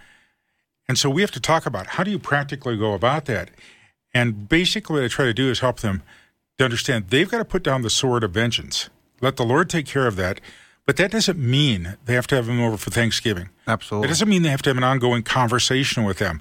And 0.88 0.98
so 0.98 1.10
we 1.10 1.20
have 1.22 1.32
to 1.32 1.40
talk 1.40 1.66
about 1.66 1.88
how 1.88 2.04
do 2.04 2.10
you 2.10 2.18
practically 2.18 2.76
go 2.76 2.94
about 2.94 3.24
that? 3.26 3.50
And 4.14 4.48
basically, 4.48 4.96
what 4.96 5.04
I 5.04 5.08
try 5.08 5.24
to 5.24 5.34
do 5.34 5.50
is 5.50 5.60
help 5.60 5.80
them 5.80 6.02
to 6.58 6.64
understand 6.64 7.08
they've 7.08 7.28
got 7.30 7.38
to 7.38 7.44
put 7.44 7.62
down 7.62 7.82
the 7.82 7.90
sword 7.90 8.24
of 8.24 8.32
vengeance. 8.32 8.88
Let 9.20 9.36
the 9.36 9.44
Lord 9.44 9.68
take 9.68 9.86
care 9.86 10.06
of 10.06 10.16
that. 10.16 10.40
But 10.86 10.96
that 10.98 11.10
doesn't 11.10 11.38
mean 11.38 11.96
they 12.04 12.14
have 12.14 12.28
to 12.28 12.36
have 12.36 12.46
them 12.46 12.60
over 12.60 12.76
for 12.76 12.90
Thanksgiving. 12.90 13.48
Absolutely. 13.66 14.06
It 14.06 14.10
doesn't 14.10 14.28
mean 14.28 14.42
they 14.42 14.50
have 14.50 14.62
to 14.62 14.70
have 14.70 14.76
an 14.76 14.84
ongoing 14.84 15.24
conversation 15.24 16.04
with 16.04 16.18
them. 16.18 16.40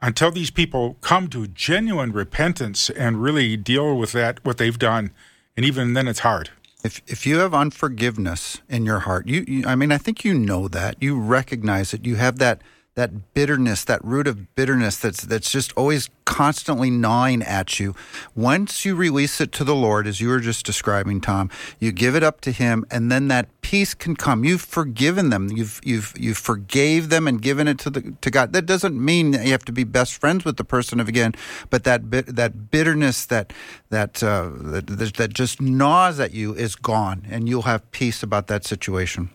Until 0.00 0.30
these 0.30 0.50
people 0.50 0.96
come 1.02 1.28
to 1.28 1.46
genuine 1.46 2.10
repentance 2.10 2.88
and 2.90 3.22
really 3.22 3.56
deal 3.56 3.96
with 3.96 4.12
that, 4.12 4.44
what 4.44 4.56
they've 4.56 4.78
done, 4.78 5.12
and 5.56 5.66
even 5.66 5.92
then 5.92 6.08
it's 6.08 6.20
hard. 6.20 6.50
If 6.82 7.02
if 7.06 7.26
you 7.26 7.38
have 7.38 7.54
unforgiveness 7.54 8.60
in 8.68 8.84
your 8.84 9.00
heart, 9.00 9.28
you, 9.28 9.44
you 9.46 9.66
I 9.66 9.76
mean 9.76 9.92
I 9.92 9.98
think 9.98 10.24
you 10.24 10.34
know 10.34 10.66
that. 10.68 10.96
You 11.00 11.20
recognize 11.20 11.94
it. 11.94 12.04
You 12.04 12.16
have 12.16 12.38
that 12.38 12.62
that 12.94 13.32
bitterness, 13.32 13.84
that 13.84 14.04
root 14.04 14.26
of 14.26 14.54
bitterness 14.54 14.98
that's 14.98 15.22
that's 15.22 15.50
just 15.50 15.72
always 15.76 16.10
constantly 16.26 16.90
gnawing 16.90 17.42
at 17.42 17.80
you. 17.80 17.94
Once 18.34 18.84
you 18.84 18.94
release 18.94 19.40
it 19.40 19.50
to 19.52 19.64
the 19.64 19.74
Lord, 19.74 20.06
as 20.06 20.20
you 20.20 20.28
were 20.28 20.40
just 20.40 20.66
describing, 20.66 21.20
Tom, 21.20 21.50
you 21.78 21.90
give 21.90 22.14
it 22.14 22.22
up 22.22 22.42
to 22.42 22.52
Him, 22.52 22.84
and 22.90 23.10
then 23.10 23.28
that 23.28 23.48
peace 23.62 23.94
can 23.94 24.14
come. 24.14 24.44
You've 24.44 24.60
forgiven 24.60 25.30
them. 25.30 25.48
You've 25.48 25.80
you've 25.82 26.12
you 26.18 26.34
forgave 26.34 27.08
them 27.08 27.26
and 27.26 27.40
given 27.40 27.66
it 27.66 27.78
to 27.80 27.90
the 27.90 28.14
to 28.20 28.30
God. 28.30 28.52
That 28.52 28.66
doesn't 28.66 29.02
mean 29.02 29.30
that 29.30 29.46
you 29.46 29.52
have 29.52 29.64
to 29.64 29.72
be 29.72 29.84
best 29.84 30.14
friends 30.14 30.44
with 30.44 30.58
the 30.58 30.64
person 30.64 31.00
again, 31.00 31.34
but 31.70 31.84
that 31.84 32.10
bit 32.10 32.36
that 32.36 32.70
bitterness 32.70 33.24
that 33.26 33.54
that 33.88 34.22
uh, 34.22 34.50
that, 34.54 34.86
that 34.86 35.14
that 35.14 35.32
just 35.32 35.62
gnaws 35.62 36.20
at 36.20 36.34
you 36.34 36.54
is 36.54 36.76
gone, 36.76 37.26
and 37.30 37.48
you'll 37.48 37.62
have 37.62 37.90
peace 37.90 38.22
about 38.22 38.48
that 38.48 38.66
situation. 38.66 39.30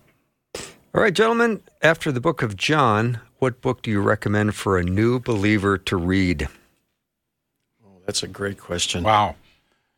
All 0.93 1.03
right, 1.03 1.13
gentlemen, 1.13 1.61
after 1.83 2.11
the 2.11 2.21
book 2.21 2.41
of 2.41 2.55
John, 2.55 3.19
what 3.39 3.61
book 3.61 3.81
do 3.81 3.91
you 3.91 4.01
recommend 4.01 4.55
for 4.55 4.77
a 4.77 4.83
new 4.83 5.19
believer 5.19 5.77
to 5.77 5.97
read? 5.97 6.47
That's 8.05 8.23
a 8.23 8.27
great 8.27 8.57
question. 8.59 9.03
Wow. 9.03 9.35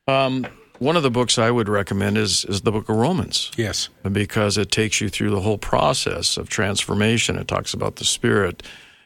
Um, 0.07 0.47
one 0.79 0.95
of 0.97 1.03
the 1.03 1.11
books 1.11 1.37
I 1.37 1.51
would 1.51 1.69
recommend 1.69 2.17
is 2.17 2.45
is 2.45 2.61
the 2.61 2.71
Book 2.71 2.89
of 2.89 2.95
Romans 2.95 3.51
Yes. 3.57 3.89
because 4.11 4.57
it 4.57 4.71
takes 4.71 4.99
you 5.01 5.09
through 5.09 5.29
the 5.29 5.41
whole 5.41 5.57
process 5.57 6.37
of 6.37 6.49
transformation. 6.49 7.37
It 7.37 7.47
talks 7.47 7.73
about 7.73 7.97
the 7.97 8.05
Spirit, 8.05 8.63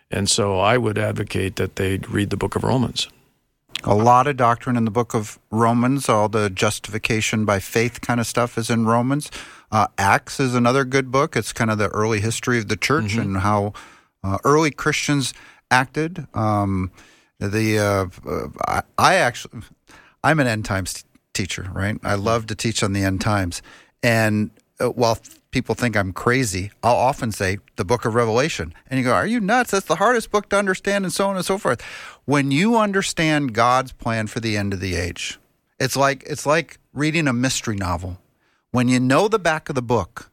and 0.10 0.30
so 0.30 0.60
I 0.60 0.78
would 0.78 0.98
advocate 0.98 1.58
that 1.58 1.76
they 1.76 1.98
read 1.98 2.30
the 2.30 2.38
Book 2.38 2.56
of 2.56 2.64
Romans. 2.64 3.10
A 3.84 3.96
lot 3.96 4.28
of 4.28 4.38
doctrine 4.38 4.78
in 4.78 4.86
the 4.86 4.92
book 4.92 5.14
of 5.14 5.38
Romans. 5.52 6.08
All 6.08 6.30
the 6.30 6.50
justification 6.50 7.44
by 7.44 7.60
faith 7.60 8.00
kind 8.00 8.22
of 8.22 8.28
stuff 8.28 8.58
is 8.58 8.70
in 8.70 8.86
Romans. 8.86 9.30
Uh, 9.72 9.88
Acts 9.98 10.40
is 10.40 10.56
another 10.56 10.86
good 10.86 11.12
book. 11.12 11.36
It's 11.36 11.52
kind 11.52 11.70
of 11.70 11.78
the 11.80 11.90
early 11.90 12.22
history 12.22 12.60
of 12.60 12.70
the 12.70 12.78
church 12.78 13.16
and 13.16 13.38
how 13.40 13.74
uh, 14.24 14.38
early 14.44 14.72
Christians 14.72 15.34
acted. 15.70 16.28
Um, 16.34 16.92
the 17.40 17.80
uh, 17.80 18.30
uh, 18.30 18.48
I, 18.68 18.82
I 18.98 19.16
actually, 19.16 19.62
I'm 20.24 20.40
an 20.40 20.48
end 20.48 20.66
times 20.66 20.94
t- 20.94 21.04
teacher, 21.34 21.70
right? 21.74 21.98
I 22.04 22.16
love 22.16 22.48
to 22.48 22.56
teach 22.56 22.84
on 22.84 22.94
the 22.94 23.04
end 23.04 23.22
times, 23.22 23.62
and 24.02 24.52
uh, 24.80 24.90
while 24.90 25.18
people 25.52 25.76
think 25.76 25.96
I'm 25.96 26.12
crazy, 26.12 26.72
I'll 26.82 26.96
often 26.96 27.32
say 27.32 27.60
the 27.76 27.86
book 27.86 28.06
of 28.06 28.16
Revelation. 28.16 28.74
And 28.90 29.00
you 29.00 29.06
go, 29.06 29.14
Are 29.14 29.28
you 29.28 29.40
nuts? 29.40 29.72
That's 29.72 29.86
the 29.86 29.96
hardest 29.96 30.32
book 30.32 30.50
to 30.50 30.58
understand, 30.58 31.06
and 31.06 31.14
so 31.14 31.30
on 31.30 31.36
and 31.36 31.46
so 31.46 31.58
forth. 31.58 31.82
When 32.26 32.52
you 32.52 32.78
understand 32.78 33.54
God's 33.54 33.92
plan 33.92 34.28
for 34.28 34.40
the 34.40 34.58
end 34.58 34.74
of 34.74 34.80
the 34.80 34.96
age, 34.96 35.40
it's 35.80 35.96
like 35.96 36.24
it's 36.26 36.46
like 36.46 36.80
reading 36.94 37.28
a 37.28 37.34
mystery 37.34 37.76
novel. 37.76 38.20
When 38.72 38.88
you 38.88 39.00
know 39.00 39.28
the 39.28 39.40
back 39.40 39.70
of 39.70 39.76
the 39.76 39.82
book, 39.82 40.32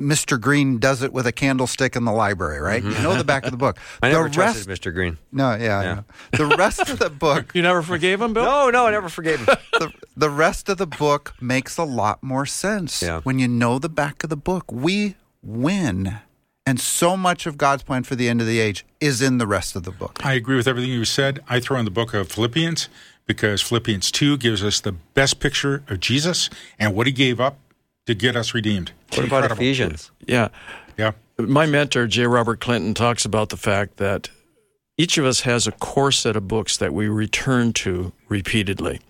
Mr. 0.00 0.40
Green 0.40 0.78
does 0.78 1.02
it 1.02 1.12
with 1.12 1.26
a 1.26 1.32
candlestick 1.32 1.94
in 1.94 2.04
the 2.04 2.12
library, 2.12 2.58
right? 2.60 2.82
You 2.82 2.90
know 3.02 3.14
the 3.16 3.24
back 3.24 3.44
of 3.44 3.50
the 3.50 3.56
book. 3.58 3.76
Mm-hmm. 3.76 3.98
I 4.04 4.10
never 4.12 4.24
the 4.28 4.34
trusted 4.34 4.66
rest, 4.66 4.82
Mr. 4.82 4.92
Green. 4.94 5.18
no, 5.30 5.50
yeah, 5.54 5.82
Yeah. 5.82 5.94
know. 5.94 6.04
the 6.48 6.56
rest 6.56 6.80
of 6.88 6.98
the 6.98 7.10
book 7.10 7.50
You 7.54 7.62
never 7.62 7.82
forgave 7.82 8.20
him, 8.22 8.32
Bill? 8.32 8.44
No, 8.44 8.70
no, 8.70 8.86
I 8.86 8.90
never 8.90 9.08
forgave 9.10 9.40
him. 9.40 9.46
the, 9.78 9.92
the 10.16 10.30
rest 10.30 10.68
of 10.70 10.78
the 10.78 10.86
book 10.86 11.34
makes 11.40 11.76
a 11.76 11.84
lot 11.84 12.22
more 12.22 12.46
sense 12.46 13.02
Yeah. 13.02 13.20
when 13.20 13.38
you 13.38 13.46
know 13.46 13.78
the 13.78 13.90
back 13.90 14.24
of 14.24 14.30
the 14.30 14.36
book. 14.36 14.72
We 14.72 15.16
win. 15.42 16.18
And 16.64 16.80
so 16.80 17.16
much 17.16 17.46
of 17.46 17.56
God's 17.58 17.82
plan 17.82 18.04
for 18.04 18.14
the 18.14 18.28
end 18.28 18.40
of 18.40 18.46
the 18.46 18.60
age 18.60 18.84
is 19.00 19.20
in 19.22 19.38
the 19.38 19.46
rest 19.46 19.76
of 19.76 19.84
the 19.84 19.90
book. 19.90 20.20
I 20.24 20.32
agree 20.34 20.56
with 20.56 20.66
everything 20.68 20.90
you 20.90 21.04
said. 21.04 21.40
I 21.48 21.60
throw 21.60 21.78
in 21.78 21.84
the 21.84 21.90
book 21.90 22.14
of 22.14 22.30
Philippians 22.30 22.88
because 23.26 23.60
Philippians 23.62 24.10
2 24.10 24.38
gives 24.38 24.64
us 24.64 24.80
the 24.80 24.92
best 24.92 25.40
picture 25.40 25.82
of 25.88 26.00
Jesus 26.00 26.48
and 26.78 26.94
what 26.94 27.06
he 27.06 27.12
gave 27.12 27.38
up 27.40 27.58
to 28.08 28.14
get 28.14 28.36
us 28.36 28.54
redeemed. 28.54 28.92
What 29.10 29.18
about 29.18 29.42
Incredible. 29.42 29.56
Ephesians? 29.56 30.10
Yeah. 30.26 30.48
Yeah. 30.96 31.12
My 31.38 31.66
mentor, 31.66 32.06
J. 32.06 32.26
Robert 32.26 32.58
Clinton, 32.58 32.94
talks 32.94 33.26
about 33.26 33.50
the 33.50 33.58
fact 33.58 33.98
that 33.98 34.30
each 34.96 35.18
of 35.18 35.26
us 35.26 35.42
has 35.42 35.66
a 35.66 35.72
core 35.72 36.10
set 36.10 36.34
of 36.34 36.48
books 36.48 36.78
that 36.78 36.94
we 36.94 37.06
return 37.06 37.74
to 37.74 38.14
repeatedly. 38.30 39.00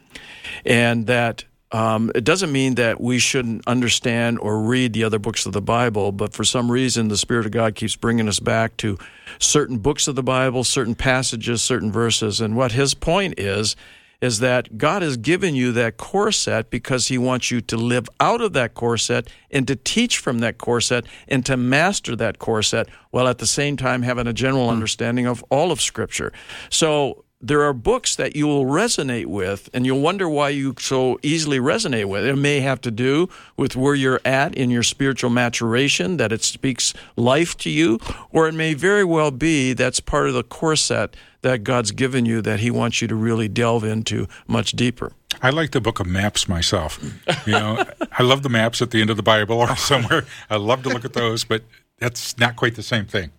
And 0.66 1.06
that 1.06 1.44
um, 1.70 2.10
it 2.16 2.24
doesn't 2.24 2.50
mean 2.50 2.74
that 2.74 3.00
we 3.00 3.20
shouldn't 3.20 3.68
understand 3.68 4.40
or 4.40 4.62
read 4.62 4.94
the 4.94 5.04
other 5.04 5.20
books 5.20 5.46
of 5.46 5.52
the 5.52 5.62
Bible, 5.62 6.10
but 6.10 6.32
for 6.32 6.42
some 6.42 6.68
reason, 6.68 7.06
the 7.06 7.16
Spirit 7.16 7.46
of 7.46 7.52
God 7.52 7.76
keeps 7.76 7.94
bringing 7.94 8.26
us 8.26 8.40
back 8.40 8.76
to 8.78 8.98
certain 9.38 9.78
books 9.78 10.08
of 10.08 10.16
the 10.16 10.24
Bible, 10.24 10.64
certain 10.64 10.96
passages, 10.96 11.62
certain 11.62 11.92
verses. 11.92 12.40
And 12.40 12.56
what 12.56 12.72
his 12.72 12.94
point 12.94 13.38
is, 13.38 13.76
is 14.20 14.40
that 14.40 14.78
God 14.78 15.02
has 15.02 15.16
given 15.16 15.54
you 15.54 15.72
that 15.72 15.96
core 15.96 16.32
set 16.32 16.70
because 16.70 17.08
He 17.08 17.18
wants 17.18 17.50
you 17.50 17.60
to 17.62 17.76
live 17.76 18.08
out 18.18 18.40
of 18.40 18.52
that 18.54 18.74
core 18.74 18.96
set 18.96 19.28
and 19.50 19.66
to 19.68 19.76
teach 19.76 20.18
from 20.18 20.40
that 20.40 20.58
core 20.58 20.80
set 20.80 21.04
and 21.28 21.46
to 21.46 21.56
master 21.56 22.16
that 22.16 22.38
core 22.38 22.62
set 22.62 22.88
while 23.10 23.28
at 23.28 23.38
the 23.38 23.46
same 23.46 23.76
time 23.76 24.02
having 24.02 24.26
a 24.26 24.32
general 24.32 24.66
hmm. 24.66 24.74
understanding 24.74 25.26
of 25.26 25.44
all 25.50 25.70
of 25.70 25.80
Scripture. 25.80 26.32
So 26.70 27.24
there 27.40 27.62
are 27.62 27.72
books 27.72 28.16
that 28.16 28.34
you 28.34 28.46
will 28.46 28.64
resonate 28.64 29.26
with, 29.26 29.70
and 29.72 29.86
you'll 29.86 30.00
wonder 30.00 30.28
why 30.28 30.48
you 30.48 30.74
so 30.78 31.18
easily 31.22 31.58
resonate 31.58 32.06
with. 32.06 32.24
It 32.24 32.36
may 32.36 32.60
have 32.60 32.80
to 32.80 32.90
do 32.90 33.28
with 33.56 33.76
where 33.76 33.94
you're 33.94 34.20
at 34.24 34.54
in 34.54 34.70
your 34.70 34.82
spiritual 34.82 35.30
maturation, 35.30 36.16
that 36.16 36.32
it 36.32 36.42
speaks 36.42 36.94
life 37.16 37.56
to 37.58 37.70
you, 37.70 38.00
or 38.32 38.48
it 38.48 38.54
may 38.54 38.74
very 38.74 39.04
well 39.04 39.30
be 39.30 39.72
that's 39.72 40.00
part 40.00 40.26
of 40.26 40.34
the 40.34 40.42
core 40.42 40.76
set 40.76 41.14
that 41.42 41.62
God's 41.62 41.92
given 41.92 42.26
you 42.26 42.42
that 42.42 42.58
He 42.58 42.72
wants 42.72 43.00
you 43.00 43.06
to 43.06 43.14
really 43.14 43.48
delve 43.48 43.84
into 43.84 44.26
much 44.48 44.72
deeper. 44.72 45.12
I 45.40 45.50
like 45.50 45.70
the 45.70 45.80
book 45.80 46.00
of 46.00 46.06
maps 46.08 46.48
myself. 46.48 46.98
You 47.46 47.52
know, 47.52 47.84
I 48.12 48.24
love 48.24 48.42
the 48.42 48.48
maps 48.48 48.82
at 48.82 48.90
the 48.90 49.00
end 49.00 49.10
of 49.10 49.16
the 49.16 49.22
Bible 49.22 49.58
or 49.58 49.76
somewhere. 49.76 50.24
I 50.50 50.56
love 50.56 50.82
to 50.82 50.88
look 50.88 51.04
at 51.04 51.12
those, 51.12 51.44
but 51.44 51.62
that's 51.98 52.36
not 52.38 52.56
quite 52.56 52.74
the 52.74 52.82
same 52.82 53.06
thing. 53.06 53.30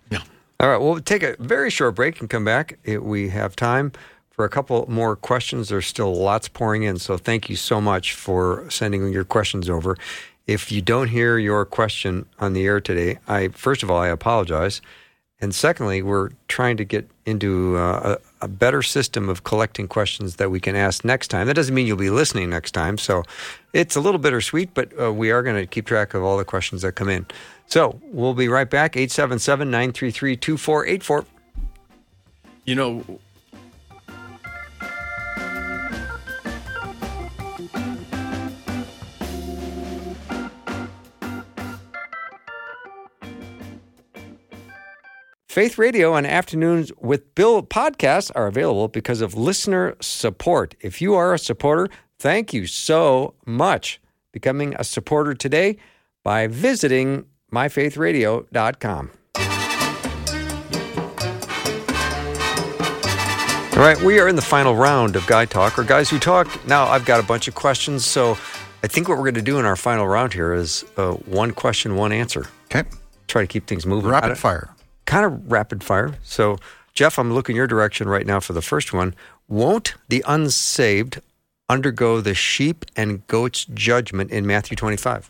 All 0.62 0.70
right, 0.70 0.78
we'll 0.78 1.00
take 1.00 1.24
a 1.24 1.38
very 1.40 1.70
short 1.70 1.96
break 1.96 2.20
and 2.20 2.30
come 2.30 2.44
back. 2.44 2.80
If 2.84 3.02
we 3.02 3.30
have 3.30 3.56
time 3.56 3.94
for 4.30 4.44
a 4.44 4.50
couple 4.50 4.86
more 4.90 5.16
questions. 5.16 5.70
There's 5.70 5.86
still 5.86 6.14
lots 6.16 6.48
pouring 6.48 6.84
in, 6.84 6.98
so 6.98 7.18
thank 7.18 7.50
you 7.50 7.56
so 7.56 7.82
much 7.82 8.14
for 8.14 8.66
sending 8.70 9.12
your 9.12 9.24
questions 9.26 9.70
over. 9.70 9.98
If 10.48 10.72
you 10.72 10.82
don't 10.82 11.10
hear 11.10 11.38
your 11.38 11.64
question 11.66 12.26
on 12.40 12.54
the 12.54 12.66
air 12.66 12.82
today, 12.82 13.20
I 13.28 13.50
first 13.50 13.84
of 13.84 13.92
all 13.92 14.00
I 14.00 14.08
apologize, 14.08 14.82
And 15.42 15.56
secondly, 15.56 16.02
we're 16.02 16.32
trying 16.50 16.76
to 16.78 16.84
get 16.84 17.10
into 17.26 17.78
uh, 17.78 18.18
a, 18.42 18.46
a 18.46 18.48
better 18.48 18.82
system 18.82 19.30
of 19.30 19.46
collecting 19.46 19.88
questions 19.88 20.36
that 20.36 20.52
we 20.52 20.60
can 20.60 20.76
ask 20.76 21.06
next 21.06 21.30
time. 21.30 21.48
That 21.48 21.54
doesn't 21.56 21.74
mean 21.74 21.88
you'll 21.88 21.98
be 21.98 22.10
listening 22.10 22.50
next 22.50 22.72
time. 22.72 22.98
So 22.98 23.24
it's 23.72 23.96
a 23.96 24.02
little 24.02 24.20
bittersweet, 24.20 24.74
but 24.74 24.92
uh, 25.00 25.14
we 25.14 25.32
are 25.32 25.42
going 25.42 25.56
to 25.56 25.66
keep 25.66 25.86
track 25.86 26.14
of 26.14 26.24
all 26.24 26.38
the 26.38 26.44
questions 26.44 26.82
that 26.82 26.94
come 26.94 27.08
in. 27.08 27.26
So 27.70 28.02
we'll 28.06 28.34
be 28.34 28.48
right 28.48 28.70
back. 28.70 28.98
877 28.98 29.70
933 29.70 30.36
2484. 30.38 31.26
You 32.66 32.76
know, 32.76 33.20
Faith 45.48 45.78
Radio 45.78 46.16
and 46.16 46.26
Afternoons 46.26 46.92
with 47.00 47.36
Bill 47.36 47.62
podcasts 47.62 48.32
are 48.34 48.48
available 48.48 48.88
because 48.88 49.22
of 49.22 49.36
listener 49.36 49.96
support. 50.00 50.74
If 50.80 51.02
you 51.02 51.14
are 51.16 51.34
a 51.34 51.40
supporter, 51.40 51.90
thank 52.18 52.52
you 52.52 52.66
so 52.66 53.36
much. 53.46 54.00
Becoming 54.32 54.76
a 54.80 54.84
supporter 54.84 55.34
today 55.34 55.78
by 56.24 56.48
visiting 56.48 57.26
myfaithradio.com. 57.52 59.12
All 63.72 63.86
right, 63.86 64.02
we 64.02 64.20
are 64.20 64.28
in 64.28 64.36
the 64.36 64.42
final 64.42 64.76
round 64.76 65.16
of 65.16 65.26
Guy 65.26 65.46
Talk 65.46 65.80
or 65.80 65.86
Guys 65.86 66.10
Who 66.10 66.20
Talk. 66.20 66.68
Now, 66.68 66.86
I've 66.88 67.06
got 67.06 67.22
a 67.22 67.24
bunch 67.24 67.48
of 67.48 67.56
questions, 67.56 68.06
so 68.06 68.38
I 68.84 68.88
think 68.88 69.08
what 69.08 69.18
we're 69.18 69.24
going 69.24 69.36
to 69.36 69.42
do 69.42 69.58
in 69.58 69.64
our 69.64 69.78
final 69.78 70.06
round 70.06 70.34
here 70.34 70.54
is 70.54 70.84
uh, 70.98 71.12
one 71.14 71.52
question, 71.52 71.96
one 71.96 72.12
answer. 72.12 72.46
Okay. 72.66 72.84
Try 73.28 73.42
to 73.44 73.48
keep 73.48 73.68
things 73.68 73.86
moving. 73.86 74.12
Rapid 74.12 74.38
fire. 74.38 74.76
kind 75.06 75.26
of 75.26 75.50
rapid 75.50 75.82
fire. 75.82 76.16
So, 76.24 76.58
Jeff, 76.94 77.18
I'm 77.18 77.34
looking 77.34 77.56
your 77.56 77.68
direction 77.68 78.10
right 78.10 78.26
now 78.26 78.42
for 78.42 78.52
the 78.52 78.62
first 78.62 78.92
one. 78.92 79.16
Won't 79.48 79.96
the 80.10 80.26
unsaved 80.28 81.22
undergo 81.70 82.20
the 82.20 82.34
sheep 82.34 82.84
and 82.98 83.26
goats 83.28 83.64
judgment 83.74 84.30
in 84.32 84.46
Matthew 84.46 84.76
25? 84.76 85.30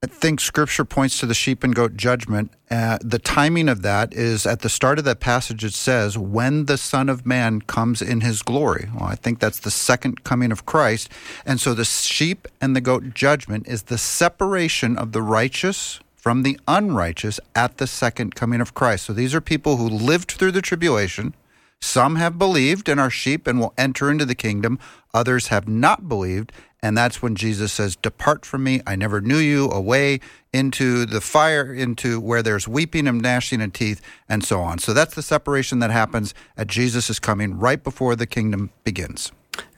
I 0.00 0.06
think 0.06 0.38
scripture 0.38 0.84
points 0.84 1.18
to 1.18 1.26
the 1.26 1.34
sheep 1.34 1.64
and 1.64 1.74
goat 1.74 1.96
judgment. 1.96 2.52
Uh, 2.70 2.98
the 3.02 3.18
timing 3.18 3.68
of 3.68 3.82
that 3.82 4.14
is 4.14 4.46
at 4.46 4.60
the 4.60 4.68
start 4.68 5.00
of 5.00 5.04
that 5.06 5.18
passage, 5.18 5.64
it 5.64 5.74
says, 5.74 6.16
when 6.16 6.66
the 6.66 6.78
Son 6.78 7.08
of 7.08 7.26
Man 7.26 7.62
comes 7.62 8.00
in 8.00 8.20
his 8.20 8.42
glory. 8.42 8.88
Well, 8.94 9.08
I 9.08 9.16
think 9.16 9.40
that's 9.40 9.58
the 9.58 9.72
second 9.72 10.22
coming 10.22 10.52
of 10.52 10.64
Christ. 10.64 11.08
And 11.44 11.60
so 11.60 11.74
the 11.74 11.84
sheep 11.84 12.46
and 12.60 12.76
the 12.76 12.80
goat 12.80 13.12
judgment 13.12 13.66
is 13.66 13.84
the 13.84 13.98
separation 13.98 14.96
of 14.96 15.10
the 15.10 15.22
righteous 15.22 15.98
from 16.14 16.44
the 16.44 16.60
unrighteous 16.68 17.40
at 17.56 17.78
the 17.78 17.88
second 17.88 18.36
coming 18.36 18.60
of 18.60 18.74
Christ. 18.74 19.06
So 19.06 19.12
these 19.12 19.34
are 19.34 19.40
people 19.40 19.78
who 19.78 19.88
lived 19.88 20.30
through 20.30 20.52
the 20.52 20.62
tribulation. 20.62 21.34
Some 21.80 22.16
have 22.16 22.38
believed 22.38 22.88
and 22.88 23.00
are 23.00 23.10
sheep 23.10 23.46
and 23.46 23.58
will 23.58 23.74
enter 23.76 24.10
into 24.10 24.24
the 24.24 24.34
kingdom. 24.34 24.78
Others 25.14 25.48
have 25.48 25.66
not 25.66 26.08
believed. 26.08 26.52
And 26.82 26.96
that's 26.96 27.20
when 27.20 27.34
Jesus 27.34 27.72
says, 27.72 27.96
Depart 27.96 28.46
from 28.46 28.62
me. 28.62 28.80
I 28.86 28.94
never 28.94 29.20
knew 29.20 29.38
you. 29.38 29.70
Away 29.70 30.20
into 30.52 31.06
the 31.06 31.20
fire, 31.20 31.74
into 31.74 32.20
where 32.20 32.42
there's 32.42 32.68
weeping 32.68 33.08
and 33.08 33.20
gnashing 33.20 33.60
of 33.60 33.72
teeth, 33.72 34.00
and 34.28 34.44
so 34.44 34.60
on. 34.60 34.78
So 34.78 34.92
that's 34.92 35.14
the 35.14 35.22
separation 35.22 35.80
that 35.80 35.90
happens 35.90 36.34
at 36.56 36.68
Jesus' 36.68 37.18
coming 37.18 37.58
right 37.58 37.82
before 37.82 38.14
the 38.14 38.26
kingdom 38.26 38.70
begins. 38.84 39.32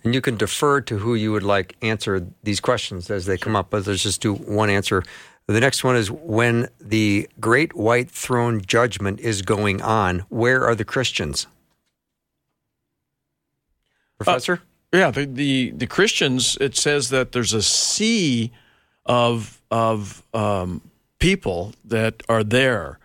And 0.04 0.14
you 0.14 0.20
can 0.20 0.36
defer 0.36 0.80
to 0.82 0.98
who 0.98 1.14
you 1.14 1.32
would 1.32 1.42
like 1.42 1.76
answer 1.82 2.26
these 2.42 2.60
questions 2.60 3.10
as 3.10 3.26
they 3.26 3.38
come 3.38 3.56
up, 3.56 3.70
but 3.70 3.86
let's 3.86 4.02
just 4.02 4.20
do 4.20 4.34
one 4.34 4.70
answer. 4.70 5.02
The 5.46 5.60
next 5.60 5.82
one 5.82 5.96
is 5.96 6.10
when 6.10 6.68
the 6.80 7.28
great 7.40 7.74
white 7.74 8.10
throne 8.10 8.60
judgment 8.64 9.20
is 9.20 9.42
going 9.42 9.82
on, 9.82 10.20
where 10.28 10.64
are 10.64 10.74
the 10.74 10.84
Christians? 10.84 11.46
Uh, 14.20 14.24
Professor? 14.24 14.62
Yeah, 14.92 15.10
the, 15.12 15.24
the 15.24 15.70
the 15.70 15.86
Christians. 15.86 16.56
It 16.60 16.76
says 16.76 17.10
that 17.10 17.32
there's 17.32 17.52
a 17.52 17.62
sea 17.62 18.50
of 19.06 19.60
of 19.70 20.24
um, 20.34 20.82
people 21.20 21.72
that 21.84 22.22
are 22.28 22.42
there, 22.42 22.98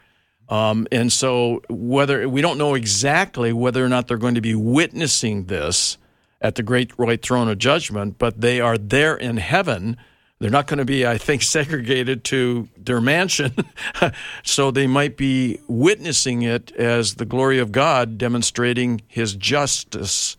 um, 0.49 0.87
and 0.91 1.13
so 1.13 1.61
whether 1.69 2.27
we 2.27 2.41
don't 2.41 2.57
know 2.57 2.73
exactly 2.73 3.53
whether 3.53 3.85
or 3.85 3.89
not 3.89 4.07
they're 4.07 4.17
going 4.17 4.35
to 4.35 4.41
be 4.41 4.55
witnessing 4.55 5.45
this 5.45 5.97
at 6.41 6.55
the 6.55 6.63
great 6.63 6.97
white 6.97 7.21
throne 7.21 7.49
of 7.49 7.57
judgment, 7.57 8.17
but 8.17 8.41
they 8.41 8.59
are 8.59 8.77
there 8.77 9.15
in 9.15 9.37
heaven. 9.37 9.97
They're 10.39 10.49
not 10.49 10.67
going 10.67 10.79
to 10.79 10.85
be, 10.85 11.05
I 11.05 11.17
think, 11.17 11.41
segregated 11.43 12.23
to 12.25 12.67
their 12.77 13.01
mansion. 13.01 13.53
so 14.43 14.71
they 14.71 14.87
might 14.87 15.17
be 15.17 15.59
witnessing 15.67 16.41
it 16.41 16.71
as 16.73 17.15
the 17.15 17.25
glory 17.25 17.59
of 17.59 17.71
God 17.71 18.17
demonstrating 18.17 19.01
his 19.07 19.33
justice. 19.35 20.35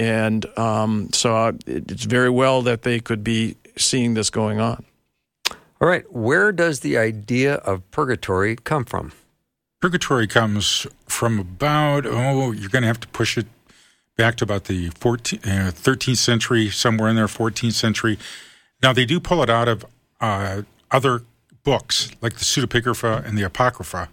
And 0.00 0.46
um, 0.58 1.10
so 1.12 1.36
uh, 1.36 1.52
it's 1.66 2.04
very 2.04 2.30
well 2.30 2.62
that 2.62 2.82
they 2.82 3.00
could 3.00 3.22
be 3.22 3.56
seeing 3.76 4.14
this 4.14 4.30
going 4.30 4.58
on. 4.58 4.86
All 5.78 5.88
right, 5.88 6.10
where 6.10 6.52
does 6.52 6.80
the 6.80 6.96
idea 6.96 7.56
of 7.56 7.88
purgatory 7.90 8.56
come 8.56 8.86
from? 8.86 9.12
Purgatory 9.82 10.26
comes 10.26 10.86
from 11.06 11.38
about, 11.38 12.06
oh, 12.06 12.50
you're 12.52 12.70
going 12.70 12.80
to 12.80 12.88
have 12.88 13.00
to 13.00 13.08
push 13.08 13.36
it 13.36 13.46
back 14.16 14.36
to 14.36 14.44
about 14.44 14.64
the 14.64 14.88
14, 14.88 15.40
uh, 15.44 15.46
13th 15.74 16.16
century, 16.16 16.70
somewhere 16.70 17.10
in 17.10 17.16
there, 17.16 17.26
14th 17.26 17.74
century. 17.74 18.18
Now, 18.82 18.94
they 18.94 19.04
do 19.04 19.20
pull 19.20 19.42
it 19.42 19.50
out 19.50 19.68
of 19.68 19.84
uh, 20.18 20.62
other 20.90 21.24
books, 21.62 22.10
like 22.22 22.34
the 22.34 22.44
Pseudepigrapha 22.44 23.26
and 23.26 23.36
the 23.36 23.42
Apocrypha. 23.42 24.08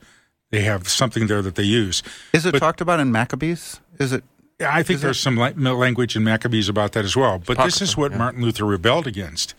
They 0.51 0.61
have 0.63 0.89
something 0.89 1.27
there 1.27 1.41
that 1.41 1.55
they 1.55 1.63
use. 1.63 2.03
Is 2.33 2.45
it 2.45 2.51
But- 2.51 2.59
talked 2.59 2.81
about 2.81 2.99
in 2.99 3.09
Maccabees? 3.09 3.79
Is 3.99 4.11
it? 4.11 4.25
Yeah, 4.59 4.73
I 4.73 4.81
think 4.81 5.01
there's 5.01 5.19
some 5.19 5.35
language 5.35 6.15
in 6.15 6.23
Maccabees 6.23 6.67
about 6.67 6.93
that 6.93 7.05
as 7.05 7.15
well. 7.15 7.37
But 7.37 7.57
this 7.59 7.81
is 7.81 7.95
what 7.95 8.11
Martin 8.13 8.41
Luther 8.41 8.65
rebelled 8.65 9.05
against 9.05 9.53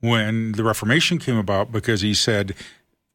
when 0.00 0.52
the 0.52 0.64
Reformation 0.64 1.18
came 1.18 1.36
about 1.36 1.70
because 1.70 2.00
he 2.00 2.14
said 2.14 2.54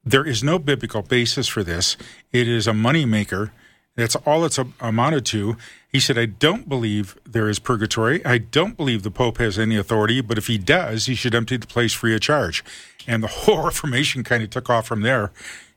there 0.03 0.25
is 0.25 0.43
no 0.43 0.59
biblical 0.59 1.01
basis 1.01 1.47
for 1.47 1.63
this. 1.63 1.97
It 2.31 2.47
is 2.47 2.67
a 2.67 2.71
moneymaker. 2.71 3.51
That's 3.95 4.15
all 4.17 4.43
it's 4.45 4.59
amounted 4.79 5.25
to. 5.27 5.55
He 5.88 5.99
said, 5.99 6.17
I 6.17 6.25
don't 6.25 6.67
believe 6.67 7.17
there 7.25 7.47
is 7.47 7.59
purgatory. 7.59 8.23
I 8.25 8.39
don't 8.39 8.75
believe 8.75 9.03
the 9.03 9.11
Pope 9.11 9.38
has 9.38 9.59
any 9.59 9.77
authority, 9.77 10.21
but 10.21 10.38
if 10.38 10.47
he 10.47 10.57
does, 10.57 11.05
he 11.05 11.15
should 11.15 11.36
empty 11.36 11.57
the 11.57 11.67
place 11.67 11.93
free 11.93 12.15
of 12.15 12.21
charge. 12.21 12.63
And 13.07 13.21
the 13.23 13.27
whole 13.27 13.63
Reformation 13.65 14.23
kind 14.23 14.43
of 14.43 14.49
took 14.49 14.69
off 14.69 14.88
from 14.88 15.01
there 15.01 15.31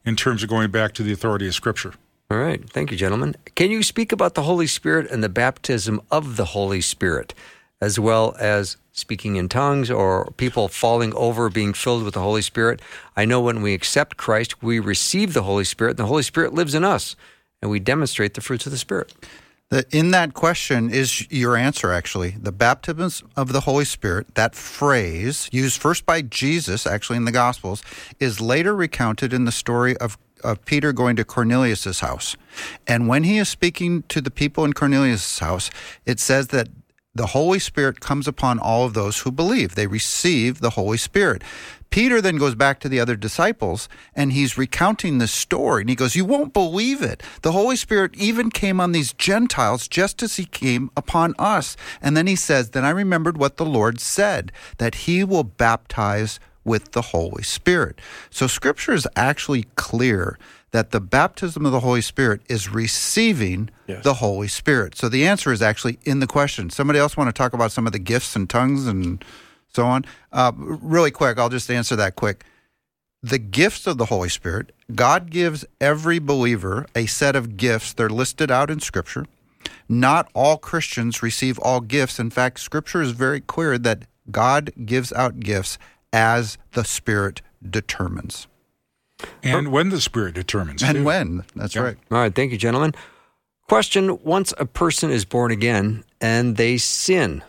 in 0.04 0.16
terms 0.16 0.42
of 0.42 0.48
going 0.48 0.70
back 0.70 0.92
to 0.94 1.02
the 1.02 1.12
authority 1.12 1.46
of 1.46 1.54
Scripture. 1.54 1.94
All 2.28 2.38
right. 2.38 2.68
Thank 2.70 2.90
you, 2.90 2.96
gentlemen. 2.96 3.36
Can 3.54 3.70
you 3.70 3.82
speak 3.82 4.10
about 4.10 4.34
the 4.34 4.42
Holy 4.42 4.66
Spirit 4.66 5.10
and 5.10 5.22
the 5.22 5.28
baptism 5.28 6.00
of 6.10 6.36
the 6.36 6.46
Holy 6.46 6.80
Spirit, 6.80 7.34
as 7.80 8.00
well 8.00 8.34
as 8.40 8.76
speaking 8.90 9.36
in 9.36 9.48
tongues 9.48 9.90
or 9.90 10.32
people 10.36 10.66
falling 10.66 11.14
over, 11.14 11.48
being 11.48 11.72
filled 11.72 12.02
with 12.02 12.14
the 12.14 12.20
Holy 12.20 12.42
Spirit? 12.42 12.82
I 13.16 13.26
know 13.26 13.40
when 13.40 13.62
we 13.62 13.74
accept 13.74 14.16
Christ, 14.16 14.60
we 14.60 14.80
receive 14.80 15.34
the 15.34 15.44
Holy 15.44 15.64
Spirit, 15.64 15.90
and 15.90 15.98
the 16.00 16.06
Holy 16.06 16.24
Spirit 16.24 16.52
lives 16.52 16.74
in 16.74 16.82
us, 16.82 17.14
and 17.62 17.70
we 17.70 17.78
demonstrate 17.78 18.34
the 18.34 18.40
fruits 18.40 18.66
of 18.66 18.72
the 18.72 18.78
Spirit. 18.78 19.14
In 19.90 20.12
that 20.12 20.32
question 20.32 20.90
is 20.90 21.30
your 21.30 21.56
answer, 21.56 21.92
actually. 21.92 22.30
The 22.30 22.52
baptism 22.52 23.28
of 23.36 23.52
the 23.52 23.62
Holy 23.62 23.84
Spirit, 23.84 24.34
that 24.36 24.54
phrase, 24.54 25.48
used 25.52 25.80
first 25.80 26.06
by 26.06 26.22
Jesus, 26.22 26.86
actually 26.86 27.16
in 27.16 27.24
the 27.24 27.32
Gospels, 27.32 27.82
is 28.18 28.40
later 28.40 28.74
recounted 28.74 29.32
in 29.32 29.44
the 29.44 29.52
story 29.52 29.96
of, 29.96 30.18
of 30.46 30.64
Peter 30.64 30.92
going 30.92 31.16
to 31.16 31.24
Cornelius' 31.24 32.00
house. 32.00 32.36
And 32.86 33.08
when 33.08 33.24
he 33.24 33.38
is 33.38 33.48
speaking 33.48 34.02
to 34.04 34.20
the 34.20 34.30
people 34.30 34.64
in 34.64 34.72
Cornelius' 34.72 35.38
house, 35.38 35.70
it 36.04 36.20
says 36.20 36.48
that 36.48 36.68
the 37.16 37.28
Holy 37.28 37.58
Spirit 37.58 38.00
comes 38.00 38.28
upon 38.28 38.58
all 38.58 38.84
of 38.84 38.92
those 38.92 39.20
who 39.20 39.32
believe. 39.32 39.74
They 39.74 39.86
receive 39.86 40.60
the 40.60 40.70
Holy 40.70 40.98
Spirit. 40.98 41.42
Peter 41.88 42.20
then 42.20 42.36
goes 42.36 42.54
back 42.54 42.78
to 42.80 42.90
the 42.90 43.00
other 43.00 43.16
disciples 43.16 43.88
and 44.14 44.32
he's 44.32 44.58
recounting 44.58 45.16
this 45.16 45.32
story. 45.32 45.80
And 45.80 45.88
he 45.88 45.96
goes, 45.96 46.14
You 46.14 46.26
won't 46.26 46.52
believe 46.52 47.00
it. 47.00 47.22
The 47.40 47.52
Holy 47.52 47.76
Spirit 47.76 48.14
even 48.16 48.50
came 48.50 48.80
on 48.80 48.92
these 48.92 49.14
Gentiles 49.14 49.88
just 49.88 50.22
as 50.22 50.36
he 50.36 50.44
came 50.44 50.90
upon 50.94 51.34
us. 51.38 51.74
And 52.02 52.16
then 52.16 52.26
he 52.26 52.36
says, 52.36 52.70
Then 52.70 52.84
I 52.84 52.90
remembered 52.90 53.38
what 53.38 53.56
the 53.56 53.64
Lord 53.64 53.98
said, 53.98 54.52
that 54.76 55.06
he 55.06 55.24
will 55.24 55.44
baptize 55.44 56.38
with 56.66 56.92
the 56.92 57.00
Holy 57.00 57.42
Spirit. 57.42 57.98
So 58.28 58.46
scripture 58.46 58.92
is 58.92 59.06
actually 59.16 59.62
clear 59.76 60.38
that 60.72 60.90
the 60.90 61.00
baptism 61.00 61.64
of 61.64 61.72
the 61.72 61.80
Holy 61.80 62.02
Spirit 62.02 62.42
is 62.48 62.68
receiving 62.68 63.70
Yes. 63.86 64.02
the 64.02 64.14
Holy 64.14 64.48
Spirit. 64.48 64.96
So 64.96 65.08
the 65.08 65.26
answer 65.26 65.52
is 65.52 65.62
actually 65.62 65.98
in 66.04 66.18
the 66.20 66.26
question. 66.26 66.68
Somebody 66.70 66.98
else 66.98 67.16
want 67.16 67.28
to 67.28 67.32
talk 67.32 67.52
about 67.54 67.72
some 67.72 67.86
of 67.86 67.92
the 67.92 68.00
gifts 68.00 68.34
and 68.36 68.50
tongues 68.50 68.86
and 68.86 69.24
so 69.72 69.86
on? 69.86 70.04
Uh, 70.32 70.52
really 70.56 71.12
quick, 71.12 71.38
I'll 71.38 71.48
just 71.48 71.70
answer 71.70 71.94
that 71.96 72.16
quick. 72.16 72.44
The 73.22 73.38
gifts 73.38 73.86
of 73.86 73.96
the 73.96 74.06
Holy 74.06 74.28
Spirit, 74.28 74.72
God 74.94 75.30
gives 75.30 75.64
every 75.80 76.18
believer 76.18 76.86
a 76.94 77.06
set 77.06 77.36
of 77.36 77.56
gifts. 77.56 77.92
They're 77.92 78.08
listed 78.10 78.50
out 78.50 78.70
in 78.70 78.80
Scripture. 78.80 79.24
Not 79.88 80.28
all 80.34 80.58
Christians 80.58 81.22
receive 81.22 81.58
all 81.60 81.80
gifts. 81.80 82.18
In 82.18 82.30
fact, 82.30 82.60
Scripture 82.60 83.00
is 83.02 83.12
very 83.12 83.40
clear 83.40 83.78
that 83.78 84.02
God 84.30 84.72
gives 84.84 85.12
out 85.12 85.38
gifts 85.40 85.78
as 86.16 86.56
the 86.72 86.82
Spirit 86.82 87.42
determines. 87.68 88.46
And 89.42 89.70
when 89.70 89.90
the 89.90 90.00
Spirit 90.00 90.34
determines. 90.34 90.82
And 90.82 90.98
too. 90.98 91.04
when? 91.04 91.44
That's 91.54 91.74
Yeah. 91.74 91.82
right. 91.82 91.96
All 92.10 92.18
right, 92.18 92.34
thank 92.34 92.52
you, 92.52 92.58
gentlemen. 92.58 92.94
Question 93.68 94.18
Once 94.22 94.54
a 94.56 94.64
person 94.64 95.10
is 95.10 95.26
born 95.26 95.50
again 95.50 96.04
and 96.18 96.56
they 96.56 96.78
sin, 96.78 97.44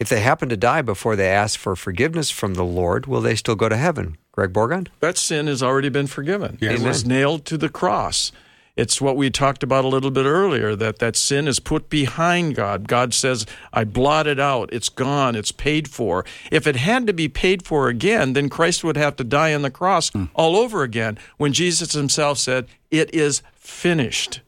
if 0.00 0.08
they 0.08 0.20
happen 0.20 0.48
to 0.48 0.56
die 0.56 0.80
before 0.80 1.16
they 1.16 1.28
ask 1.28 1.58
for 1.58 1.76
forgiveness 1.76 2.30
from 2.30 2.54
the 2.54 2.64
Lord, 2.64 3.06
will 3.06 3.20
they 3.20 3.34
still 3.34 3.56
go 3.56 3.68
to 3.68 3.76
heaven? 3.76 4.16
Greg 4.32 4.52
Bourgond? 4.54 4.88
That 5.00 5.18
sin 5.18 5.46
has 5.48 5.62
already 5.62 5.90
been 5.90 6.06
forgiven. 6.06 6.56
Yes. 6.62 6.80
It 6.80 6.86
was 6.86 7.04
nailed 7.04 7.44
to 7.46 7.58
the 7.58 7.68
cross. 7.68 8.32
It's 8.74 9.00
what 9.00 9.16
we 9.16 9.28
talked 9.28 9.62
about 9.62 9.84
a 9.84 9.88
little 9.88 10.10
bit 10.10 10.24
earlier 10.24 10.74
that 10.76 10.98
that 10.98 11.14
sin 11.14 11.46
is 11.46 11.60
put 11.60 11.90
behind 11.90 12.54
God. 12.54 12.88
God 12.88 13.12
says, 13.12 13.44
I 13.72 13.84
blot 13.84 14.26
it 14.26 14.40
out. 14.40 14.72
It's 14.72 14.88
gone. 14.88 15.36
It's 15.36 15.52
paid 15.52 15.88
for. 15.88 16.24
If 16.50 16.66
it 16.66 16.76
had 16.76 17.06
to 17.06 17.12
be 17.12 17.28
paid 17.28 17.64
for 17.66 17.88
again, 17.88 18.32
then 18.32 18.48
Christ 18.48 18.82
would 18.82 18.96
have 18.96 19.16
to 19.16 19.24
die 19.24 19.52
on 19.52 19.60
the 19.62 19.70
cross 19.70 20.08
hmm. 20.10 20.24
all 20.34 20.56
over 20.56 20.82
again 20.82 21.18
when 21.36 21.52
Jesus 21.52 21.92
himself 21.92 22.38
said, 22.38 22.66
It 22.90 23.14
is 23.14 23.42
finished. 23.54 24.40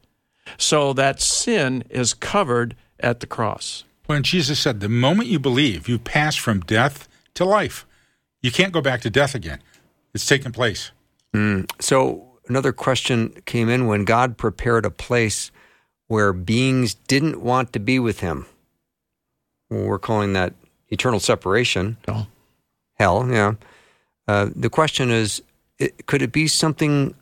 So 0.56 0.92
that 0.94 1.20
sin 1.20 1.84
is 1.90 2.14
covered 2.14 2.76
at 3.00 3.20
the 3.20 3.26
cross. 3.26 3.84
When 4.06 4.22
Jesus 4.22 4.60
said, 4.60 4.80
the 4.80 4.88
moment 4.88 5.28
you 5.28 5.38
believe, 5.38 5.88
you 5.88 5.98
pass 5.98 6.36
from 6.36 6.60
death 6.60 7.08
to 7.34 7.44
life. 7.44 7.86
You 8.42 8.50
can't 8.50 8.72
go 8.72 8.82
back 8.82 9.00
to 9.02 9.10
death 9.10 9.34
again. 9.34 9.62
It's 10.12 10.26
taken 10.26 10.52
place. 10.52 10.90
Hmm. 11.32 11.62
So, 11.80 12.33
another 12.48 12.72
question 12.72 13.34
came 13.44 13.68
in 13.68 13.86
when 13.86 14.04
God 14.04 14.36
prepared 14.36 14.84
a 14.84 14.90
place 14.90 15.50
where 16.06 16.32
beings 16.32 16.94
didn't 16.94 17.40
want 17.40 17.72
to 17.72 17.80
be 17.80 17.98
with 17.98 18.20
him. 18.20 18.46
We're 19.70 19.98
calling 19.98 20.34
that 20.34 20.54
eternal 20.88 21.20
separation. 21.20 21.96
No. 22.06 22.26
Hell, 22.94 23.28
yeah. 23.30 23.54
Uh, 24.28 24.50
the 24.54 24.70
question 24.70 25.10
is 25.10 25.42
it, 25.78 26.06
could 26.06 26.22
it 26.22 26.32
be 26.32 26.46
something 26.46 27.14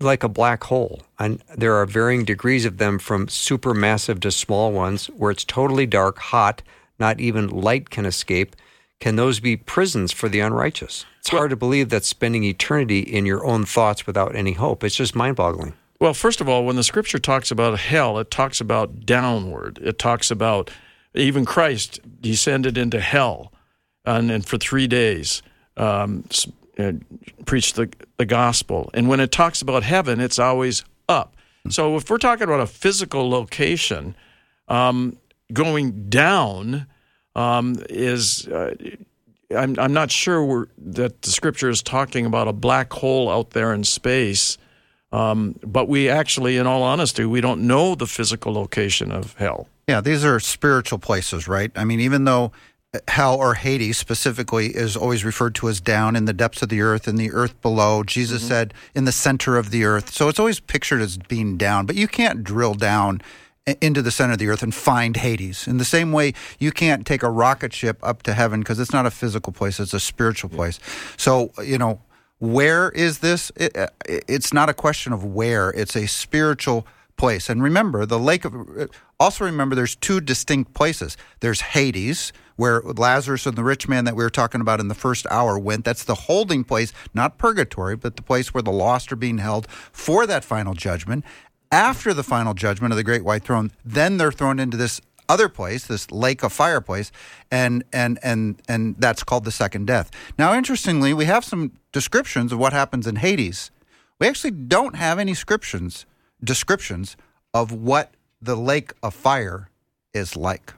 like 0.00 0.22
a 0.22 0.28
black 0.28 0.64
hole? 0.64 1.02
And 1.18 1.42
there 1.56 1.74
are 1.74 1.86
varying 1.86 2.24
degrees 2.24 2.64
of 2.64 2.78
them 2.78 2.98
from 2.98 3.26
supermassive 3.26 4.20
to 4.20 4.30
small 4.30 4.72
ones 4.72 5.06
where 5.06 5.30
it's 5.30 5.44
totally 5.44 5.86
dark, 5.86 6.18
hot, 6.18 6.62
not 6.98 7.20
even 7.20 7.48
light 7.48 7.90
can 7.90 8.06
escape. 8.06 8.56
Can 9.02 9.16
those 9.16 9.40
be 9.40 9.56
prisons 9.56 10.12
for 10.12 10.28
the 10.28 10.38
unrighteous? 10.38 11.04
It's 11.18 11.30
hard 11.30 11.50
to 11.50 11.56
believe 11.56 11.88
that 11.88 12.04
spending 12.04 12.44
eternity 12.44 13.00
in 13.00 13.26
your 13.26 13.44
own 13.44 13.64
thoughts 13.64 14.06
without 14.06 14.36
any 14.36 14.52
hope. 14.52 14.84
It's 14.84 14.94
just 14.94 15.16
mind 15.16 15.34
boggling. 15.34 15.72
Well, 15.98 16.14
first 16.14 16.40
of 16.40 16.48
all, 16.48 16.64
when 16.64 16.76
the 16.76 16.84
scripture 16.84 17.18
talks 17.18 17.50
about 17.50 17.80
hell, 17.80 18.16
it 18.20 18.30
talks 18.30 18.60
about 18.60 19.04
downward. 19.04 19.80
It 19.82 19.98
talks 19.98 20.30
about 20.30 20.70
even 21.14 21.44
Christ 21.44 21.98
descended 22.20 22.78
into 22.78 23.00
hell 23.00 23.52
and, 24.04 24.30
and 24.30 24.46
for 24.46 24.56
three 24.56 24.86
days 24.86 25.42
um, 25.76 26.24
uh, 26.78 26.92
preached 27.44 27.74
the, 27.74 27.92
the 28.18 28.24
gospel. 28.24 28.88
And 28.94 29.08
when 29.08 29.18
it 29.18 29.32
talks 29.32 29.60
about 29.60 29.82
heaven, 29.82 30.20
it's 30.20 30.38
always 30.38 30.84
up. 31.08 31.34
So 31.70 31.96
if 31.96 32.08
we're 32.08 32.18
talking 32.18 32.44
about 32.44 32.60
a 32.60 32.68
physical 32.68 33.28
location, 33.28 34.14
um, 34.68 35.18
going 35.52 36.08
down 36.08 36.86
um, 37.34 37.76
is. 37.88 38.46
Uh, 38.48 38.74
I'm, 39.54 39.78
I'm 39.78 39.92
not 39.92 40.10
sure 40.10 40.42
we're, 40.42 40.66
that 40.78 41.20
the 41.20 41.30
scripture 41.30 41.68
is 41.68 41.82
talking 41.82 42.24
about 42.24 42.48
a 42.48 42.54
black 42.54 42.90
hole 42.90 43.30
out 43.30 43.50
there 43.50 43.74
in 43.74 43.84
space. 43.84 44.56
Um, 45.12 45.58
but 45.62 45.88
we 45.88 46.08
actually, 46.08 46.56
in 46.56 46.66
all 46.66 46.82
honesty, 46.82 47.26
we 47.26 47.42
don't 47.42 47.66
know 47.66 47.94
the 47.94 48.06
physical 48.06 48.54
location 48.54 49.12
of 49.12 49.34
hell. 49.34 49.68
Yeah, 49.86 50.00
these 50.00 50.24
are 50.24 50.40
spiritual 50.40 50.98
places, 50.98 51.46
right? 51.46 51.70
I 51.76 51.84
mean, 51.84 52.00
even 52.00 52.24
though 52.24 52.52
hell 53.08 53.36
or 53.36 53.54
Hades 53.54 53.96
specifically 53.96 54.68
is 54.68 54.96
always 54.96 55.24
referred 55.24 55.54
to 55.56 55.68
as 55.68 55.80
down 55.80 56.14
in 56.14 56.26
the 56.26 56.32
depths 56.32 56.62
of 56.62 56.68
the 56.68 56.82
earth, 56.82 57.08
in 57.08 57.16
the 57.16 57.32
earth 57.32 57.60
below, 57.62 58.02
Jesus 58.02 58.46
said 58.46 58.74
in 58.94 59.04
the 59.04 59.12
center 59.12 59.56
of 59.56 59.70
the 59.70 59.84
earth. 59.84 60.10
So 60.10 60.28
it's 60.28 60.38
always 60.38 60.60
pictured 60.60 61.00
as 61.00 61.16
being 61.16 61.56
down, 61.56 61.86
but 61.86 61.96
you 61.96 62.06
can't 62.06 62.44
drill 62.44 62.74
down 62.74 63.22
into 63.80 64.02
the 64.02 64.10
center 64.10 64.32
of 64.32 64.38
the 64.38 64.48
earth 64.48 64.62
and 64.62 64.74
find 64.74 65.16
Hades. 65.16 65.66
In 65.68 65.78
the 65.78 65.84
same 65.84 66.12
way, 66.12 66.34
you 66.58 66.72
can't 66.72 67.06
take 67.06 67.22
a 67.22 67.30
rocket 67.30 67.72
ship 67.72 67.98
up 68.02 68.22
to 68.24 68.34
heaven 68.34 68.60
because 68.60 68.80
it's 68.80 68.92
not 68.92 69.06
a 69.06 69.10
physical 69.10 69.52
place, 69.52 69.78
it's 69.78 69.94
a 69.94 70.00
spiritual 70.00 70.50
place. 70.50 70.80
So, 71.16 71.52
you 71.62 71.78
know, 71.78 72.00
where 72.38 72.90
is 72.90 73.20
this? 73.20 73.52
It, 73.54 73.76
uh, 73.76 73.86
it's 74.08 74.52
not 74.52 74.68
a 74.68 74.74
question 74.74 75.12
of 75.12 75.24
where, 75.24 75.70
it's 75.70 75.94
a 75.94 76.08
spiritual 76.08 76.86
place. 77.16 77.48
And 77.48 77.62
remember, 77.62 78.04
the 78.04 78.18
lake 78.18 78.44
of. 78.44 78.90
Also, 79.20 79.44
remember, 79.44 79.76
there's 79.76 79.94
two 79.94 80.20
distinct 80.20 80.74
places. 80.74 81.16
There's 81.38 81.60
Hades, 81.60 82.32
where 82.56 82.80
Lazarus 82.80 83.46
and 83.46 83.56
the 83.56 83.62
rich 83.62 83.86
man 83.86 84.04
that 84.06 84.16
we 84.16 84.24
were 84.24 84.30
talking 84.30 84.60
about 84.60 84.80
in 84.80 84.88
the 84.88 84.94
first 84.94 85.26
hour 85.30 85.56
went. 85.56 85.84
That's 85.84 86.02
the 86.02 86.14
holding 86.14 86.64
place, 86.64 86.92
not 87.14 87.38
purgatory, 87.38 87.94
but 87.94 88.16
the 88.16 88.22
place 88.22 88.52
where 88.52 88.62
the 88.62 88.72
lost 88.72 89.12
are 89.12 89.16
being 89.16 89.38
held 89.38 89.68
for 89.70 90.26
that 90.26 90.44
final 90.44 90.74
judgment. 90.74 91.24
After 91.72 92.12
the 92.12 92.22
final 92.22 92.52
judgment 92.52 92.92
of 92.92 92.96
the 92.98 93.02
great 93.02 93.24
white 93.24 93.42
throne, 93.44 93.72
then 93.82 94.18
they're 94.18 94.30
thrown 94.30 94.58
into 94.58 94.76
this 94.76 95.00
other 95.28 95.48
place, 95.48 95.86
this 95.86 96.10
lake 96.10 96.42
of 96.42 96.52
fire 96.52 96.82
place, 96.82 97.10
and 97.50 97.82
and 97.92 98.18
and 98.22 98.60
and 98.68 98.94
that's 98.98 99.24
called 99.24 99.44
the 99.44 99.50
second 99.50 99.86
death. 99.86 100.10
Now, 100.38 100.54
interestingly, 100.54 101.14
we 101.14 101.24
have 101.24 101.44
some 101.46 101.72
descriptions 101.90 102.52
of 102.52 102.58
what 102.58 102.74
happens 102.74 103.06
in 103.06 103.16
Hades. 103.16 103.70
We 104.18 104.28
actually 104.28 104.50
don't 104.50 104.96
have 104.96 105.18
any 105.18 105.32
descriptions 105.32 106.04
descriptions 106.44 107.16
of 107.54 107.72
what 107.72 108.12
the 108.42 108.56
lake 108.56 108.92
of 109.02 109.14
fire 109.14 109.70
is 110.12 110.36
like. 110.36 110.74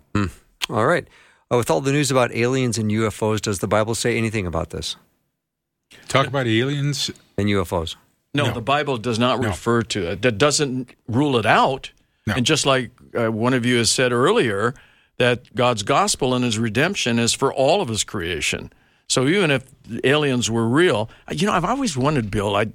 All 0.71 0.87
right. 0.87 1.09
Uh, 1.51 1.57
with 1.57 1.71
all 1.71 1.81
the 1.81 1.93
news 1.93 2.11
about 2.11 2.33
aliens 2.33 2.79
and 2.79 2.91
UFOs, 2.91 3.41
does 3.41 3.59
the 3.59 3.69
Bible 3.69 3.95
say 3.95 4.17
anything 4.17 4.47
about 4.47 4.71
this 4.71 4.97
Talk 6.09 6.27
about 6.27 6.47
aliens. 6.47 7.11
and 7.37 7.49
UFOs? 7.49 7.97
No, 8.35 8.47
No. 8.47 8.53
the 8.55 8.61
Bible 8.61 8.97
does 8.99 9.19
not 9.19 9.41
No. 9.41 9.49
refer 9.49 9.83
to 9.83 10.11
it. 10.11 10.23
That 10.23 10.39
doesn't 10.39 10.91
rule 11.09 11.37
it 11.37 11.47
out. 11.47 11.91
No. 12.27 12.35
And 12.35 12.45
just 12.47 12.67
like 12.67 12.91
uh, 13.17 13.31
one 13.31 13.55
of 13.55 13.65
you 13.65 13.77
has 13.79 13.91
said 13.91 14.13
earlier, 14.13 14.75
that 15.19 15.55
God's 15.55 15.83
gospel 15.85 16.35
and 16.35 16.45
his 16.45 16.59
redemption 16.59 17.19
is 17.19 17.33
for 17.35 17.53
all 17.53 17.81
of 17.81 17.89
his 17.89 18.03
creation. 18.03 18.73
So 19.09 19.29
even 19.29 19.51
if 19.51 19.65
aliens 20.03 20.51
were 20.51 20.67
real, 20.67 21.09
you 21.31 21.47
know, 21.47 21.53
I've 21.53 21.65
always 21.65 21.97
wondered, 21.97 22.31
Bill, 22.31 22.57
I, 22.57 22.67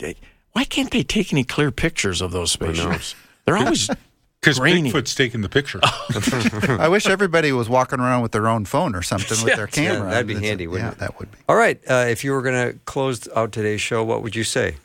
why 0.53 0.63
can't 0.63 0.91
they 0.91 1.03
take 1.03 1.33
any 1.33 1.43
clear 1.43 1.71
pictures 1.71 2.21
of 2.21 2.31
those 2.31 2.51
spaceships? 2.51 3.15
They're 3.45 3.57
always 3.57 3.89
Because 4.41 4.57
Bigfoot's 4.57 5.15
taking 5.15 5.41
the 5.41 5.49
picture. 5.49 5.81
I 5.83 6.87
wish 6.87 7.07
everybody 7.07 7.51
was 7.51 7.67
walking 7.67 7.99
around 7.99 8.21
with 8.21 8.31
their 8.31 8.47
own 8.47 8.63
phone 8.63 8.95
or 8.95 9.01
something 9.01 9.37
with 9.43 9.57
their 9.57 9.65
Yeah, 9.65 9.95
camera. 9.95 10.09
that'd 10.11 10.27
be 10.27 10.35
It's- 10.35 10.47
handy, 10.47 10.65
wouldn't 10.65 10.87
yeah, 10.87 10.91
it? 10.93 10.99
that 10.99 11.19
would 11.19 11.29
be. 11.29 11.37
All 11.49 11.57
right. 11.57 11.77
Uh, 11.89 12.05
if 12.07 12.23
you 12.23 12.31
were 12.31 12.41
going 12.41 12.71
to 12.71 12.79
close 12.85 13.27
out 13.35 13.51
today's 13.51 13.81
show, 13.81 14.01
what 14.01 14.23
would 14.23 14.37
you 14.37 14.45
say? 14.45 14.77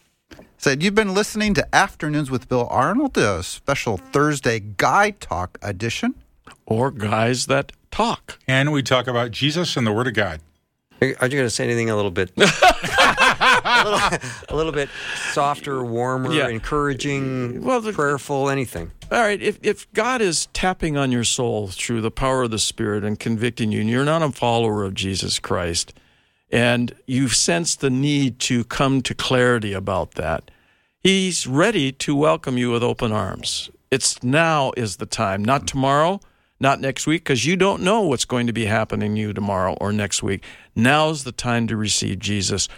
Said 0.64 0.82
you've 0.82 0.94
been 0.94 1.12
listening 1.12 1.52
to 1.52 1.74
Afternoons 1.74 2.30
with 2.30 2.48
Bill 2.48 2.66
Arnold, 2.70 3.18
a 3.18 3.42
special 3.42 3.98
Thursday 3.98 4.60
Guy 4.60 5.10
Talk 5.10 5.58
edition. 5.60 6.14
or 6.64 6.90
guys 6.90 7.44
that 7.48 7.72
talk. 7.90 8.38
and 8.48 8.72
we 8.72 8.82
talk 8.82 9.06
about 9.06 9.30
Jesus 9.30 9.76
and 9.76 9.86
the 9.86 9.92
Word 9.92 10.06
of 10.06 10.14
God. 10.14 10.40
Are 11.02 11.06
you 11.06 11.14
going 11.16 11.30
to 11.44 11.50
say 11.50 11.64
anything 11.64 11.90
a 11.90 11.96
little 11.96 12.10
bit, 12.10 12.32
a, 12.38 13.82
little, 13.84 14.18
a 14.48 14.56
little 14.56 14.72
bit 14.72 14.88
softer, 15.34 15.84
warmer, 15.84 16.32
Yeah. 16.32 16.48
encouraging, 16.48 17.62
Well, 17.62 17.82
the- 17.82 17.92
prayerful, 17.92 18.48
anything? 18.48 18.90
All 19.12 19.20
right, 19.20 19.42
if, 19.42 19.58
if 19.62 19.92
God 19.92 20.22
is 20.22 20.46
tapping 20.54 20.96
on 20.96 21.12
your 21.12 21.24
soul 21.24 21.68
through 21.68 22.00
the 22.00 22.10
power 22.10 22.44
of 22.44 22.50
the 22.50 22.58
Spirit 22.58 23.04
and 23.04 23.20
convicting 23.20 23.70
you, 23.70 23.82
and 23.82 23.90
you're 23.90 24.02
not 24.06 24.22
a 24.22 24.32
follower 24.32 24.82
of 24.82 24.94
Jesus 24.94 25.38
Christ, 25.38 25.92
and 26.50 26.94
you've 27.06 27.34
sensed 27.34 27.80
the 27.82 27.90
need 27.90 28.38
to 28.38 28.64
come 28.64 29.02
to 29.02 29.14
clarity 29.14 29.74
about 29.74 30.12
that, 30.12 30.50
He's 31.04 31.46
ready 31.46 31.92
to 31.92 32.16
welcome 32.16 32.56
you 32.56 32.70
with 32.70 32.82
open 32.82 33.12
arms. 33.12 33.68
It's 33.90 34.22
now 34.22 34.72
is 34.74 34.96
the 34.96 35.04
time, 35.04 35.44
not 35.44 35.66
tomorrow, 35.66 36.18
not 36.58 36.80
next 36.80 37.06
week, 37.06 37.24
because 37.24 37.44
you 37.44 37.56
don't 37.56 37.82
know 37.82 38.00
what's 38.00 38.24
going 38.24 38.46
to 38.46 38.54
be 38.54 38.64
happening 38.64 39.14
to 39.14 39.20
you 39.20 39.32
tomorrow 39.34 39.74
or 39.82 39.92
next 39.92 40.22
week. 40.22 40.42
Now's 40.74 41.24
the 41.24 41.30
time 41.30 41.66
to 41.66 41.76
receive 41.76 42.20
Jesus. 42.20 42.68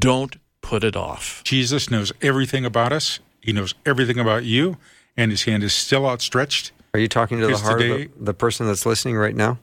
Don't 0.00 0.34
put 0.62 0.82
it 0.82 0.96
off. 0.96 1.44
Jesus 1.44 1.88
knows 1.88 2.12
everything 2.20 2.64
about 2.64 2.92
us. 2.92 3.20
He 3.40 3.52
knows 3.52 3.72
everything 3.86 4.18
about 4.18 4.42
you, 4.44 4.78
and 5.16 5.30
his 5.30 5.44
hand 5.44 5.62
is 5.62 5.72
still 5.72 6.06
outstretched. 6.08 6.72
Are 6.92 6.98
you 6.98 7.06
talking 7.06 7.38
to 7.38 7.42
the 7.44 7.50
Here's 7.50 7.60
heart 7.60 7.82
of 7.82 7.86
the, 7.86 8.10
the 8.18 8.34
person 8.34 8.66
that's 8.66 8.84
listening 8.84 9.14
right 9.16 9.36
now? 9.36 9.60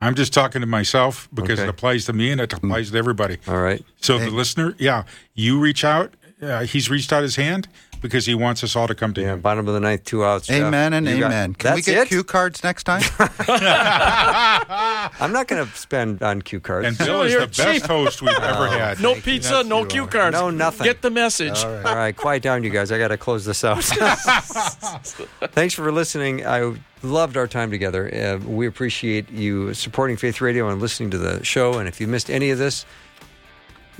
I'm 0.00 0.14
just 0.14 0.32
talking 0.32 0.62
to 0.62 0.66
myself 0.66 1.28
because 1.34 1.58
Okay. 1.58 1.64
it 1.66 1.68
applies 1.68 2.06
to 2.06 2.14
me 2.14 2.32
and 2.32 2.40
it 2.40 2.54
applies 2.54 2.90
to 2.92 2.96
everybody. 2.96 3.36
All 3.46 3.60
right. 3.60 3.84
So 4.00 4.18
the 4.18 4.30
listener, 4.30 4.74
yeah, 4.78 5.02
you 5.34 5.60
reach 5.60 5.84
out. 5.84 6.14
Uh, 6.42 6.60
he's 6.62 6.88
reached 6.88 7.12
out 7.12 7.22
his 7.22 7.36
hand 7.36 7.68
because 8.00 8.24
he 8.24 8.34
wants 8.34 8.64
us 8.64 8.74
all 8.74 8.86
to 8.88 8.94
come 8.94 9.12
to 9.12 9.20
Yeah, 9.20 9.34
him. 9.34 9.40
bottom 9.40 9.68
of 9.68 9.74
the 9.74 9.80
ninth, 9.80 10.04
two 10.04 10.24
outs. 10.24 10.46
Jeff. 10.46 10.62
Amen 10.62 10.94
and 10.94 11.06
You 11.06 11.18
got- 11.20 11.26
amen. 11.26 11.54
Can 11.54 11.74
we 11.74 11.80
That's 11.82 11.86
get 11.86 12.02
it? 12.04 12.08
cue 12.08 12.24
cards 12.24 12.64
next 12.64 12.84
time? 12.84 13.02
I'm 15.20 15.32
not 15.32 15.48
going 15.48 15.66
to 15.66 15.72
spend 15.76 16.22
on 16.22 16.40
cue 16.42 16.60
cards. 16.60 16.86
And 16.88 16.96
Bill 16.96 17.06
So 17.06 17.22
is 17.22 17.32
you're 17.32 17.40
the 17.46 17.46
best 17.48 17.86
host 17.86 18.22
we've 18.22 18.30
ever 18.30 18.68
had. 18.68 19.00
No 19.00 19.14
pizza, 19.14 19.62
no 19.64 19.84
cue 19.84 20.06
cards. 20.06 20.32
No, 20.34 20.48
nothing. 20.50 20.84
Get 20.84 21.02
the 21.02 21.10
message. 21.10 21.62
All 21.64 21.82
right, 21.82 22.16
quiet 22.16 22.42
down, 22.42 22.64
you 22.64 22.70
guys. 22.70 22.90
I 22.90 22.98
got 22.98 23.08
to 23.08 23.18
close 23.18 23.44
this 23.44 23.62
out. 23.64 23.82
Thanks 25.52 25.74
for 25.74 25.90
listening. 25.92 26.46
I 26.46 26.74
loved 27.02 27.36
our 27.36 27.46
time 27.46 27.70
together. 27.70 28.12
Uh, 28.14 28.38
we 28.46 28.66
appreciate 28.66 29.30
you 29.30 29.74
supporting 29.74 30.16
Faith 30.16 30.40
Radio 30.40 30.68
and 30.68 30.80
listening 30.80 31.10
to 31.10 31.18
the 31.18 31.44
show. 31.44 31.74
And 31.78 31.88
if 31.88 32.00
you 32.00 32.06
missed 32.06 32.30
any 32.30 32.50
of 32.50 32.58
this, 32.58 32.86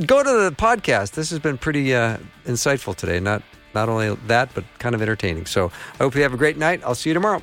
go 0.06 0.22
to 0.22 0.30
the 0.30 0.52
podcast. 0.56 1.12
This 1.12 1.30
has 1.30 1.38
been 1.38 1.58
pretty 1.58 1.94
uh, 1.94 2.18
insightful 2.46 2.94
today. 2.94 3.20
Not 3.20 3.42
not 3.74 3.88
only 3.88 4.14
that, 4.26 4.52
but 4.54 4.64
kind 4.78 4.94
of 4.94 5.02
entertaining. 5.02 5.46
So 5.46 5.70
I 5.94 5.98
hope 5.98 6.14
you 6.14 6.22
have 6.22 6.34
a 6.34 6.38
great 6.38 6.56
night. 6.56 6.80
I'll 6.84 6.94
see 6.94 7.10
you 7.10 7.14
tomorrow. 7.14 7.42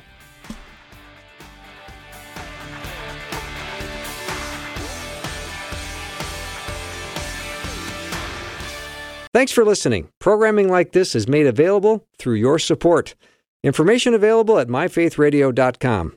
Thanks 9.34 9.52
for 9.52 9.64
listening. 9.64 10.08
Programming 10.18 10.68
like 10.68 10.92
this 10.92 11.14
is 11.14 11.28
made 11.28 11.46
available 11.46 12.06
through 12.18 12.36
your 12.36 12.58
support. 12.58 13.14
Information 13.62 14.14
available 14.14 14.58
at 14.58 14.68
myfaithradio.com. 14.68 16.16